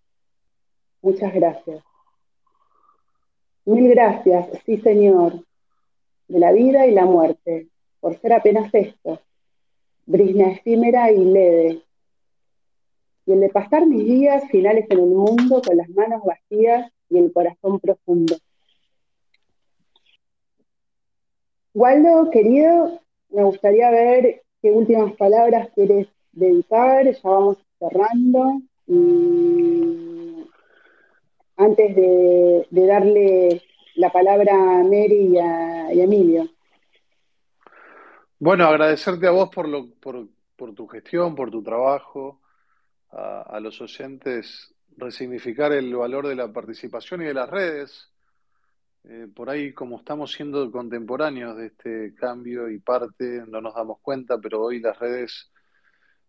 Muchas 1.05 1.35
gracias. 1.35 1.83
Mil 3.65 3.87
gracias, 3.91 4.47
sí 4.65 4.77
Señor, 4.77 5.45
de 6.27 6.39
la 6.39 6.51
vida 6.51 6.87
y 6.87 6.91
la 6.95 7.05
muerte, 7.05 7.67
por 7.99 8.19
ser 8.19 8.33
apenas 8.33 8.73
esto, 8.73 9.19
brisna 10.07 10.53
efímera 10.53 11.11
y 11.11 11.23
leve, 11.23 11.83
y 13.27 13.31
el 13.33 13.39
de 13.39 13.49
pasar 13.49 13.85
mis 13.85 14.03
días 14.03 14.45
finales 14.49 14.87
en 14.89 14.97
el 14.97 15.09
mundo 15.09 15.61
con 15.61 15.77
las 15.77 15.89
manos 15.89 16.23
vacías 16.23 16.91
y 17.11 17.19
el 17.19 17.31
corazón 17.31 17.79
profundo. 17.79 18.35
Waldo, 21.75 22.29
querido, 22.31 23.01
me 23.31 23.43
gustaría 23.43 23.91
ver 23.91 24.43
qué 24.61 24.71
últimas 24.71 25.11
palabras 25.17 25.67
quieres 25.75 26.07
dedicar, 26.31 27.03
ya 27.05 27.19
vamos 27.29 27.57
cerrando. 27.77 28.61
Y 28.87 30.45
antes 31.57 31.95
de, 31.97 32.65
darle 32.71 33.61
la 33.95 34.09
palabra 34.09 34.53
a 34.53 34.83
Mary 34.83 35.33
y 35.33 35.37
a, 35.37 35.91
Emilio. 35.91 36.47
Bueno, 38.39 38.67
agradecerte 38.67 39.27
a 39.27 39.31
vos 39.31 39.49
por, 39.49 39.67
lo, 39.67 39.89
por, 39.95 40.73
tu 40.75 40.87
gestión, 40.87 41.35
por 41.35 41.51
tu 41.51 41.61
trabajo, 41.61 42.39
a, 43.11 43.59
los 43.59 43.81
oyentes, 43.81 44.73
resignificar 44.95 45.73
el 45.73 45.93
valor 45.93 46.25
de 46.25 46.35
la 46.35 46.53
participación 46.53 47.21
y 47.21 47.25
de 47.25 47.33
las 47.33 47.49
redes. 47.49 48.14
Eh, 49.07 49.27
por 49.35 49.49
ahí, 49.51 49.71
como 49.71 49.99
estamos 49.99 50.31
siendo 50.31 50.71
contemporáneos 50.71 51.55
de 51.57 51.67
este 51.67 52.15
cambio 52.15 52.69
y 52.69 52.79
parte, 52.79 53.43
no 53.47 53.61
nos 53.61 53.75
damos 53.75 53.99
cuenta, 54.01 54.39
pero 54.39 54.61
hoy 54.63 54.79
las 54.79 54.97
redes, 54.97 55.51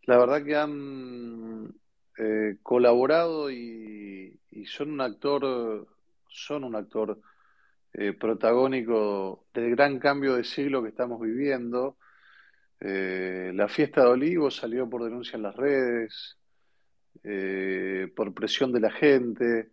la 0.02 0.18
verdad 0.18 0.44
que 0.44 0.56
han 0.56 1.74
eh, 2.18 2.56
colaborado 2.62 3.50
y, 3.50 4.38
son 4.66 4.90
un 4.92 5.00
actor, 5.00 5.86
son 6.28 6.64
un 6.64 6.74
actor 6.74 7.20
eh, 7.92 8.12
protagónico 8.14 9.46
del 9.54 9.70
gran 9.70 9.98
cambio 9.98 10.34
de 10.34 10.44
siglo 10.44 10.82
que 10.82 10.90
estamos 10.90 11.20
viviendo. 11.20 11.96
Eh, 12.80 13.52
la 13.54 13.68
fiesta 13.68 14.02
de 14.02 14.08
Olivos 14.08 14.56
salió 14.56 14.88
por 14.88 15.04
denuncia 15.04 15.36
en 15.36 15.42
las 15.42 15.56
redes, 15.56 16.38
por 18.14 18.34
presión 18.34 18.72
de 18.72 18.80
la 18.80 18.90
gente. 18.90 19.70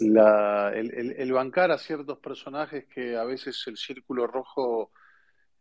El, 0.00 1.32
bancar 1.32 1.70
a 1.70 1.78
ciertos 1.78 2.18
personajes 2.18 2.86
que 2.86 3.16
a 3.16 3.24
veces 3.24 3.62
el 3.66 3.76
círculo 3.76 4.26
rojo 4.26 4.90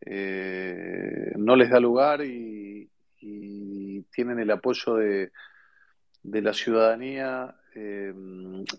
no 0.05 1.55
les 1.55 1.69
da 1.69 1.79
lugar 1.79 2.23
y, 2.23 2.89
y 3.21 4.01
tienen 4.03 4.39
el 4.39 4.51
apoyo 4.51 4.95
de, 4.95 5.31
la 6.23 6.53
ciudadanía, 6.53 7.55
eh, 7.75 8.13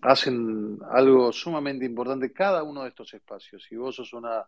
hacen 0.03 0.79
algo 0.91 1.33
sumamente 1.33 1.85
importante 1.85 2.33
cada 2.33 2.63
uno 2.63 2.83
de 2.83 2.91
estos 2.91 3.13
espacios. 3.15 3.67
Y 3.71 3.77
vos 3.77 3.97
sos 3.97 4.13
una 4.13 4.47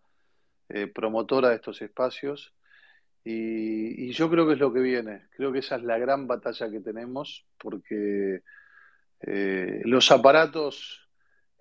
eh, 0.69 0.87
promotora 0.87 1.51
de 1.51 1.57
estos 1.57 1.81
espacios. 1.83 2.53
Y, 3.25 4.11
yo 4.13 4.29
creo 4.29 4.47
que 4.47 4.55
es 4.55 4.59
lo 4.59 4.73
que 4.73 4.81
viene. 4.81 5.27
Creo 5.31 5.53
que 5.53 5.61
esa 5.61 5.77
es 5.77 5.83
la 5.85 5.99
gran 5.99 6.27
batalla 6.27 6.71
que 6.71 6.81
tenemos, 6.81 7.47
porque 7.59 8.43
eh, 9.21 9.81
los 9.85 10.11
aparatos 10.11 11.02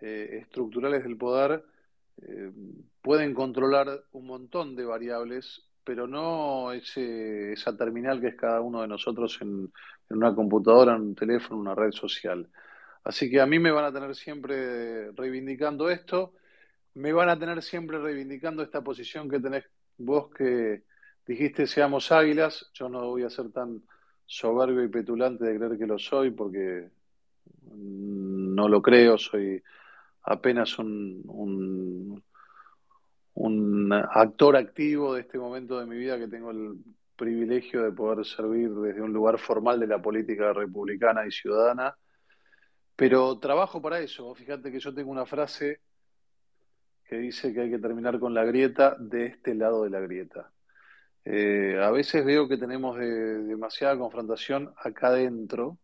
estructurales 0.02 1.04
del 1.04 1.18
poder 1.18 1.64
pueden 3.02 3.34
controlar 3.34 4.04
un 4.12 4.28
montón 4.28 4.76
de 4.76 4.86
variables 4.86 5.72
pero 5.84 6.08
no 6.08 6.72
ese, 6.72 7.54
esa 7.54 7.76
terminal 7.76 8.22
que 8.22 8.28
es 8.28 8.36
cada 8.36 8.62
uno 8.62 8.82
de 8.82 8.88
nosotros 8.88 9.38
en, 9.41 9.72
una 10.10 10.36
computadora, 10.36 10.95
en 10.95 11.02
un 11.02 11.16
teléfono, 11.16 11.56
en 11.56 11.62
una 11.62 11.76
red 11.76 11.91
social. 11.91 12.47
Así 13.04 13.30
que 13.30 13.41
a 13.41 13.45
mí 13.45 13.60
me 13.60 13.72
van 13.72 13.86
a 13.86 13.93
tener 13.93 14.16
siempre 14.16 15.12
reivindicando 15.12 15.89
esto, 15.89 16.34
me 16.93 17.14
van 17.14 17.30
a 17.30 17.39
tener 17.39 17.62
siempre 17.64 17.97
reivindicando 17.97 18.62
esta 18.62 18.82
posición 18.84 19.30
que 19.30 19.39
tenés 19.39 19.66
vos 19.97 20.32
que 20.34 20.84
dijiste 21.26 21.66
seamos 21.66 22.12
águilas, 22.12 22.70
yo 22.74 22.89
no 22.89 23.08
voy 23.08 23.24
a 23.24 23.30
ser 23.30 23.52
tan 23.52 23.82
soberbio 24.26 24.84
y 24.84 24.89
petulante 24.89 25.45
de 25.45 25.58
creer 25.58 25.78
que 25.78 25.88
lo 25.88 25.97
soy 25.97 26.32
porque 26.32 26.89
no 27.64 28.68
lo 28.68 28.82
creo, 28.82 29.18
soy 29.18 29.64
apenas 30.24 30.78
un 30.80 32.22
un 33.34 33.91
actor 33.93 34.55
activo 34.55 35.15
de 35.15 35.22
este 35.22 35.38
momento 35.38 35.80
de 35.80 35.86
mi 35.86 35.97
vida 35.97 36.17
que 36.17 36.28
tengo 36.28 36.51
el 36.51 36.76
privilegio 37.15 37.84
de 37.84 37.91
poder 37.91 38.26
servir 38.26 38.69
desde 38.72 39.01
un 39.01 39.13
lugar 39.13 39.38
formal 39.39 39.80
de 39.80 39.88
la 39.88 40.01
política 40.01 40.53
republicana 40.53 41.26
y 41.26 41.32
ciudadana. 41.32 41.95
Pero 42.95 43.39
trabajo 43.39 43.82
para 43.82 43.99
eso. 43.99 44.34
Fíjate 44.36 44.72
que 44.72 44.80
yo 44.80 44.93
tengo 44.93 45.11
una 45.11 45.26
frase 45.26 45.80
que 47.05 47.17
dice 47.17 47.53
que 47.53 47.61
hay 47.61 47.69
que 47.69 47.80
terminar 47.80 48.19
con 48.19 48.34
la 48.34 48.43
grieta 48.43 48.95
de 48.99 49.28
este 49.28 49.55
lado 49.55 49.84
de 49.84 49.89
la 49.89 49.99
grieta. 49.99 50.51
Eh, 51.24 51.80
a 51.82 51.91
veces 51.91 52.26
veo 52.26 52.47
que 52.47 52.57
tenemos 52.57 52.97
demasiada 52.97 53.97
confrontación 53.97 54.74
acá 54.78 55.07
adentro, 55.07 55.78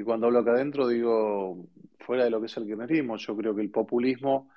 y 0.00 0.02
cuando 0.02 0.28
hablo 0.28 0.38
acá 0.38 0.52
adentro 0.52 0.88
digo 0.88 1.66
fuera 1.98 2.24
de 2.24 2.30
lo 2.30 2.40
que 2.40 2.46
es 2.46 2.56
el 2.56 2.64
kirchnerismo, 2.64 3.18
yo 3.18 3.36
creo 3.36 3.54
que 3.54 3.60
el 3.60 3.70
populismo 3.70 4.50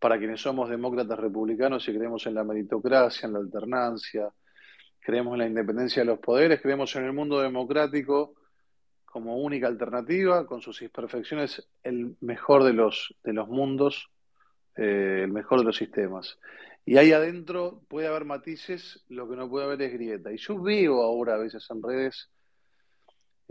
para 0.00 0.18
quienes 0.18 0.40
somos 0.40 0.68
demócratas 0.68 1.16
republicanos 1.16 1.88
y 1.88 1.94
creemos 1.94 2.26
en 2.26 2.34
la 2.34 2.42
meritocracia, 2.42 3.28
en 3.28 3.34
la 3.34 3.38
alternancia, 3.38 4.28
creemos 4.98 5.34
en 5.34 5.38
la 5.38 5.46
independencia 5.46 6.02
de 6.02 6.06
los 6.06 6.18
poderes, 6.18 6.60
creemos 6.60 6.94
en 6.96 7.04
el 7.04 7.12
mundo 7.12 7.40
democrático 7.40 8.34
como 9.04 9.36
única 9.36 9.68
alternativa, 9.68 10.44
con 10.44 10.60
sus 10.60 10.82
imperfecciones, 10.82 11.68
el 11.84 12.16
mejor 12.20 12.64
de 12.64 12.72
los, 12.72 13.14
de 13.22 13.32
los 13.32 13.48
mundos, 13.48 14.10
eh, 14.76 15.20
el 15.22 15.32
mejor 15.32 15.60
de 15.60 15.66
los 15.66 15.76
sistemas. 15.76 16.38
Y 16.84 16.96
ahí 16.96 17.12
adentro 17.12 17.82
puede 17.88 18.08
haber 18.08 18.24
matices, 18.24 19.04
lo 19.08 19.28
que 19.28 19.36
no 19.36 19.48
puede 19.48 19.66
haber 19.66 19.82
es 19.82 19.92
grieta. 19.92 20.32
Y 20.32 20.38
yo 20.38 20.60
veo 20.60 21.00
ahora 21.02 21.34
a 21.34 21.38
veces 21.38 21.64
en 21.70 21.80
redes 21.80 22.30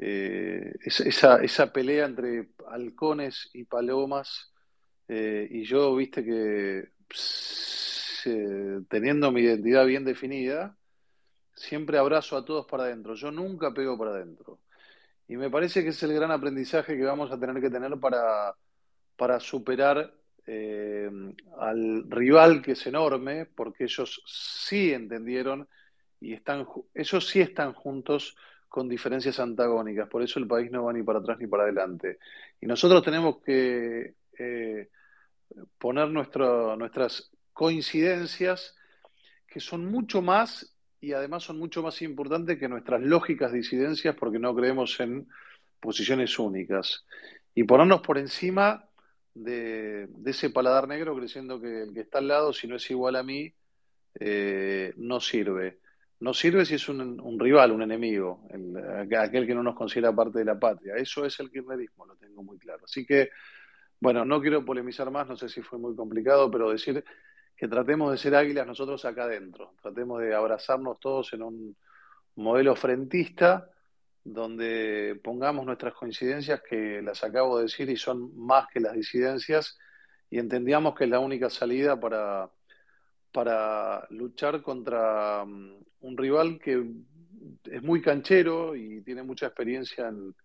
eh, 0.02 0.74
esa, 0.82 1.43
esa 1.43 1.74
pelea 1.74 2.06
entre 2.06 2.52
halcones 2.70 3.50
y 3.54 3.66
palomas 3.66 4.54
eh, 5.10 5.47
y 5.52 5.64
yo, 5.66 5.95
viste 5.95 6.24
que 6.24 6.89
teniendo 8.88 9.32
mi 9.32 9.41
identidad 9.41 9.86
bien 9.86 10.06
definida, 10.06 10.78
siempre 11.56 11.97
abrazo 11.97 12.38
a 12.38 12.45
todos 12.45 12.66
para 12.66 12.84
adentro. 12.84 13.16
Yo 13.16 13.32
nunca 13.32 13.74
pego 13.74 13.97
para 13.97 14.12
adentro. 14.12 14.60
Y 15.28 15.38
me 15.38 15.50
parece 15.50 15.84
que 15.84 15.89
es 15.89 16.04
el 16.04 16.14
gran 16.14 16.32
aprendizaje 16.32 16.97
que 16.97 17.04
vamos 17.04 17.32
a 17.32 17.39
tener 17.39 17.62
que 17.62 17.70
tener 17.70 18.00
para, 18.00 18.56
para 19.16 19.39
superar 19.39 20.14
eh, 20.47 21.10
al 21.60 22.10
rival 22.10 22.62
que 22.62 22.72
es 22.72 22.88
enorme, 22.88 23.45
porque 23.45 23.84
ellos 23.84 24.24
sí 24.26 24.93
entendieron 24.93 25.68
y 26.20 26.34
están, 26.34 26.66
ellos 26.93 27.28
sí 27.28 27.41
están 27.41 27.74
juntos 27.74 28.36
con 28.70 28.88
diferencias 28.88 29.40
antagónicas. 29.40 30.08
Por 30.08 30.22
eso 30.22 30.40
el 30.40 30.48
país 30.48 30.72
no 30.72 30.86
va 30.86 30.94
ni 30.94 31.04
para 31.04 31.20
atrás 31.20 31.40
ni 31.40 31.48
para 31.48 31.64
adelante. 31.64 32.20
Y 32.62 32.68
nosotros 32.68 33.04
tenemos 33.04 33.42
que 33.44 34.14
eh, 34.38 34.90
poner 35.78 36.10
nuestras 36.10 37.32
coincidencias, 37.52 38.76
que 39.48 39.60
son 39.60 39.86
mucho 39.88 40.22
más 40.22 40.76
y 41.02 41.14
además 41.14 41.44
son 41.44 41.58
mucho 41.58 41.82
más 41.82 42.02
importantes 42.02 42.60
que 42.60 42.68
nuestras 42.68 43.02
lógicas 43.02 43.52
disidencias 43.52 44.16
porque 44.16 44.38
no 44.38 44.54
creemos 44.56 45.00
en 45.00 45.28
posiciones 45.80 46.38
únicas. 46.38 47.06
Y 47.56 47.64
ponernos 47.64 48.02
por 48.02 48.18
encima 48.18 48.86
de, 49.34 50.10
ese 50.26 50.50
paladar 50.50 50.88
negro 50.88 51.16
creyendo 51.16 51.60
que 51.60 51.84
el 51.84 51.94
que 51.94 52.02
está 52.02 52.20
al 52.20 52.28
lado, 52.28 52.54
si 52.54 52.68
no 52.68 52.76
es 52.76 52.90
igual 52.92 53.16
a 53.16 53.24
mí, 53.24 53.54
eh, 54.20 54.94
no 54.98 55.20
sirve. 55.20 55.80
No 56.22 56.34
sirve 56.34 56.66
si 56.66 56.76
es 56.76 56.90
un, 56.90 57.40
rival, 57.40 57.72
un 57.72 57.82
enemigo, 57.82 58.48
aquel 59.18 59.48
que 59.48 59.56
no 59.56 59.64
nos 59.64 59.76
considera 59.76 60.14
parte 60.14 60.40
de 60.40 60.46
la 60.46 60.60
patria. 60.60 60.96
Eso 60.96 61.26
es 61.26 61.40
el 61.40 61.50
kirchnerismo, 61.50 62.06
lo 62.06 62.16
tengo 62.18 62.44
muy 62.44 62.58
claro. 62.58 62.84
Así 62.84 63.06
que 63.06 63.30
bueno, 64.02 64.24
no 64.24 64.40
quiero 64.42 64.64
polemizar 64.64 65.12
más, 65.12 65.28
no 65.28 65.36
sé 65.36 65.50
si 65.50 65.62
fue 65.62 65.78
muy 65.78 65.94
complicado, 65.94 66.50
pero 66.50 66.72
decir 66.72 67.04
que 67.56 67.68
tratemos 67.68 68.12
de 68.12 68.18
ser 68.18 68.34
águilas 68.34 68.66
nosotros 68.66 69.04
acá 69.04 69.24
adentro, 69.24 69.74
tratemos 69.82 70.22
de 70.22 70.34
abrazarnos 70.34 71.00
todos 71.02 71.34
en 71.34 71.44
un 71.44 71.76
modelo 72.36 72.76
frentista 72.78 73.70
donde 74.24 75.20
pongamos 75.22 75.66
nuestras 75.66 75.94
coincidencias, 75.94 76.62
que 76.62 77.02
las 77.02 77.24
acabo 77.26 77.58
de 77.58 77.64
decir 77.64 77.90
y 77.90 77.98
son 77.98 78.38
más 78.38 78.68
que 78.72 78.80
las 78.80 78.94
disidencias, 78.94 79.78
y 80.30 80.40
entendíamos 80.40 80.96
que 80.96 81.04
es 81.04 81.10
la 81.10 81.20
única 81.20 81.50
salida 81.50 82.00
para, 82.00 82.50
para 83.32 84.08
luchar 84.10 84.62
contra 84.62 85.46
mm, 85.46 85.74
un 86.02 86.18
rival 86.18 86.60
que 86.60 86.84
es 87.66 87.84
muy 87.84 88.02
canchero 88.02 88.76
y 88.76 89.02
tiene 89.02 89.24
mucha 89.24 89.48
experiencia 89.48 90.08
en, 90.08 90.36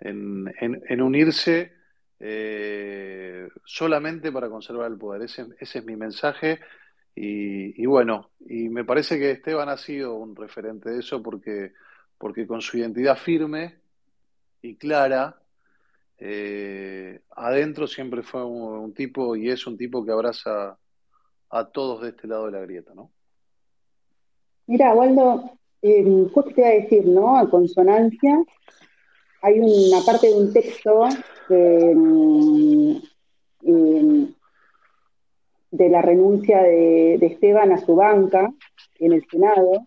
en, 0.00 0.82
en 0.88 1.02
unirse 1.02 1.78
eh, 2.20 3.48
solamente 3.64 4.32
para 4.32 4.48
conservar 4.48 4.90
el 4.90 4.98
poder. 4.98 5.22
Ese, 5.22 5.46
es 5.58 5.84
mi 5.84 5.96
mensaje. 5.96 6.60
Y, 7.20 7.84
bueno, 7.86 8.30
y 8.48 8.68
me 8.68 8.84
parece 8.84 9.18
que 9.18 9.32
Esteban 9.32 9.68
ha 9.68 9.76
sido 9.76 10.14
un 10.14 10.36
referente 10.36 10.90
de 10.90 11.00
eso 11.00 11.20
porque, 11.20 11.72
porque 12.16 12.46
con 12.46 12.60
su 12.60 12.78
identidad 12.78 13.18
firme 13.18 13.80
y 14.62 14.76
clara, 14.76 15.36
eh, 16.16 17.20
adentro 17.30 17.88
siempre 17.88 18.22
fue 18.22 18.44
un, 18.44 18.94
tipo 18.94 19.34
y 19.34 19.50
es 19.50 19.66
un 19.66 19.76
tipo 19.76 20.04
que 20.04 20.12
abraza 20.12 20.78
a 21.50 21.64
todos 21.70 22.02
de 22.02 22.10
este 22.10 22.26
lado 22.28 22.46
de 22.46 22.52
la 22.52 22.60
grieta, 22.60 22.94
¿no? 22.94 23.10
Mira, 24.66 24.94
Waldo, 24.94 25.50
eh, 25.82 26.04
justo 26.32 26.50
te 26.54 26.60
iba 26.60 26.68
a 26.68 26.72
decir, 26.72 27.06
¿no? 27.06 27.38
A 27.38 27.48
consonancia, 27.48 28.44
hay 29.40 29.60
una 29.60 30.00
parte 30.04 30.28
de 30.28 30.34
un 30.34 30.52
texto 30.52 31.06
mm, 31.48 32.96
de 35.70 35.88
la 35.88 36.02
renuncia 36.02 36.62
de, 36.62 37.14
Esteban 37.14 37.72
a 37.72 37.78
su 37.78 37.94
banca 37.94 38.52
en 38.98 39.12
el 39.12 39.24
Senado. 39.30 39.86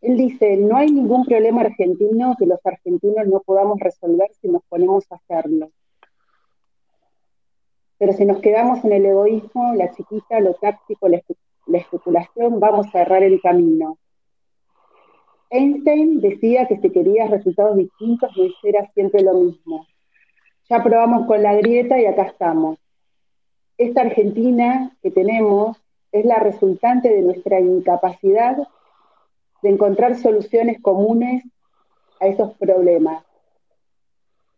Él 0.00 0.16
dice, 0.16 0.56
no 0.56 0.76
hay 0.76 0.90
ningún 0.90 1.24
problema 1.24 1.62
argentino 1.62 2.36
que 2.38 2.46
los 2.46 2.64
argentinos 2.64 3.26
no 3.26 3.40
podamos 3.40 3.80
resolver 3.80 4.30
si 4.40 4.48
nos 4.48 4.62
ponemos 4.68 5.04
a 5.10 5.16
hacerlo. 5.16 5.72
Pero 7.98 8.12
si 8.12 8.24
nos 8.24 8.40
quedamos 8.40 8.84
en 8.84 8.92
el 8.92 9.06
egoísmo, 9.06 9.74
la 9.74 9.90
chiquita, 9.92 10.40
lo 10.40 10.54
táctico, 10.54 11.08
la 11.08 11.20
la 11.68 11.78
especulación, 11.78 12.58
vamos 12.58 12.92
a 12.94 13.02
errar 13.02 13.22
el 13.22 13.40
camino. 13.40 13.98
Einstein 15.50 16.20
decía 16.20 16.66
que 16.66 16.78
si 16.78 16.90
querías 16.90 17.30
resultados 17.30 17.76
distintos 17.76 18.30
no 18.36 18.44
hicieras 18.44 18.92
siempre 18.94 19.22
lo 19.22 19.34
mismo. 19.34 19.86
Ya 20.68 20.82
probamos 20.82 21.26
con 21.26 21.42
la 21.42 21.54
grieta 21.54 21.98
y 21.98 22.06
acá 22.06 22.24
estamos. 22.24 22.78
Esta 23.78 24.02
Argentina 24.02 24.96
que 25.02 25.10
tenemos 25.10 25.78
es 26.12 26.24
la 26.24 26.38
resultante 26.38 27.08
de 27.08 27.22
nuestra 27.22 27.60
incapacidad 27.60 28.56
de 29.62 29.68
encontrar 29.68 30.16
soluciones 30.16 30.80
comunes 30.80 31.44
a 32.20 32.26
esos 32.26 32.54
problemas. 32.54 33.24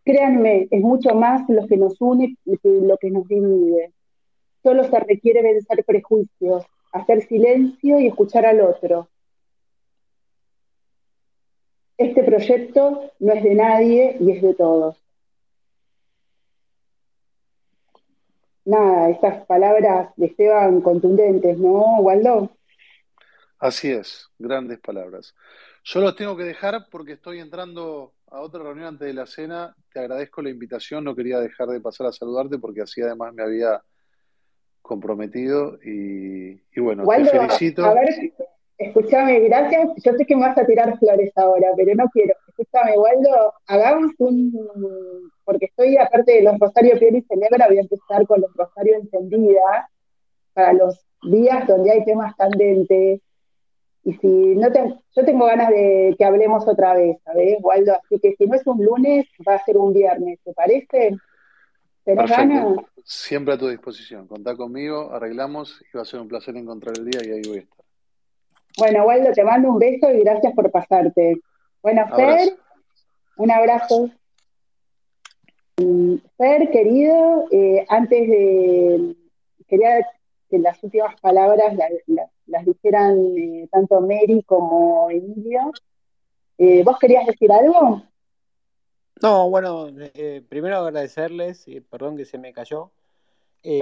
Créanme, 0.04 0.68
es 0.70 0.80
mucho 0.80 1.14
más 1.14 1.48
lo 1.48 1.66
que 1.66 1.76
nos 1.76 2.00
une 2.00 2.36
que 2.44 2.58
lo 2.62 2.96
que 2.96 3.10
nos 3.10 3.28
divide. 3.28 3.92
Solo 4.62 4.84
se 4.84 4.98
requiere 5.00 5.42
vencer 5.42 5.84
prejuicios, 5.84 6.64
hacer 6.92 7.22
silencio 7.22 7.98
y 7.98 8.06
escuchar 8.06 8.46
al 8.46 8.60
otro. 8.60 9.08
Este 11.96 12.22
proyecto 12.22 13.12
no 13.18 13.32
es 13.32 13.42
de 13.42 13.54
nadie 13.54 14.16
y 14.20 14.32
es 14.32 14.42
de 14.42 14.54
todos. 14.54 14.96
Nada, 18.64 19.10
estas 19.10 19.44
palabras 19.46 20.10
de 20.16 20.26
Esteban 20.26 20.80
contundentes, 20.80 21.58
¿no, 21.58 22.00
Waldo? 22.00 22.50
Así 23.58 23.90
es, 23.90 24.30
grandes 24.38 24.78
palabras. 24.78 25.34
Yo 25.84 26.00
los 26.00 26.16
tengo 26.16 26.36
que 26.36 26.44
dejar 26.44 26.88
porque 26.90 27.12
estoy 27.12 27.40
entrando 27.40 28.14
a 28.30 28.40
otra 28.40 28.62
reunión 28.62 28.86
antes 28.86 29.06
de 29.06 29.14
la 29.14 29.26
cena. 29.26 29.74
Te 29.92 30.00
agradezco 30.00 30.42
la 30.42 30.50
invitación, 30.50 31.04
no 31.04 31.14
quería 31.14 31.38
dejar 31.40 31.68
de 31.68 31.80
pasar 31.80 32.06
a 32.06 32.12
saludarte 32.12 32.58
porque 32.58 32.82
así 32.82 33.02
además 33.02 33.34
me 33.34 33.42
había 33.42 33.82
comprometido 34.82 35.78
y, 35.84 36.60
bueno, 36.80 37.06
te 37.06 37.24
felicito. 37.26 37.84
A, 37.84 37.94
ver, 37.94 38.08
escúchame, 38.78 39.40
gracias. 39.40 39.90
Yo 40.04 40.12
sé 40.14 40.24
que 40.24 40.34
me 40.34 40.42
vas 40.42 40.58
a 40.58 40.66
tirar 40.66 40.98
flores 40.98 41.32
ahora, 41.36 41.68
pero 41.76 41.94
no 41.94 42.08
quiero. 42.12 42.34
Escúchame, 42.48 42.98
Waldo, 42.98 43.54
hagamos 43.66 44.12
un. 44.18 44.52
Porque 45.44 45.66
estoy, 45.66 45.96
aparte 45.96 46.32
de 46.32 46.42
los 46.42 46.58
Rosario 46.58 46.98
Pieri 46.98 47.22
Celebra, 47.22 47.68
voy 47.68 47.78
a 47.78 47.82
empezar 47.82 48.26
con 48.26 48.40
los 48.40 48.52
Rosario 48.54 48.96
Encendida 48.96 49.90
para 50.54 50.72
los 50.72 51.04
días 51.22 51.66
donde 51.66 51.90
hay 51.90 52.04
temas 52.04 52.34
candentes 52.36 53.20
y 54.02 54.14
si 54.14 54.26
no 54.26 54.72
te, 54.72 54.94
yo 55.14 55.24
tengo 55.24 55.46
ganas 55.46 55.68
de 55.70 56.14
que 56.18 56.24
hablemos 56.24 56.66
otra 56.66 56.94
vez, 56.94 57.18
¿sabes, 57.24 57.58
Waldo? 57.60 57.92
Así 57.92 58.18
que 58.18 58.34
si 58.36 58.46
no 58.46 58.56
es 58.56 58.66
un 58.66 58.82
lunes, 58.82 59.26
va 59.46 59.56
a 59.56 59.64
ser 59.64 59.76
un 59.76 59.92
viernes, 59.92 60.38
¿te 60.42 60.54
parece? 60.54 61.16
¿Tenés 62.04 62.30
ganas? 62.30 62.78
Siempre 63.04 63.54
a 63.54 63.58
tu 63.58 63.68
disposición. 63.68 64.26
Contá 64.26 64.56
conmigo, 64.56 65.12
arreglamos 65.12 65.82
y 65.82 65.96
va 65.96 66.02
a 66.02 66.06
ser 66.06 66.20
un 66.20 66.28
placer 66.28 66.56
encontrar 66.56 66.94
el 66.96 67.10
día 67.10 67.20
y 67.24 67.30
ahí 67.32 67.42
voy 67.46 67.58
a 67.58 67.60
estar. 67.60 67.84
Bueno, 68.78 69.04
Waldo, 69.04 69.32
te 69.32 69.44
mando 69.44 69.68
un 69.68 69.78
beso 69.78 70.10
y 70.10 70.20
gracias 70.20 70.54
por 70.54 70.70
pasarte. 70.70 71.40
Bueno, 71.82 72.06
Fer, 72.14 72.56
un 73.36 73.50
abrazo. 73.50 74.10
Fer, 76.38 76.70
querido, 76.70 77.46
eh, 77.50 77.84
antes 77.88 78.28
de. 78.28 79.16
Quería 79.66 80.06
que 80.48 80.58
las 80.58 80.82
últimas 80.82 81.18
palabras 81.20 81.74
las 82.06 82.30
dijeran 82.64 83.18
eh, 83.36 83.68
tanto 83.70 84.00
Mary 84.00 84.42
como 84.44 85.10
Emilio. 85.10 85.72
Eh, 86.58 86.82
¿Vos 86.84 86.98
querías 86.98 87.26
decir 87.26 87.50
algo? 87.50 88.02
No, 89.22 89.50
bueno, 89.50 89.88
eh, 90.14 90.42
primero 90.48 90.76
agradecerles, 90.78 91.66
y 91.68 91.80
perdón 91.80 92.16
que 92.16 92.24
se 92.24 92.38
me 92.38 92.52
cayó. 92.52 92.90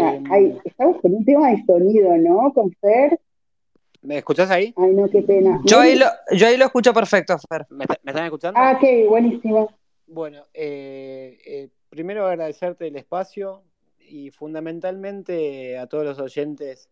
Ah, 0.01 0.19
estamos 0.65 1.01
con 1.01 1.15
un 1.15 1.25
tema 1.25 1.51
de 1.51 1.65
sonido, 1.65 2.17
¿no? 2.17 2.53
Con 2.53 2.73
Fer. 2.81 3.19
¿Me 4.03 4.19
escuchás 4.19 4.51
ahí? 4.51 4.75
Ay, 4.77 4.93
no, 4.93 5.09
qué 5.09 5.23
pena. 5.23 5.61
Yo 5.65 5.81
ahí 5.81 5.97
lo, 5.97 6.07
yo 6.33 6.47
ahí 6.47 6.57
lo 6.57 6.65
escucho 6.65 6.93
perfecto, 6.93 7.37
Fer. 7.49 7.67
¿Me, 7.71 7.85
están 7.85 8.25
escuchando? 8.25 8.61
Ah, 8.61 8.79
qué 8.81 9.07
buenísimo. 9.07 9.71
Bueno, 10.07 10.43
primero 11.91 12.27
agradecerte 12.27 12.89
el 12.89 12.97
espacio, 12.97 13.63
y 14.09 14.31
fundamentalmente 14.31 15.79
a 15.79 15.87
todos 15.87 16.05
los 16.05 16.19
oyentes, 16.19 16.89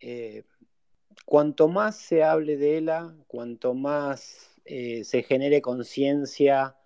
eh, 0.00 0.44
cuanto 1.24 1.68
más 1.68 1.96
se 1.96 2.22
hable 2.22 2.56
de 2.56 2.78
ELA, 2.78 3.14
cuanto 3.26 3.74
más 3.74 4.50
eh, 4.64 5.04
se 5.04 5.22
genere 5.22 5.62
conciencia 5.62 6.76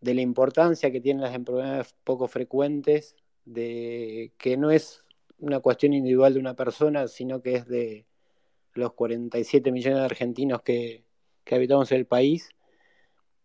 de 0.00 0.14
la 0.14 0.22
importancia 0.22 0.90
que 0.90 1.00
tienen 1.00 1.22
las 1.22 1.34
enfermedades 1.34 1.94
poco 2.04 2.28
frecuentes, 2.28 3.16
de 3.44 4.32
que 4.38 4.56
no 4.56 4.70
es 4.70 5.04
una 5.38 5.60
cuestión 5.60 5.92
individual 5.92 6.34
de 6.34 6.40
una 6.40 6.54
persona, 6.54 7.08
sino 7.08 7.42
que 7.42 7.54
es 7.56 7.66
de 7.66 8.06
los 8.74 8.92
47 8.94 9.72
millones 9.72 9.98
de 9.98 10.04
argentinos 10.04 10.62
que, 10.62 11.04
habitamos 11.50 11.90
el 11.90 12.06
país. 12.06 12.50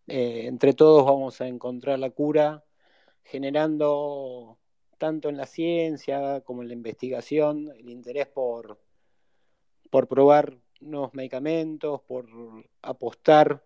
Eh, 0.07 0.45
entre 0.45 0.73
todos 0.73 1.05
vamos 1.05 1.41
a 1.41 1.47
encontrar 1.47 1.97
la 1.97 2.11
cura 2.11 2.63
generando 3.23 4.59
tanto 4.99 5.29
en 5.29 5.37
la 5.37 5.47
ciencia 5.47 6.41
como 6.41 6.61
en 6.61 6.67
la 6.67 6.75
investigación, 6.75 7.71
el 7.75 7.89
interés 7.89 8.27
por, 8.27 8.79
por 9.89 10.07
probar 10.07 10.57
nuevos 10.81 11.13
medicamentos, 11.13 12.01
por 12.01 12.27
apostar 12.81 13.63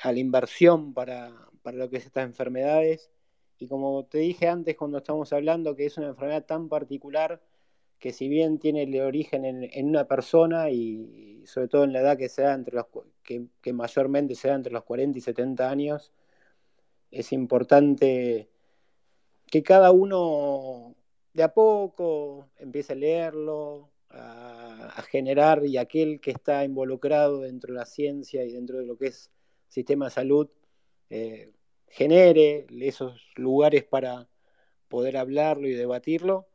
a 0.00 0.12
la 0.12 0.18
inversión 0.18 0.94
para, 0.94 1.30
lo 1.64 1.90
que 1.90 1.98
es 1.98 2.06
estas 2.06 2.24
enfermedades. 2.24 3.10
Y 3.58 3.68
como 3.68 4.04
te 4.06 4.18
dije 4.18 4.48
antes 4.48 4.76
cuando 4.76 4.98
estábamos 4.98 5.32
hablando, 5.32 5.76
que 5.76 5.86
es 5.86 5.96
una 5.98 6.08
enfermedad 6.08 6.44
tan 6.44 6.68
particular 6.68 7.42
que 7.98 8.12
si 8.12 8.28
bien 8.28 8.58
tiene 8.58 8.82
el 8.82 9.00
origen 9.00 9.44
en, 9.44 9.88
una 9.88 10.08
persona 10.08 10.70
y, 10.70 11.44
sobre 11.46 11.68
todo 11.68 11.84
en 11.84 11.92
la 11.92 12.00
edad 12.00 12.18
que, 12.18 12.28
se 12.28 12.44
entre 12.44 12.74
los, 12.74 12.86
que, 13.22 13.46
que 13.60 13.72
mayormente 13.72 14.34
se 14.34 14.48
da 14.48 14.54
entre 14.54 14.72
los 14.72 14.82
40 14.82 15.18
y 15.18 15.20
70 15.20 15.70
años, 15.70 16.12
es 17.12 17.32
importante 17.32 18.48
que 19.46 19.62
cada 19.62 19.92
uno 19.92 20.96
de 21.34 21.42
a 21.42 21.52
poco 21.52 22.48
empiece 22.58 22.94
a 22.94 22.96
leerlo, 22.96 23.90
a, 24.10 24.61
generar 25.10 25.64
y 25.64 25.76
aquel 25.76 26.20
que 26.20 26.30
está 26.30 26.64
involucrado 26.64 27.40
dentro 27.40 27.72
de 27.72 27.80
la 27.80 27.86
ciencia 27.86 28.44
y 28.44 28.52
dentro 28.52 28.78
de 28.78 28.86
lo 28.86 28.96
que 28.96 29.08
es 29.08 29.30
sistema 29.68 30.06
de 30.06 30.10
salud, 30.10 30.48
eh, 31.10 31.52
genere 31.88 32.66
esos 32.80 33.32
lugares 33.36 33.84
para 33.84 34.28
poder 34.88 35.16
hablarlo 35.16 35.68
y 35.68 35.74
debatirlo. 35.74 36.48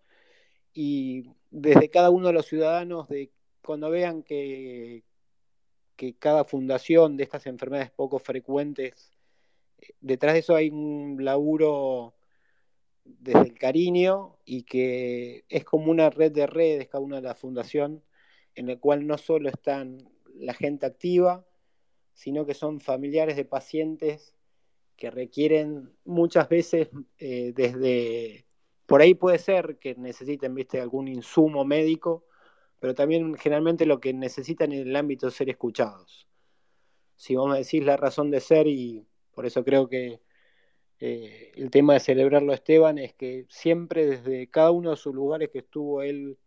Y 0.73 1.31
desde 1.49 1.89
cada 1.89 2.09
uno 2.09 2.27
de 2.27 2.33
los 2.33 2.45
ciudadanos, 2.45 3.07
de, 3.09 3.31
cuando 3.63 3.89
vean 3.89 4.23
que, 4.23 5.03
que 5.95 6.15
cada 6.15 6.43
fundación 6.43 7.17
de 7.17 7.23
estas 7.23 7.47
enfermedades 7.47 7.91
poco 7.91 8.19
frecuentes, 8.19 9.11
detrás 9.99 10.33
de 10.33 10.39
eso 10.39 10.55
hay 10.55 10.69
un 10.69 11.17
laburo 11.23 12.15
desde 13.03 13.41
el 13.41 13.53
cariño 13.53 14.37
y 14.45 14.63
que 14.63 15.45
es 15.49 15.63
como 15.63 15.91
una 15.91 16.09
red 16.09 16.31
de 16.31 16.47
redes, 16.47 16.87
cada 16.87 17.03
una 17.03 17.17
de 17.17 17.27
la 17.27 17.35
fundación, 17.35 18.03
en 18.57 18.67
la 18.67 18.75
cual 18.77 19.05
no 19.05 19.17
solo 19.17 19.49
están 19.49 20.09
la 20.35 20.53
gente 20.53 20.87
activa, 20.87 21.45
sino 22.13 22.45
que 22.47 22.55
son 22.55 22.79
familiares 22.79 23.35
de 23.35 23.45
pacientes 23.45 24.35
que 24.95 25.11
requieren 25.11 25.93
muchas 26.05 26.49
veces 26.49 26.89
eh, 27.19 27.53
desde, 27.55 28.47
por 28.87 29.01
ahí 29.01 29.13
puede 29.13 29.37
ser 29.37 29.77
que 29.77 29.93
necesiten, 29.93 30.55
viste, 30.55 30.81
algún 30.81 31.07
insumo 31.07 31.65
médico, 31.65 32.25
pero 32.79 32.95
también 32.95 33.35
generalmente 33.35 33.85
lo 33.85 33.99
que 33.99 34.11
necesitan 34.11 34.71
en 34.71 34.87
el 34.87 34.95
ámbito 34.95 35.27
de 35.27 35.33
ser 35.33 35.49
escuchados. 35.49 36.27
Si 37.15 37.35
vamos 37.35 37.53
a 37.53 37.59
decir 37.59 37.83
la 37.83 37.95
razón 37.95 38.31
de 38.31 38.39
ser, 38.39 38.65
y 38.65 39.05
por 39.35 39.45
eso 39.45 39.63
creo 39.63 39.87
que 39.87 40.19
eh, 40.99 41.51
el 41.55 41.69
tema 41.69 41.93
de 41.93 41.99
celebrarlo 41.99 42.53
Esteban 42.53 42.97
es 42.97 43.13
que 43.13 43.45
siempre 43.49 44.07
desde 44.07 44.49
cada 44.49 44.71
uno 44.71 44.89
de 44.89 44.97
sus 44.97 45.13
lugares 45.13 45.49
que 45.51 45.59
estuvo 45.59 46.01
él 46.01 46.39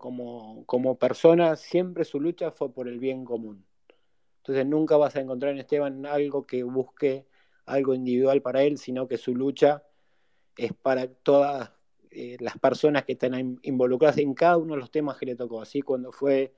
como, 0.00 0.64
como 0.64 0.98
persona, 0.98 1.56
siempre 1.56 2.04
su 2.04 2.18
lucha 2.20 2.50
fue 2.50 2.72
por 2.72 2.88
el 2.88 2.98
bien 2.98 3.24
común. 3.24 3.66
Entonces 4.38 4.66
nunca 4.66 4.96
vas 4.96 5.14
a 5.14 5.20
encontrar 5.20 5.52
en 5.52 5.58
Esteban 5.58 6.06
algo 6.06 6.46
que 6.46 6.64
busque 6.64 7.26
algo 7.66 7.94
individual 7.94 8.40
para 8.40 8.62
él, 8.62 8.78
sino 8.78 9.06
que 9.06 9.18
su 9.18 9.34
lucha 9.34 9.84
es 10.56 10.72
para 10.72 11.06
todas 11.06 11.70
eh, 12.10 12.38
las 12.40 12.58
personas 12.58 13.04
que 13.04 13.12
están 13.12 13.60
involucradas 13.62 14.16
en 14.16 14.32
cada 14.32 14.56
uno 14.56 14.74
de 14.74 14.80
los 14.80 14.90
temas 14.90 15.18
que 15.18 15.26
le 15.26 15.36
tocó. 15.36 15.60
Así 15.60 15.82
cuando 15.82 16.12
fue 16.12 16.54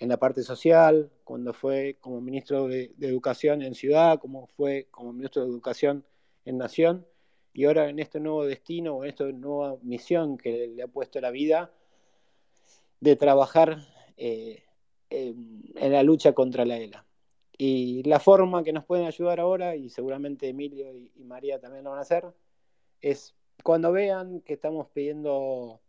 en 0.00 0.08
la 0.08 0.16
parte 0.16 0.42
social, 0.42 1.08
cuando 1.22 1.52
fue 1.54 1.98
como 2.00 2.20
ministro 2.20 2.66
de, 2.66 2.92
de 2.96 3.06
Educación 3.06 3.62
en 3.62 3.76
Ciudad, 3.76 4.18
como 4.18 4.48
fue 4.48 4.88
como 4.90 5.12
ministro 5.12 5.44
de 5.44 5.50
Educación 5.50 6.04
en 6.44 6.58
Nación 6.58 7.06
y 7.52 7.64
ahora 7.66 7.88
en 7.88 8.00
este 8.00 8.18
nuevo 8.18 8.44
destino 8.44 9.04
en 9.04 9.10
esta 9.10 9.24
nueva 9.26 9.76
misión 9.82 10.36
que 10.36 10.66
le 10.66 10.82
ha 10.82 10.88
puesto 10.88 11.20
la 11.20 11.30
vida 11.30 11.70
de 13.02 13.16
trabajar 13.16 13.84
eh, 14.16 14.62
en, 15.10 15.74
la 15.74 16.04
lucha 16.04 16.34
contra 16.34 16.64
la 16.64 16.78
ELA. 16.78 17.04
Y 17.58 18.04
la 18.04 18.20
forma 18.20 18.62
que 18.62 18.72
nos 18.72 18.84
pueden 18.84 19.06
ayudar 19.06 19.40
ahora, 19.40 19.74
y 19.74 19.90
seguramente 19.90 20.48
Emilio 20.48 20.86
y, 20.96 21.24
María 21.24 21.58
también 21.58 21.82
lo 21.82 21.90
van 21.90 21.98
a 21.98 22.02
hacer, 22.02 22.32
es 23.00 23.34
cuando 23.64 23.90
vean 23.90 24.40
que 24.42 24.52
estamos 24.52 24.86
pidiendo, 24.94 25.80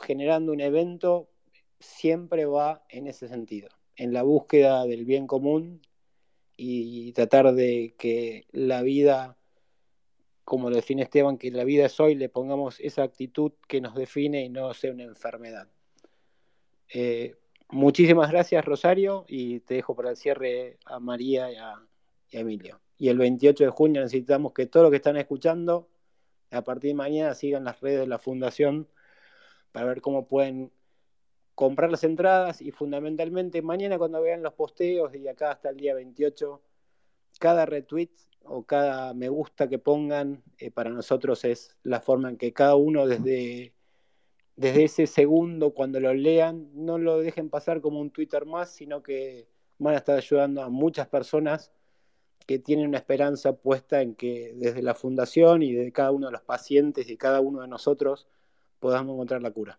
generando 0.00 0.52
un 0.52 0.60
evento, 0.60 1.28
siempre 1.80 2.46
va 2.46 2.84
en 2.88 3.08
ese 3.08 3.26
sentido, 3.26 3.68
en 3.96 4.12
la 4.12 4.22
búsqueda 4.22 4.86
del 4.86 5.04
bien 5.04 5.26
común 5.26 5.82
y 6.56 7.12
tratar 7.14 7.52
de 7.52 7.96
que 7.98 8.46
la 8.52 8.82
vida, 8.82 9.36
como 10.44 10.70
lo 10.70 10.76
define 10.76 11.02
Esteban, 11.02 11.36
que 11.36 11.50
la 11.50 11.64
vida 11.64 11.86
es 11.86 11.98
hoy, 11.98 12.14
le 12.14 12.28
pongamos 12.28 12.78
esa 12.78 13.02
actitud 13.02 13.50
que 13.66 13.80
nos 13.80 13.96
define 13.96 14.44
y 14.44 14.48
no 14.50 14.72
sea 14.72 14.92
una 14.92 15.02
enfermedad. 15.02 15.68
Eh, 16.94 17.36
muchísimas 17.70 18.30
gracias, 18.30 18.64
Rosario, 18.64 19.24
y 19.26 19.60
te 19.60 19.74
dejo 19.74 19.96
para 19.96 20.10
el 20.10 20.16
cierre 20.16 20.78
a 20.84 21.00
María 21.00 21.50
y 21.50 21.56
a, 21.56 21.74
Emilio. 22.30 22.80
Y 22.96 23.08
el 23.08 23.18
28 23.18 23.64
de 23.64 23.70
junio 23.70 24.02
necesitamos 24.02 24.52
que 24.52 24.66
todos 24.66 24.84
los 24.84 24.90
que 24.90 24.96
están 24.96 25.16
escuchando, 25.16 25.88
a 26.50 26.62
partir 26.62 26.90
de 26.90 26.94
mañana, 26.94 27.34
sigan 27.34 27.64
las 27.64 27.80
redes 27.80 28.00
de 28.00 28.06
la 28.06 28.18
Fundación 28.18 28.88
para 29.70 29.86
ver 29.86 30.00
cómo 30.00 30.26
pueden 30.28 30.70
comprar 31.54 31.90
las 31.90 32.04
entradas 32.04 32.62
y 32.62 32.70
fundamentalmente 32.70 33.60
mañana 33.60 33.98
cuando 33.98 34.22
vean 34.22 34.42
los 34.42 34.54
posteos 34.54 35.14
y 35.14 35.28
acá 35.28 35.50
hasta 35.50 35.70
el 35.70 35.76
día 35.76 35.94
28, 35.94 36.62
cada 37.38 37.66
retweet 37.66 38.10
o 38.44 38.64
cada 38.64 39.14
me 39.14 39.28
gusta 39.28 39.68
que 39.68 39.78
pongan 39.78 40.42
eh, 40.58 40.70
para 40.70 40.90
nosotros 40.90 41.44
es 41.44 41.76
la 41.82 42.00
forma 42.00 42.30
en 42.30 42.36
que 42.38 42.52
cada 42.52 42.76
uno 42.76 43.06
desde, 43.06 43.74
desde 44.56 44.84
ese 44.84 45.06
segundo 45.06 45.70
cuando 45.70 46.00
lo 46.00 46.12
lean 46.12 46.68
no 46.74 46.98
lo 46.98 47.18
dejen 47.18 47.48
pasar 47.48 47.80
como 47.80 48.00
un 48.00 48.10
Twitter 48.10 48.46
más, 48.46 48.70
sino 48.70 49.02
que 49.02 49.48
van 49.78 49.94
a 49.94 49.98
estar 49.98 50.16
ayudando 50.16 50.62
a 50.62 50.68
muchas 50.68 51.08
personas 51.08 51.72
que 52.46 52.58
tienen 52.58 52.88
una 52.88 52.98
esperanza 52.98 53.54
puesta 53.54 54.02
en 54.02 54.14
que 54.14 54.52
desde 54.56 54.82
la 54.82 54.94
fundación 54.94 55.62
y 55.62 55.72
de 55.72 55.92
cada 55.92 56.10
uno 56.10 56.26
de 56.26 56.32
los 56.32 56.42
pacientes 56.42 57.08
y 57.08 57.16
cada 57.16 57.40
uno 57.40 57.60
de 57.62 57.68
nosotros 57.68 58.26
podamos 58.78 59.14
encontrar 59.14 59.42
la 59.42 59.50
cura. 59.52 59.78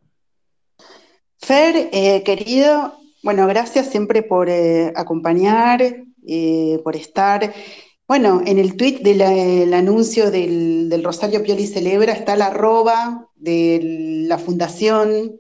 Fer, 1.38 1.90
eh, 1.92 2.24
querido, 2.24 2.98
bueno, 3.22 3.48
gracias 3.48 3.88
siempre 3.88 4.24
por 4.24 4.50
eh, 4.50 4.94
acompañar, 4.96 5.82
eh, 6.26 6.80
por 6.84 6.96
estar. 6.96 7.54
Bueno, 8.08 8.42
en 8.46 8.60
el 8.60 8.76
tweet 8.76 9.00
del 9.00 9.74
anuncio 9.74 10.30
del, 10.30 11.02
Rosario 11.04 11.42
Pioli 11.42 11.68
Celebra 11.68 12.14
está 12.14 12.36
la 12.36 12.48
arroba 12.48 13.30
de 13.36 13.80
la 14.28 14.38
fundación 14.38 15.40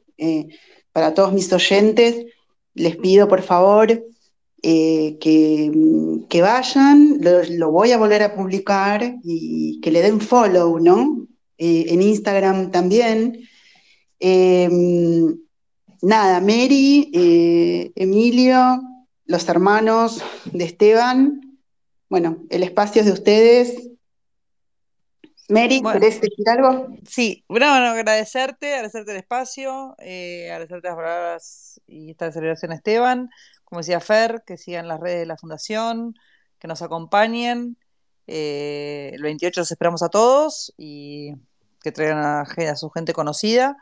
para 0.91 1.13
todos 1.13 1.33
mis 1.33 1.51
oyentes. 1.53 2.25
Les 2.73 2.95
pido 2.95 3.27
por 3.27 3.41
favor 3.41 3.87
que, 4.61 5.71
que, 6.29 6.41
vayan, 6.41 7.19
lo, 7.49 7.71
voy 7.71 7.91
a 7.91 7.97
volver 7.97 8.23
a 8.23 8.35
publicar 8.35 9.17
y 9.23 9.79
que 9.81 9.91
le 9.91 10.01
den 10.01 10.21
follow, 10.21 10.79
¿no? 10.79 11.27
en 11.57 12.01
Instagram 12.01 12.71
también 12.71 13.47
nada, 16.03 16.41
Mary, 16.41 17.09
eh, 17.13 17.91
Emilio, 17.95 18.81
los 19.25 19.47
hermanos 19.47 20.21
de 20.51 20.65
Esteban, 20.65 21.52
bueno, 22.09 22.43
el 22.49 22.63
espacio 22.63 23.01
es 23.01 23.07
de 23.07 23.13
ustedes. 23.13 23.89
Mary, 25.49 25.81
bueno, 25.81 25.99
¿querés 25.99 26.21
decir 26.21 26.49
algo? 26.49 26.87
Sí, 27.07 27.43
bueno, 27.47 27.69
bueno 27.69 27.87
agradecerte, 27.87 28.73
agradecerte 28.73 29.11
el 29.11 29.17
espacio, 29.17 29.95
eh, 29.99 30.49
agradecerte 30.51 30.87
las 30.87 30.95
palabras 30.95 31.81
y 31.85 32.11
esta 32.11 32.31
celebración 32.31 32.71
a 32.71 32.75
Esteban, 32.75 33.29
como 33.63 33.81
decía 33.81 33.99
Fer, 33.99 34.43
que 34.45 34.57
sigan 34.57 34.87
las 34.87 34.99
redes 34.99 35.19
de 35.19 35.25
la 35.25 35.37
Fundación, 35.37 36.15
que 36.59 36.67
nos 36.67 36.81
acompañen. 36.81 37.77
Eh, 38.25 39.11
el 39.13 39.21
28 39.21 39.61
los 39.61 39.71
esperamos 39.71 40.01
a 40.01 40.09
todos 40.09 40.73
y 40.77 41.33
que 41.81 41.91
traigan 41.91 42.19
a, 42.19 42.41
a 42.41 42.75
su 42.75 42.89
gente 42.89 43.11
conocida. 43.13 43.77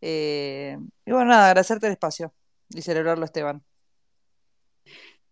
Eh, 0.00 0.76
y 1.06 1.10
bueno, 1.10 1.30
nada, 1.30 1.48
agradecerte 1.48 1.86
el 1.86 1.92
espacio 1.92 2.34
y 2.68 2.82
celebrarlo, 2.82 3.24
Esteban. 3.24 3.64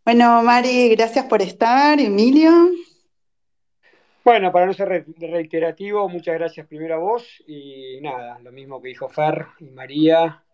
Bueno, 0.06 0.40
Mari, 0.40 0.90
gracias 0.90 1.24
por 1.24 1.42
estar. 1.42 1.98
Emilio. 1.98 2.70
Bueno, 4.24 4.52
para 4.52 4.66
no 4.66 4.72
ser 4.72 5.04
reiterativo, 5.18 6.08
muchas 6.08 6.36
gracias 6.36 6.64
primero 6.68 6.94
a 6.94 6.98
vos 6.98 7.42
y 7.48 7.98
nada, 8.00 8.38
lo 8.38 8.52
mismo 8.52 8.80
que 8.80 8.90
dijo 8.90 9.08
Fer 9.08 9.46
y 9.58 9.64
María, 9.70 10.44